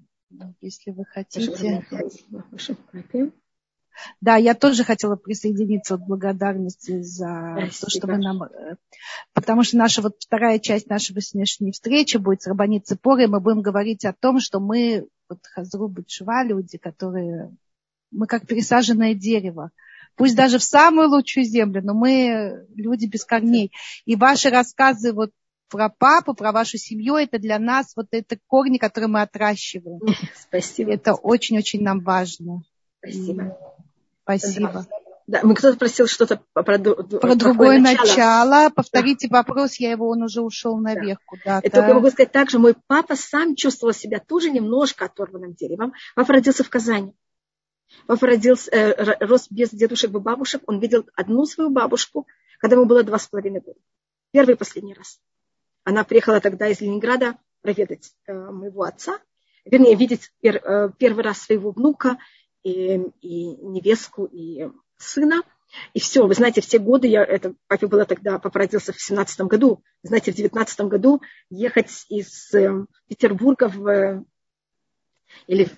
если 0.61 0.91
вы 0.93 1.05
хотите. 1.05 1.85
Спасибо. 1.87 3.43
Да, 4.21 4.37
я 4.37 4.55
тоже 4.55 4.85
хотела 4.85 5.17
присоединиться 5.17 5.95
от 5.95 6.07
благодарности 6.07 7.01
за 7.01 7.57
Спасибо. 7.59 7.81
то, 7.81 7.91
что 7.91 8.07
вы 8.07 8.19
нам... 8.19 8.43
Э, 8.43 8.77
потому 9.33 9.63
что 9.63 9.77
наша 9.77 10.03
вот 10.03 10.17
вторая 10.21 10.59
часть 10.59 10.89
нашего 10.89 11.21
сегодняшней 11.21 11.73
встречи 11.73 12.17
будет 12.17 12.43
с 12.43 12.47
Рабанит 12.47 12.87
Цепорой. 12.87 13.27
Мы 13.27 13.41
будем 13.41 13.63
говорить 13.63 14.05
о 14.05 14.13
том, 14.13 14.41
что 14.41 14.61
мы, 14.61 15.07
вот 15.29 15.41
Хазру 15.55 15.89
Бачува, 15.89 16.45
люди, 16.45 16.79
которые... 16.79 17.55
Мы 18.11 18.27
как 18.27 18.47
пересаженное 18.47 19.15
дерево. 19.15 19.71
Пусть 20.15 20.37
даже 20.37 20.59
в 20.59 20.63
самую 20.63 21.11
лучшую 21.11 21.45
землю, 21.45 21.83
но 21.83 21.93
мы 21.93 22.67
люди 22.75 23.07
без 23.07 23.25
корней. 23.25 23.73
И 24.07 24.17
ваши 24.17 24.49
рассказы 24.49 25.13
вот 25.13 25.31
про 25.69 25.89
папу, 25.89 26.35
про 26.35 26.53
вашу 26.53 26.79
семью, 26.79 27.17
это 27.17 27.39
для 27.39 27.59
нас 27.59 27.93
вот 27.97 28.09
это 28.13 28.39
корни, 28.47 28.79
которые 28.79 29.09
мы 29.09 29.23
отращиваем. 29.23 30.01
Спасибо. 30.35 30.93
Это 30.93 31.15
очень-очень 31.15 31.83
нам 31.83 32.01
важно. 32.01 32.63
Спасибо. 32.99 33.59
Спасибо. 34.27 34.87
Да, 35.29 35.41
мы 35.43 35.55
кто-то 35.55 35.77
просил 35.77 36.07
что-то 36.07 36.41
про, 36.53 36.62
про 36.62 37.35
другое 37.35 37.81
начало. 37.81 38.07
начало. 38.07 38.70
Повторите 38.70 39.29
да. 39.29 39.39
вопрос, 39.39 39.74
я 39.77 39.91
его, 39.91 40.09
он 40.09 40.22
уже 40.22 40.41
ушел 40.41 40.79
наверх 40.79 41.18
да. 41.18 41.24
куда-то. 41.27 41.66
И 41.66 41.70
только 41.70 41.95
могу 41.95 42.11
сказать 42.11 42.31
так 42.31 42.49
же, 42.49 42.61
мой 42.61 42.74
папа 42.87 43.16
сам 43.16 43.57
чувствовал 43.57 43.93
себя 43.93 44.20
тоже 44.20 44.51
немножко 44.51 45.07
оторванным 45.07 45.55
деревом. 45.55 45.95
Папа 46.14 46.33
родился 46.33 46.62
в 46.62 46.70
Казани. 46.70 47.16
Папа 48.07 48.27
родился, 48.27 48.70
э, 48.70 49.27
рос 49.27 49.49
без 49.51 49.70
дедушек 49.70 50.11
и 50.11 50.18
бабушек. 50.18 50.62
Он 50.66 50.79
видел 50.79 51.07
одну 51.14 51.45
свою 51.45 51.70
бабушку, 51.70 52.27
когда 52.61 52.77
ему 52.77 52.85
было 52.85 53.03
два 53.03 53.18
с 53.18 53.27
половиной 53.27 53.61
года. 53.61 53.79
Первый 54.31 54.55
и 54.55 54.59
последний 54.59 54.95
раз. 54.95 55.18
Она 55.83 56.05
приехала 56.05 56.41
тогда 56.41 56.68
из 56.68 56.81
Ленинграда 56.81 57.37
проведать 57.62 58.12
э, 58.27 58.33
моего 58.33 58.83
отца, 58.83 59.18
вернее, 59.64 59.97
видеть 59.97 60.31
пер, 60.41 60.57
э, 60.57 60.91
первый 60.99 61.24
раз 61.24 61.39
своего 61.39 61.72
внука 61.72 62.18
и, 62.67 63.01
и 63.21 63.57
невестку, 63.62 64.25
и 64.25 64.69
сына. 64.97 65.43
И 65.95 66.01
все, 66.01 66.27
вы 66.27 66.35
знаете, 66.35 66.61
все 66.61 66.79
годы, 66.79 67.07
я, 67.07 67.25
это, 67.25 67.55
папе 67.69 67.87
было 67.87 68.05
тогда, 68.05 68.39
папа 68.39 68.61
родился 68.61 68.93
в 68.93 69.01
17 69.01 69.41
году, 69.43 69.83
знаете, 70.03 70.33
в 70.33 70.37
19 70.37 70.81
году 70.83 71.21
ехать 71.51 72.07
из 72.09 72.53
э, 72.55 72.87
Петербурга 73.09 73.69
в, 73.69 74.25
или 75.47 75.69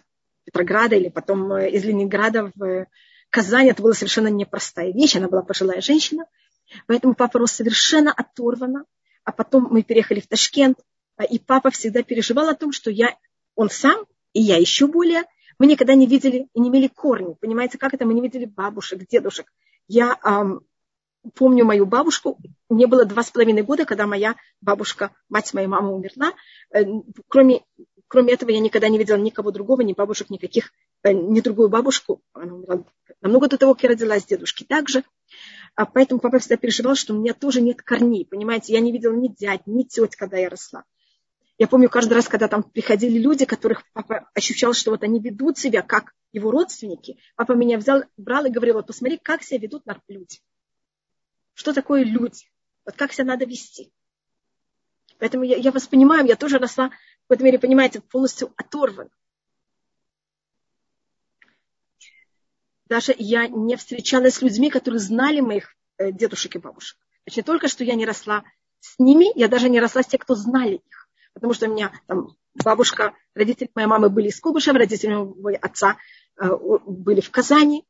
Петрограда, 0.45 0.97
или 0.97 1.09
потом 1.09 1.53
э, 1.53 1.71
из 1.71 1.85
Ленинграда 1.85 2.53
в 2.55 2.87
Казань, 3.31 3.69
это 3.69 3.83
была 3.83 3.95
совершенно 3.95 4.29
непростая 4.29 4.93
вещь, 4.93 5.17
она 5.17 5.29
была 5.29 5.43
пожилая 5.43 5.81
женщина, 5.81 6.25
поэтому 6.87 7.15
папа 7.15 7.39
рос 7.39 7.53
совершенно 7.53 8.13
оторванно. 8.13 8.85
А 9.25 9.33
потом 9.33 9.69
мы 9.71 9.83
переехали 9.83 10.21
в 10.21 10.27
Ташкент, 10.27 10.79
а, 11.17 11.25
и 11.25 11.39
папа 11.39 11.71
всегда 11.71 12.03
переживал 12.03 12.49
о 12.49 12.55
том, 12.55 12.73
что 12.73 12.91
я, 12.91 13.19
он 13.57 13.69
сам, 13.69 14.07
и 14.33 14.41
я 14.41 14.57
еще 14.57 14.87
более, 14.87 15.25
мы 15.59 15.67
никогда 15.67 15.95
не 15.95 16.07
видели 16.07 16.49
и 16.53 16.61
не 16.61 16.69
имели 16.69 16.89
корни. 16.89 17.35
Понимаете, 17.41 17.79
как 17.79 17.95
это? 17.95 18.07
Мы 18.07 18.15
не 18.15 18.21
видели 18.21 18.45
бабушек, 18.45 19.07
дедушек. 19.09 19.53
Я 19.89 20.19
эм, 20.25 20.61
помню 21.35 21.65
мою 21.65 21.87
бабушку, 21.87 22.39
мне 22.69 22.87
было 22.87 23.05
два 23.05 23.23
с 23.23 23.31
половиной 23.31 23.63
года, 23.63 23.85
когда 23.85 24.07
моя 24.07 24.37
бабушка, 24.61 25.13
мать 25.29 25.53
моей 25.55 25.67
мамы 25.67 25.95
умерла. 25.95 26.33
Э, 26.73 26.85
кроме, 27.29 27.63
кроме 28.07 28.35
этого 28.35 28.51
я 28.51 28.61
никогда 28.61 28.89
не 28.89 28.99
видела 28.99 29.17
никого 29.17 29.51
другого, 29.51 29.81
ни 29.81 29.95
бабушек, 29.95 30.31
никаких, 30.31 30.73
э, 31.03 31.13
ни 31.13 31.41
другую 31.41 31.69
бабушку. 31.69 32.23
Она 32.33 32.55
умерла 32.55 32.85
намного 33.21 33.49
до 33.49 33.59
того, 33.59 33.75
как 33.75 33.85
я 33.85 33.91
родилась, 33.91 34.27
дедушки 34.27 34.65
также. 34.65 35.03
А 35.75 35.87
поэтому 35.87 36.21
папа 36.21 36.39
всегда 36.39 36.57
переживал, 36.57 36.95
что 36.95 37.15
у 37.15 37.19
меня 37.19 37.35
тоже 37.35 37.61
нет 37.61 37.83
корней. 37.83 38.27
Понимаете, 38.27 38.73
я 38.73 38.81
не 38.81 38.93
видела 38.93 39.15
ни 39.15 39.29
дядь, 39.29 39.67
ни 39.67 39.83
теть, 39.83 40.17
когда 40.17 40.37
я 40.37 40.49
росла. 40.49 40.85
Я 41.59 41.67
помню 41.67 41.91
каждый 41.91 42.15
раз, 42.15 42.29
когда 42.29 42.49
там 42.49 42.63
приходили 42.63 43.19
люди, 43.19 43.45
которых 43.45 43.83
папа 43.93 44.31
ощущал, 44.35 44.73
что 44.75 44.93
вот 44.93 45.03
они 45.03 45.21
ведут 45.21 45.59
себя 45.59 45.83
как 45.83 46.15
его 46.33 46.51
родственники. 46.51 47.19
Папа 47.37 47.53
меня 47.53 47.79
взял, 47.79 48.05
брал 48.17 48.47
и 48.47 48.51
говорил, 48.51 48.77
вот 48.77 48.87
посмотри, 48.87 49.19
как 49.19 49.43
себя 49.43 49.59
ведут 49.59 49.83
люди. 50.07 50.39
Что 51.55 51.73
такое 51.73 52.05
люди? 52.05 52.49
Вот 52.85 52.95
как 52.97 53.13
себя 53.13 53.25
надо 53.25 53.45
вести. 53.45 53.93
Поэтому 55.19 55.43
я, 55.43 55.57
я 55.57 55.73
вас 55.73 55.89
понимаю, 55.89 56.27
я 56.27 56.37
тоже 56.37 56.59
росла, 56.59 56.91
в 57.29 57.33
этом 57.33 57.45
мере, 57.45 57.59
понимаете, 57.59 58.01
полностью 58.01 58.53
оторвана. 58.57 59.11
даже 62.89 63.15
я 63.19 63.49
не 63.49 63.77
встречалась 63.77 64.35
с 64.35 64.43
людьми, 64.43 64.71
которые 64.71 65.01
знали 65.01 65.41
моих 65.41 65.75
э, 65.99 66.11
дедушек 66.11 66.57
и 66.57 66.59
бабушек. 66.59 66.99
Значит, 67.25 67.37
не 67.37 67.43
только, 67.43 67.69
что 67.69 67.85
я 67.85 67.95
не 67.95 68.07
росла 68.07 68.45
с 68.81 68.99
ними, 68.99 69.27
я 69.39 69.49
даже 69.49 69.69
не 69.69 69.81
росла 69.81 70.03
с 70.03 70.07
теми, 70.07 70.21
кто 70.21 70.35
знали 70.35 70.77
их. 70.77 71.08
Потому 71.39 71.55
что 71.55 71.69
у 71.69 71.73
меня 71.73 71.93
там 72.07 72.37
бабушка, 72.65 73.15
родители 73.35 73.71
моей 73.75 73.87
мамы 73.87 74.09
были 74.11 74.29
из 74.29 74.41
Кубышева, 74.41 74.79
родители 74.79 75.15
моего 75.15 75.59
отца 75.61 75.97
э, 76.41 76.49
были 76.87 77.21
в 77.21 77.31
Казани, 77.31 77.85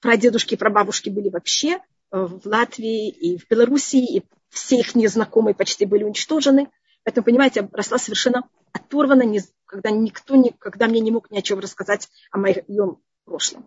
прадедушки 0.00 0.54
и 0.54 0.56
прабабушки 0.56 1.08
были 1.08 1.28
вообще 1.28 1.78
э, 1.78 1.78
в 2.10 2.44
Латвии 2.44 3.08
и 3.08 3.38
в 3.38 3.48
Белоруссии, 3.48 4.18
и 4.18 4.24
все 4.48 4.80
их 4.80 4.94
незнакомые 4.94 5.54
почти 5.54 5.86
были 5.86 6.04
уничтожены. 6.04 6.68
Поэтому, 7.04 7.24
понимаете, 7.24 7.60
я 7.60 7.68
росла 7.72 7.98
совершенно 7.98 8.42
оторвана, 8.72 9.24
когда 9.64 9.90
никто 9.90 10.34
никогда 10.36 10.88
мне 10.88 11.00
не 11.00 11.10
мог 11.10 11.30
ни 11.30 11.38
о 11.38 11.42
чем 11.42 11.60
рассказать 11.60 12.08
о 12.30 12.38
моем 12.38 12.98
прошлом. 13.24 13.66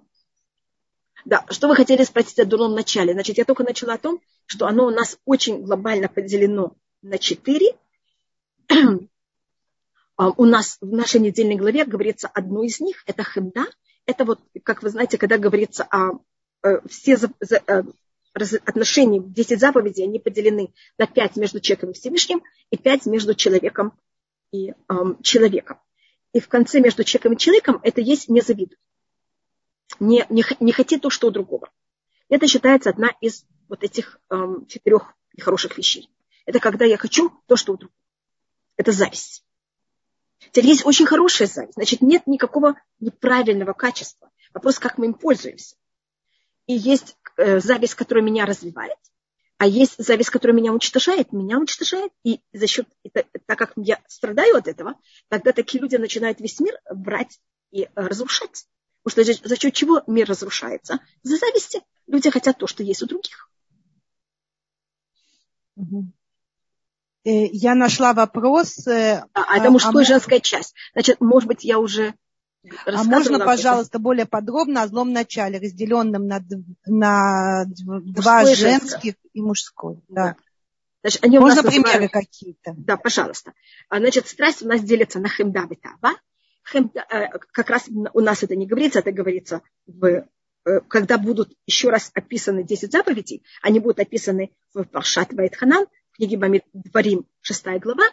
Да, 1.23 1.45
что 1.49 1.67
вы 1.67 1.75
хотели 1.75 2.03
спросить 2.03 2.39
о 2.39 2.45
дурном 2.45 2.73
начале? 2.73 3.13
Значит, 3.13 3.37
я 3.37 3.45
только 3.45 3.63
начала 3.63 3.93
о 3.93 3.97
том, 3.99 4.19
что 4.47 4.65
оно 4.65 4.87
у 4.87 4.89
нас 4.89 5.17
очень 5.25 5.63
глобально 5.63 6.07
поделено 6.07 6.75
на 7.01 7.17
четыре, 7.19 7.75
у 10.29 10.45
нас 10.45 10.77
в 10.81 10.91
нашей 10.91 11.19
недельной 11.19 11.55
главе 11.55 11.85
говорится 11.85 12.27
одно 12.27 12.63
из 12.63 12.79
них, 12.79 13.03
это 13.05 13.23
хемда. 13.23 13.65
Это 14.05 14.25
вот, 14.25 14.39
как 14.63 14.83
вы 14.83 14.89
знаете, 14.89 15.17
когда 15.17 15.37
говорится 15.37 15.83
о 15.83 16.19
э, 16.63 16.81
все 16.87 17.17
э, 17.17 17.83
отношения, 18.33 19.19
10 19.19 19.59
заповедей, 19.59 20.03
они 20.03 20.19
поделены 20.19 20.73
на 20.97 21.07
5 21.07 21.35
между 21.37 21.59
человеком 21.59 21.91
и 21.91 21.93
Всевышним 21.93 22.43
и 22.69 22.77
5 22.77 23.05
между 23.07 23.35
человеком 23.35 23.93
и 24.51 24.73
эм, 24.89 25.21
человеком. 25.21 25.79
И 26.33 26.39
в 26.39 26.47
конце 26.47 26.79
между 26.79 27.03
человеком 27.03 27.33
и 27.33 27.37
человеком 27.37 27.79
это 27.83 28.01
есть 28.01 28.29
не 28.29 28.41
завидуй. 28.41 28.77
Не, 29.99 30.25
не, 30.29 30.43
не 30.59 30.71
хоти 30.71 30.97
то, 30.97 31.09
что 31.09 31.27
у 31.27 31.31
другого. 31.31 31.69
Это 32.29 32.47
считается 32.47 32.89
одна 32.89 33.09
из 33.19 33.45
вот 33.67 33.83
этих 33.83 34.19
эм, 34.29 34.65
четырех 34.67 35.13
нехороших 35.35 35.77
вещей. 35.77 36.09
Это 36.45 36.59
когда 36.59 36.85
я 36.85 36.97
хочу 36.97 37.31
то, 37.47 37.55
что 37.55 37.73
у 37.73 37.77
другого. 37.77 37.97
Это 38.77 38.91
зависть. 38.91 39.43
Теперь 40.49 40.67
есть 40.67 40.85
очень 40.85 41.05
хорошая 41.05 41.47
зависть. 41.47 41.75
Значит, 41.75 42.01
нет 42.01 42.25
никакого 42.25 42.75
неправильного 42.99 43.73
качества. 43.73 44.31
Вопрос, 44.53 44.79
как 44.79 44.97
мы 44.97 45.05
им 45.05 45.13
пользуемся. 45.13 45.75
И 46.65 46.73
есть 46.73 47.15
э, 47.37 47.59
зависть, 47.59 47.95
которая 47.95 48.23
меня 48.23 48.45
развивает, 48.45 48.97
а 49.57 49.67
есть 49.67 50.03
зависть, 50.03 50.29
которая 50.29 50.57
меня 50.57 50.71
уничтожает, 50.71 51.31
меня 51.31 51.57
уничтожает. 51.57 52.11
И 52.23 52.41
за 52.51 52.67
счет, 52.67 52.87
это, 53.03 53.25
так 53.45 53.59
как 53.59 53.73
я 53.75 54.01
страдаю 54.07 54.57
от 54.57 54.67
этого, 54.67 54.95
тогда 55.29 55.51
такие 55.51 55.81
люди 55.81 55.95
начинают 55.95 56.39
весь 56.39 56.59
мир 56.59 56.79
брать 56.91 57.39
и 57.71 57.83
э, 57.83 57.89
разрушать. 57.95 58.65
Потому 59.03 59.25
что 59.25 59.33
за, 59.33 59.47
за 59.47 59.55
счет 59.55 59.73
чего 59.73 60.01
мир 60.07 60.27
разрушается? 60.27 60.99
За 61.23 61.37
зависти. 61.37 61.81
Люди 62.07 62.29
хотят 62.29 62.57
то, 62.57 62.67
что 62.67 62.83
есть 62.83 63.03
у 63.03 63.07
других. 63.07 63.49
Э, 65.77 65.81
я 67.23 67.75
нашла 67.75 68.13
вопрос. 68.13 68.87
Э, 68.87 69.23
а, 69.33 69.57
это 69.57 69.69
мужская 69.69 70.03
и 70.03 70.07
женская 70.07 70.39
часть. 70.39 70.73
Значит, 70.93 71.21
может 71.21 71.47
быть, 71.47 71.63
я 71.63 71.79
уже 71.79 72.13
а 72.85 73.03
можно, 73.03 73.39
пожалуйста, 73.39 73.97
более 73.97 74.25
подробно 74.25 74.83
о 74.83 74.87
злом 74.87 75.11
начале, 75.13 75.59
разделенном 75.59 76.27
на, 76.27 76.43
на 76.85 77.65
два 77.65 78.45
женских 78.45 79.15
и 79.33 79.41
мужской? 79.41 79.99
Да. 80.07 80.35
Значит, 81.01 81.23
они 81.23 81.39
можно 81.39 81.63
примеры 81.63 82.07
какие-то? 82.07 82.75
Да, 82.77 82.97
пожалуйста. 82.97 83.53
А, 83.89 83.97
значит, 83.97 84.27
страсть 84.27 84.61
у 84.61 84.67
нас 84.67 84.81
делится 84.81 85.19
на 85.19 85.29
хемда 85.29 85.67
и 85.71 85.75
тава. 85.75 86.15
Хемда, 86.71 87.05
э, 87.09 87.29
как 87.51 87.69
раз 87.71 87.85
у 87.87 88.19
нас 88.19 88.43
это 88.43 88.55
не 88.55 88.67
говорится, 88.67 88.99
это 88.99 89.11
говорится 89.11 89.61
в 89.87 90.27
когда 90.87 91.17
будут 91.17 91.53
еще 91.65 91.89
раз 91.89 92.11
описаны 92.13 92.63
10 92.63 92.91
заповедей, 92.91 93.43
они 93.61 93.79
будут 93.79 93.99
описаны 93.99 94.51
в 94.73 94.83
Паршат 94.83 95.33
Вайтханан, 95.33 95.87
книге 96.13 96.37
Бамид 96.37 96.65
Дворим, 96.73 97.25
6 97.41 97.65
глава, 97.79 98.05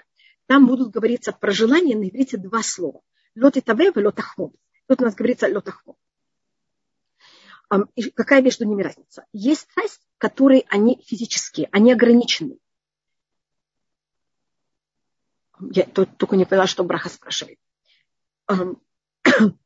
там 0.47 0.67
будут 0.67 0.91
говориться 0.91 1.33
про 1.33 1.53
желание 1.53 1.97
на 1.97 2.09
иврите 2.09 2.37
два 2.37 2.63
слова. 2.63 3.03
Лот 3.37 3.57
и 3.57 3.61
таве, 3.61 3.93
лот 3.95 4.19
ахмод. 4.19 4.55
Тут 4.87 5.01
у 5.01 5.05
нас 5.05 5.15
говорится 5.15 5.47
лот 5.49 5.69
ахмод. 5.69 5.97
И 7.95 8.11
какая 8.11 8.41
между 8.41 8.65
ними 8.65 8.83
разница? 8.83 9.27
Есть 9.33 9.71
страсть, 9.71 10.01
которые 10.17 10.65
они 10.69 11.03
физические, 11.05 11.69
они 11.71 11.93
ограничены. 11.93 12.59
Я 15.61 15.85
только 15.85 16.37
не 16.37 16.47
поняла, 16.47 16.67
что 16.67 16.85
Браха 16.85 17.09
спрашивает. 17.11 17.59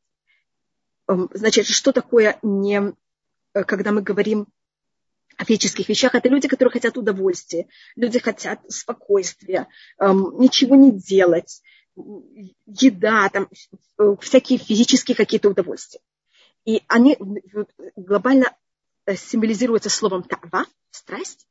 Значит, 1.06 1.66
что 1.66 1.92
такое 1.92 2.38
не, 2.42 2.94
когда 3.52 3.92
мы 3.92 4.02
говорим 4.02 4.48
о 5.36 5.44
физических 5.44 5.88
вещах, 5.88 6.14
это 6.14 6.28
люди, 6.28 6.48
которые 6.48 6.72
хотят 6.72 6.96
удовольствия, 6.96 7.66
люди 7.96 8.18
хотят 8.18 8.60
спокойствия, 8.68 9.68
эм, 9.98 10.38
ничего 10.38 10.76
не 10.76 10.92
делать, 10.92 11.62
еда, 11.94 13.28
там, 13.28 13.48
э, 13.98 14.16
всякие 14.20 14.58
физические 14.58 15.14
какие-то 15.14 15.50
удовольствия. 15.50 16.00
И 16.64 16.82
они 16.88 17.18
глобально 17.96 18.56
э, 19.06 19.16
символизируются 19.16 19.90
словом 19.90 20.22
тава, 20.22 20.66
страсть. 20.90 21.46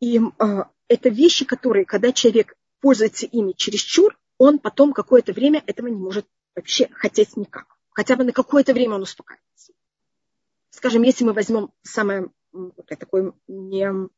И 0.00 0.18
э, 0.18 0.64
это 0.88 1.08
вещи, 1.08 1.44
которые, 1.44 1.84
когда 1.84 2.12
человек 2.12 2.56
пользуется 2.80 3.26
ими 3.26 3.52
чересчур, 3.52 4.18
он 4.38 4.58
потом 4.58 4.92
какое-то 4.92 5.32
время 5.32 5.62
этого 5.66 5.88
не 5.88 5.96
может 5.96 6.26
вообще 6.54 6.88
хотеть 6.92 7.36
никак. 7.36 7.66
Хотя 7.90 8.16
бы 8.16 8.24
на 8.24 8.32
какое-то 8.32 8.72
время 8.72 8.94
он 8.94 9.02
успокаивается 9.02 9.72
скажем, 10.78 11.02
если 11.02 11.24
мы 11.24 11.32
возьмем 11.32 11.72
самое 11.82 12.30
такое 12.86 13.32
не, 13.48 14.08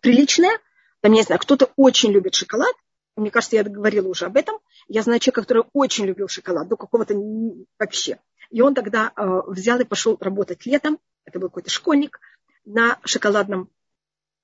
приличное, 0.00 0.58
там, 1.02 1.12
я 1.12 1.18
не 1.18 1.22
знаю, 1.22 1.38
кто-то 1.38 1.70
очень 1.76 2.12
любит 2.12 2.34
шоколад, 2.34 2.74
мне 3.14 3.30
кажется, 3.30 3.56
я 3.56 3.64
говорила 3.64 4.08
уже 4.08 4.26
об 4.26 4.36
этом. 4.36 4.58
Я 4.88 5.02
знаю 5.02 5.20
человека, 5.20 5.42
который 5.42 5.64
очень 5.72 6.04
любил 6.04 6.28
шоколад, 6.28 6.68
до 6.68 6.76
какого-то 6.76 7.14
вообще. 7.78 8.20
И 8.50 8.60
он 8.60 8.74
тогда 8.74 9.12
э, 9.14 9.40
взял 9.46 9.78
и 9.80 9.84
пошел 9.84 10.16
работать 10.20 10.66
летом, 10.66 10.98
это 11.24 11.38
был 11.38 11.48
какой-то 11.48 11.70
школьник, 11.70 12.20
на 12.64 12.98
шоколадном, 13.04 13.70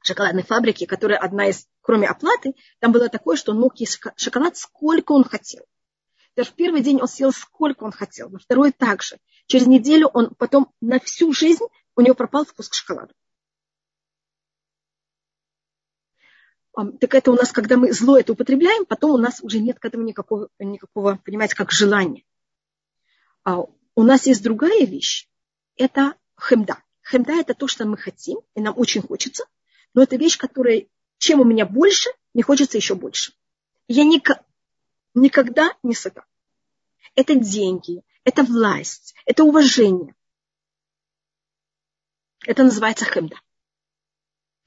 шоколадной 0.03 0.43
фабрике, 0.43 0.87
которая 0.87 1.19
одна 1.19 1.49
из, 1.49 1.67
кроме 1.81 2.09
оплаты, 2.09 2.55
там 2.79 2.93
было 2.93 3.09
такое, 3.09 3.37
что 3.37 3.53
он 3.53 3.61
мог 3.61 3.79
есть 3.79 4.01
шоколад 4.17 4.57
сколько 4.57 5.13
он 5.13 5.25
хотел. 5.25 5.65
Даже 6.35 6.53
первый 6.53 6.83
день 6.83 7.01
он 7.01 7.09
съел 7.09 7.33
сколько 7.33 7.85
он 7.85 7.93
хотел, 7.93 8.29
во 8.31 8.39
второй 8.39 8.73
также. 8.73 9.19
Через 9.47 9.67
неделю 9.67 10.09
он 10.09 10.35
потом 10.35 10.73
на 10.81 10.99
всю 10.99 11.33
жизнь 11.33 11.65
у 11.95 12.01
него 12.01 12.15
пропал 12.15 12.45
вкус 12.45 12.69
к 12.69 12.75
шоколаду. 12.75 13.15
Так 17.01 17.15
это 17.15 17.31
у 17.31 17.35
нас, 17.35 17.53
когда 17.53 17.77
мы 17.77 17.93
зло 17.93 18.19
это 18.19 18.33
употребляем, 18.33 18.87
потом 18.87 19.11
у 19.11 19.19
нас 19.19 19.43
уже 19.43 19.59
нет 19.59 19.79
к 19.79 19.85
этому 19.85 20.05
никакого, 20.05 20.49
никакого 20.59 21.21
понимаете, 21.23 21.55
как 21.55 21.71
желания. 21.71 22.25
А 23.45 23.59
у 23.95 24.03
нас 24.03 24.27
есть 24.27 24.43
другая 24.43 24.87
вещь. 24.87 25.29
Это 25.77 26.15
хемда. 26.41 26.79
Хемда 27.03 27.35
это 27.35 27.53
то, 27.53 27.69
что 27.69 27.85
мы 27.85 27.99
хотим, 27.99 28.39
и 28.55 28.61
нам 28.61 28.79
очень 28.79 29.03
хочется. 29.03 29.45
Но 29.93 30.03
это 30.03 30.17
вещь, 30.17 30.39
которая, 30.39 30.87
чем 31.19 31.41
у 31.41 31.45
меня 31.45 31.67
больше, 31.67 32.09
мне 32.33 32.43
хочется 32.43 32.79
еще 32.79 32.95
больше. 32.95 33.35
Я 33.87 34.05
никак, 34.05 34.43
никогда 35.15 35.77
не 35.83 35.95
сыта. 35.95 36.25
Это 37.15 37.35
деньги, 37.35 38.03
это 38.25 38.43
власть, 38.43 39.15
это 39.27 39.45
уважение. 39.45 40.15
Это 42.47 42.65
называется 42.65 43.05
хемда. 43.05 43.37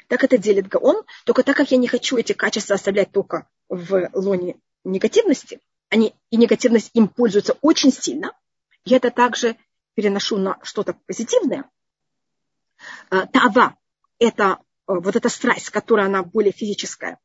Так 0.07 0.23
это 0.23 0.37
делит 0.37 0.67
Гаон. 0.67 1.03
Только 1.25 1.43
так 1.43 1.57
как 1.57 1.71
я 1.71 1.77
не 1.77 1.87
хочу 1.87 2.17
эти 2.17 2.33
качества 2.33 2.75
оставлять 2.75 3.11
только 3.11 3.49
в 3.67 4.09
лоне 4.13 4.57
негативности, 4.83 5.59
они, 5.89 6.15
и 6.29 6.37
негативность 6.37 6.91
им 6.93 7.07
пользуются 7.07 7.57
очень 7.61 7.91
сильно, 7.91 8.33
я 8.83 8.97
это 8.97 9.09
также 9.09 9.57
переношу 9.95 10.37
на 10.37 10.59
что-то 10.63 10.93
позитивное. 10.93 11.69
А, 13.09 13.25
Тава– 13.27 13.77
это 14.19 14.59
а, 14.85 14.99
вот 14.99 15.15
эта 15.15 15.29
страсть, 15.29 15.69
которая 15.69 16.05
она 16.05 16.23
более 16.23 16.51
физическая, 16.51 17.19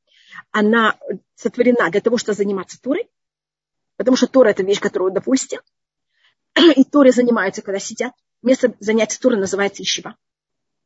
она 0.51 0.99
сотворена 1.35 1.91
для 1.91 2.01
того, 2.01 2.19
чтобы 2.19 2.37
заниматься 2.37 2.81
Турой, 2.81 3.09
потому 3.97 4.17
что 4.17 4.27
Тора– 4.27 4.49
это 4.51 4.63
вещь, 4.63 4.81
которая 4.81 5.11
удовольствие. 5.11 5.61
И 6.77 6.85
Торы 6.85 7.13
занимаются, 7.13 7.63
когда 7.63 7.79
сидят. 7.79 8.13
Место 8.43 8.75
занятия 8.81 9.19
Торы 9.21 9.37
называется 9.37 9.83
Ишива. 9.83 10.17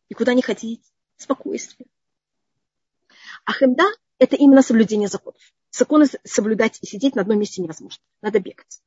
И 0.09 0.15
куда 0.15 0.35
не 0.35 0.43
ходить? 0.43 0.83
Спокойствие. 1.17 1.87
А 3.45 3.53
хемда– 3.53 3.85
это 4.19 4.37
именно 4.37 4.63
соблюдение 4.63 5.09
законов. 5.09 5.41
Законы 5.71 6.07
соблюдать 6.25 6.79
и 6.83 6.87
сидеть 6.87 7.15
на 7.15 7.23
одном 7.23 7.39
месте 7.39 7.63
невозможно. 7.63 8.03
Надо 8.23 8.41
бегать. 8.41 8.81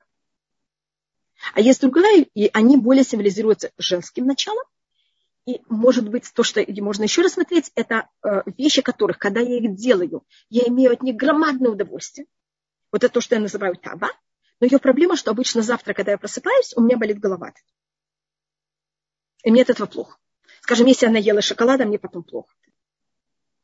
А 1.54 1.62
есть 1.62 1.82
другая, 1.82 2.26
и 2.34 2.50
они 2.54 2.78
более 2.78 3.04
символизируются 3.04 3.72
женским 3.78 4.26
началом. 4.26 4.64
И, 5.48 5.62
может 5.70 6.10
быть, 6.10 6.30
то, 6.34 6.44
что 6.44 6.62
можно 6.82 7.04
еще 7.04 7.22
рассмотреть, 7.22 7.72
это 7.74 8.10
э, 8.22 8.42
вещи, 8.58 8.82
которых, 8.82 9.18
когда 9.18 9.40
я 9.40 9.58
их 9.58 9.76
делаю, 9.76 10.26
я 10.50 10.64
имею 10.68 10.92
от 10.92 11.02
них 11.02 11.16
громадное 11.16 11.72
удовольствие. 11.72 12.28
Вот 12.92 13.06
это 13.06 13.14
то, 13.14 13.22
что 13.22 13.36
я 13.36 13.42
называю 13.42 13.78
таба. 13.78 14.12
Но 14.60 14.68
ее 14.68 14.78
проблема, 14.78 15.16
что 15.16 15.32
обычно 15.32 15.62
завтра, 15.62 15.94
когда 15.94 16.12
я 16.12 16.18
просыпаюсь, 16.18 16.74
у 16.76 16.82
меня 16.82 16.98
болит 16.98 17.20
голова. 17.20 17.54
И 19.46 19.52
мне 19.52 19.62
от 19.62 19.70
этого 19.70 19.88
плохо. 19.88 20.18
Скажем, 20.60 20.86
если 20.86 21.06
я 21.06 21.14
наела 21.14 21.42
шоколада, 21.42 21.86
мне 21.86 21.98
потом 21.98 22.24
плохо. 22.24 22.54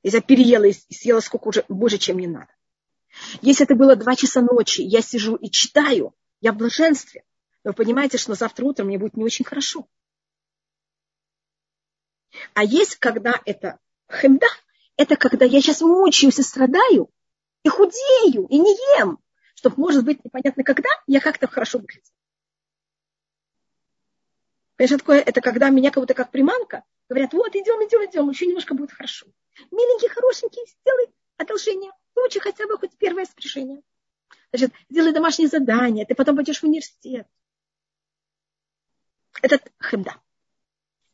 Если 0.03 0.19
я 0.19 0.21
переела 0.21 0.63
и 0.63 0.71
съела 0.71 1.19
сколько 1.19 1.49
уже, 1.49 1.65
больше, 1.67 1.97
чем 1.97 2.15
мне 2.15 2.29
надо. 2.29 2.55
Если 3.41 3.65
это 3.65 3.75
было 3.75 3.97
два 3.97 4.15
часа 4.15 4.41
ночи, 4.41 4.79
я 4.79 5.01
сижу 5.01 5.35
и 5.35 5.49
читаю, 5.49 6.15
я 6.39 6.53
в 6.53 6.55
блаженстве. 6.55 7.25
Но 7.65 7.71
вы 7.71 7.75
понимаете, 7.75 8.17
что 8.17 8.35
завтра 8.35 8.63
утром 8.63 8.87
мне 8.87 8.97
будет 8.97 9.17
не 9.17 9.25
очень 9.25 9.43
хорошо. 9.43 9.85
А 12.53 12.63
есть, 12.63 12.97
когда 12.97 13.39
это 13.45 13.79
хемда, 14.11 14.47
это 14.97 15.15
когда 15.15 15.45
я 15.45 15.61
сейчас 15.61 15.81
мучаюсь 15.81 16.39
и 16.39 16.43
страдаю, 16.43 17.09
и 17.63 17.69
худею, 17.69 18.47
и 18.47 18.59
не 18.59 18.75
ем, 18.99 19.19
чтобы, 19.55 19.75
может 19.77 20.03
быть, 20.03 20.23
непонятно 20.23 20.63
когда, 20.63 20.89
я 21.07 21.19
как-то 21.19 21.47
хорошо 21.47 21.79
выгляжу. 21.79 22.01
Понимаешь, 24.75 24.99
такое? 24.99 25.19
Это 25.19 25.41
когда 25.41 25.69
меня 25.69 25.91
как 25.91 26.01
будто 26.01 26.13
как 26.13 26.31
приманка, 26.31 26.83
говорят, 27.07 27.33
вот, 27.33 27.55
идем, 27.55 27.85
идем, 27.87 28.09
идем, 28.09 28.29
еще 28.29 28.47
немножко 28.47 28.73
будет 28.73 28.91
хорошо. 28.91 29.27
Миленький, 29.71 30.09
хорошенький, 30.09 30.65
сделай 30.65 31.13
одолжение, 31.37 31.91
Выучи 32.15 32.39
хотя 32.39 32.67
бы 32.67 32.77
хоть 32.77 32.95
первое 32.97 33.25
спряжение. 33.25 33.81
Значит, 34.51 34.71
сделай 34.89 35.13
домашнее 35.13 35.47
задание, 35.47 36.05
ты 36.05 36.15
потом 36.15 36.35
пойдешь 36.35 36.59
в 36.59 36.63
университет. 36.63 37.27
Это 39.41 39.59
хемда. 39.81 40.21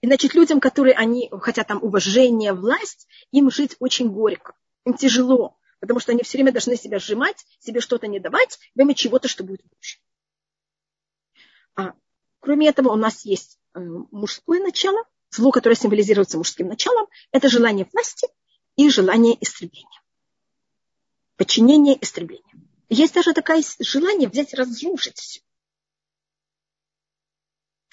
И, 0.01 0.07
значит, 0.07 0.33
людям, 0.33 0.59
которые 0.59 0.95
они 0.95 1.29
хотят 1.41 1.67
там 1.67 1.83
уважения, 1.83 2.53
власть, 2.53 3.07
им 3.31 3.51
жить 3.51 3.75
очень 3.79 4.09
горько. 4.09 4.53
Им 4.85 4.93
тяжело, 4.93 5.57
потому 5.81 5.99
что 5.99 6.13
они 6.13 6.23
все 6.23 6.37
время 6.37 6.53
должны 6.53 6.77
себя 6.77 6.99
сжимать, 6.99 7.45
себе 7.59 7.81
что-то 7.81 8.07
не 8.07 8.19
давать, 8.19 8.59
во 8.75 8.83
имя 8.83 8.95
чего-то, 8.95 9.27
что 9.27 9.43
будет 9.43 9.61
лучше. 9.63 9.99
А, 11.75 11.93
кроме 12.39 12.69
этого, 12.69 12.89
у 12.89 12.95
нас 12.95 13.25
есть 13.25 13.59
э, 13.73 13.79
мужское 13.79 14.61
начало, 14.61 15.03
зло, 15.31 15.51
которое 15.51 15.75
символизируется 15.75 16.37
мужским 16.37 16.67
началом, 16.67 17.07
это 17.31 17.49
желание 17.49 17.87
власти 17.91 18.27
и 18.77 18.89
желание 18.89 19.37
истребления. 19.43 20.01
Подчинение 21.35 22.01
истребления. 22.01 22.55
Есть 22.87 23.13
даже 23.13 23.33
такое 23.33 23.63
желание 23.79 24.29
взять 24.29 24.53
разрушить 24.53 25.17
все. 25.17 25.41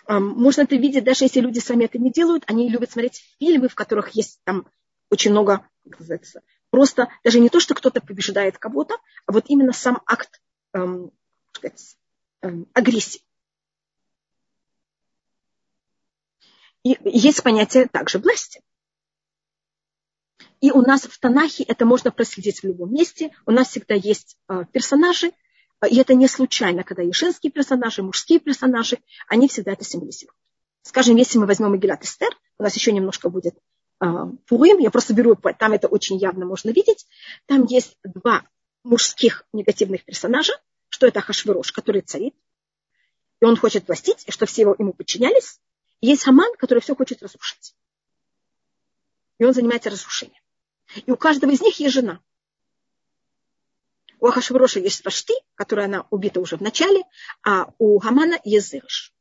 Можно 0.09 0.63
это 0.63 0.77
видеть, 0.77 1.05
даже 1.05 1.25
если 1.25 1.41
люди 1.41 1.59
сами 1.59 1.85
это 1.85 1.99
не 1.99 2.13
делают, 2.13 2.45
они 2.47 2.69
любят 2.69 2.93
смотреть 2.93 3.25
фильмы, 3.39 3.69
в 3.69 3.75
которых 3.75 4.11
есть 4.11 4.41
там 4.45 4.67
очень 5.11 5.33
много, 5.33 5.69
как 5.85 6.01
называется, 6.01 6.43
просто 6.71 7.09
даже 7.25 7.41
не 7.41 7.49
то, 7.49 7.61
что 7.61 7.75
кто-то 7.75 8.01
побеждает 8.01 8.59
кого-то, 8.59 8.97
а 9.27 9.33
вот 9.33 9.45
именно 9.49 9.73
сам 9.73 10.01
акт 10.07 10.41
эм, 10.73 11.11
сказать, 11.53 11.97
эм, 12.43 12.69
агрессии. 12.73 13.23
И 16.85 16.97
есть 17.05 17.43
понятие 17.43 17.89
также 17.89 18.19
власти. 18.19 18.63
И 20.61 20.71
у 20.71 20.83
нас 20.83 21.03
в 21.03 21.19
Танахе 21.19 21.65
это 21.65 21.85
можно 21.85 22.11
проследить 22.11 22.61
в 22.61 22.65
любом 22.65 22.93
месте. 22.93 23.33
У 23.45 23.51
нас 23.51 23.69
всегда 23.69 23.95
есть 23.95 24.37
э, 24.49 24.65
персонажи, 24.73 25.33
и 25.87 25.97
это 25.97 26.15
не 26.15 26.29
случайно, 26.29 26.85
когда 26.85 27.03
есть 27.03 27.19
женские 27.19 27.51
персонажи, 27.51 28.03
мужские 28.03 28.39
персонажи, 28.41 28.99
они 29.29 29.49
всегда 29.49 29.73
это 29.73 29.85
символизируют. 29.85 30.37
Скажем, 30.83 31.17
если 31.17 31.39
мы 31.39 31.47
возьмем 31.47 31.75
Игилат 31.77 32.05
Эстер, 32.05 32.37
у 32.59 32.63
нас 32.63 32.75
еще 32.75 32.93
немножко 32.93 33.29
будет 33.29 33.57
э, 34.01 34.07
Пурим, 34.47 34.79
я 34.79 34.91
просто 34.91 35.15
беру, 35.15 35.37
там 35.37 35.73
это 35.73 35.89
очень 35.89 36.17
явно 36.17 36.47
можно 36.47 36.71
видеть, 36.71 37.07
там 37.47 37.65
есть 37.65 37.97
два 38.05 38.45
мужских 38.85 39.45
негативных 39.53 40.05
персонажа, 40.05 40.53
что 40.89 41.07
это 41.07 41.21
Хашвирош, 41.21 41.73
который 41.73 42.03
царит, 42.03 42.35
и 43.41 43.45
он 43.45 43.57
хочет 43.57 43.87
властить, 43.87 44.25
и 44.27 44.31
что 44.31 44.47
все 44.47 44.63
его, 44.63 44.75
ему 44.79 44.93
подчинялись. 44.93 45.61
И 46.01 46.09
есть 46.09 46.25
Хаман, 46.25 46.53
который 46.59 46.81
все 46.81 46.95
хочет 46.95 47.23
разрушить. 47.23 47.75
И 49.39 49.45
он 49.45 49.53
занимается 49.53 49.91
разрушением. 49.91 50.43
И 51.05 51.11
у 51.11 51.17
каждого 51.17 51.51
из 51.51 51.61
них 51.61 51.79
есть 51.81 51.95
жена. 51.95 52.21
У 54.27 54.29
Ахашвироша 54.29 54.81
есть 54.81 55.05
Вашти, 55.05 55.35
которая 55.55 55.87
она 55.87 56.05
убита 56.11 56.41
уже 56.41 56.57
в 56.57 56.61
начале, 56.61 57.05
а 57.45 57.73
у 57.79 57.97
Хамана 58.01 58.41
есть 58.43 58.71
Зырыш. 58.71 59.15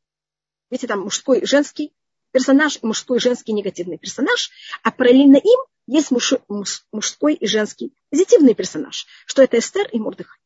Видите, 0.72 0.88
там 0.88 1.02
мужской 1.02 1.42
и 1.42 1.46
женский 1.46 1.94
персонаж, 2.32 2.82
мужской 2.82 3.18
и 3.18 3.22
женский 3.22 3.54
негативный 3.54 4.00
персонаж, 4.00 4.50
а 4.82 4.90
параллельно 4.90 5.36
им 5.36 5.60
есть 5.86 6.10
муж, 6.10 6.34
муж, 6.48 6.88
мужской 6.92 7.36
и 7.36 7.46
женский 7.46 7.94
позитивный 8.10 8.56
персонаж, 8.56 9.06
что 9.28 9.44
это 9.44 9.60
Эстер 9.60 9.88
и 9.90 10.00
Мурдыхай. 10.00 10.40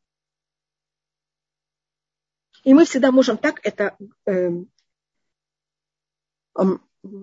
И 2.66 2.74
мы 2.74 2.84
всегда 2.84 3.14
можем 3.14 3.38
так 3.38 3.62
это 3.64 3.95
э, 4.26 4.49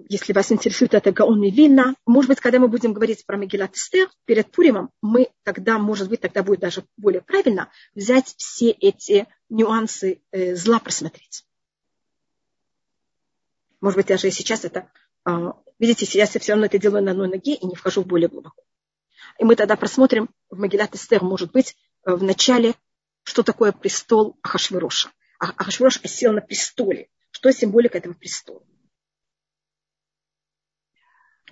если 0.08 0.32
вас 0.32 0.50
интересует 0.52 0.94
это 0.94 1.12
Гаон 1.12 1.42
Вильна, 1.42 1.94
может 2.06 2.28
быть, 2.28 2.40
когда 2.40 2.58
мы 2.58 2.68
будем 2.68 2.92
говорить 2.92 3.26
про 3.26 3.36
Мегилат 3.36 3.74
Эстер 3.74 4.08
перед 4.24 4.50
Пуримом, 4.50 4.90
мы 5.02 5.28
тогда, 5.42 5.78
может 5.78 6.08
быть, 6.08 6.20
тогда 6.20 6.42
будет 6.42 6.60
даже 6.60 6.84
более 6.96 7.20
правильно 7.20 7.70
взять 7.94 8.34
все 8.38 8.70
эти 8.70 9.26
нюансы 9.48 10.22
э, 10.32 10.54
зла 10.54 10.78
просмотреть. 10.78 11.44
Может 13.80 13.98
быть, 13.98 14.06
даже 14.06 14.30
сейчас 14.30 14.64
это... 14.64 14.90
Э, 15.28 15.52
видите, 15.78 16.06
сейчас 16.06 16.34
я 16.34 16.40
все 16.40 16.52
равно 16.52 16.66
это 16.66 16.78
делаю 16.78 17.04
на 17.04 17.10
одной 17.10 17.28
ноге 17.28 17.54
и 17.54 17.66
не 17.66 17.74
вхожу 17.74 18.02
в 18.02 18.06
более 18.06 18.28
глубоко. 18.28 18.62
И 19.38 19.44
мы 19.44 19.56
тогда 19.56 19.76
просмотрим 19.76 20.30
в 20.48 20.58
Магилат 20.58 20.94
Эстер, 20.94 21.22
может 21.22 21.52
быть, 21.52 21.76
э, 22.06 22.14
в 22.14 22.22
начале, 22.22 22.74
что 23.24 23.42
такое 23.42 23.72
престол 23.72 24.38
Ахашвироша. 24.42 25.10
Ахашвирош 25.38 26.00
осел 26.02 26.32
на 26.32 26.40
престоле. 26.40 27.08
Что 27.30 27.52
символика 27.52 27.98
этого 27.98 28.14
престола? 28.14 28.62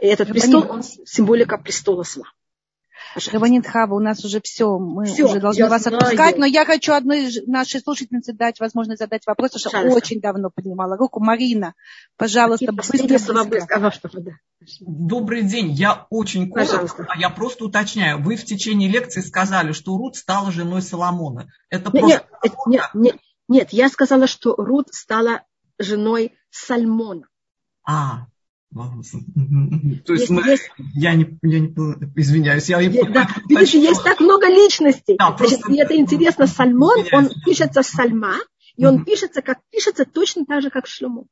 И 0.00 0.06
этот 0.06 0.28
престол, 0.28 0.66
он 0.68 0.82
символика 0.82 1.58
престола 1.58 2.04
зла. 2.04 2.26
Рабанит 3.32 3.66
Хава, 3.66 3.94
у 3.94 4.00
нас 4.00 4.24
уже 4.24 4.40
все, 4.42 4.78
мы 4.78 5.04
все, 5.04 5.24
уже 5.24 5.40
должны 5.40 5.68
вас 5.68 5.82
знаю. 5.82 5.98
отпускать, 5.98 6.36
но 6.36 6.46
я 6.46 6.64
хочу 6.64 6.92
одной 6.92 7.30
нашей 7.46 7.80
слушательнице 7.80 8.32
дать 8.32 8.58
возможность 8.58 8.98
задать 8.98 9.24
вопрос, 9.26 9.52
потому 9.52 9.88
что 9.88 9.94
очень 9.94 10.20
давно 10.20 10.50
поднимала 10.50 10.96
руку. 10.96 11.20
Марина, 11.20 11.74
пожалуйста, 12.16 12.72
быстро, 12.72 13.44
быстро. 13.44 13.92
Добрый 14.80 15.42
день, 15.42 15.70
я 15.70 16.06
очень 16.10 16.50
коротко, 16.50 17.06
а 17.08 17.18
я 17.18 17.30
просто 17.30 17.66
уточняю. 17.66 18.20
Вы 18.20 18.36
в 18.36 18.44
течение 18.44 18.88
лекции 18.88 19.20
сказали, 19.20 19.72
что 19.72 19.96
Рут 19.96 20.16
стала 20.16 20.50
женой 20.50 20.82
Соломона. 20.82 21.48
Это 21.70 21.90
нет, 21.92 22.26
просто... 22.40 22.48
нет, 22.48 22.54
нет, 22.66 22.90
нет, 22.94 23.16
нет, 23.48 23.68
я 23.72 23.88
сказала, 23.88 24.26
что 24.26 24.54
Рут 24.56 24.88
стала 24.92 25.42
женой 25.78 26.32
Сальмона. 26.50 27.28
А, 27.86 28.26
то 28.74 30.12
есть, 30.12 30.28
есть, 30.28 30.30
мы, 30.30 30.42
есть... 30.42 30.70
Я, 30.94 31.14
не, 31.14 31.38
я 31.42 31.60
не 31.60 31.68
извиняюсь, 32.16 32.68
я 32.68 32.80
есть, 32.80 33.12
да. 33.12 33.28
Видишь, 33.48 33.74
есть 33.74 34.02
так 34.02 34.20
много 34.20 34.48
личностей. 34.48 35.16
Да, 35.16 35.36
Значит, 35.36 35.60
просто... 35.60 35.80
это 35.80 35.96
интересно, 35.96 36.46
Сальмон, 36.46 37.04
он 37.12 37.30
пишется 37.44 37.82
Сальма, 37.82 38.36
и 38.76 38.84
он 38.84 39.04
пишется, 39.04 39.42
как 39.42 39.58
пишется 39.70 40.04
точно 40.04 40.44
так 40.44 40.62
же, 40.62 40.70
как 40.70 40.86
Шлюму. 40.86 41.22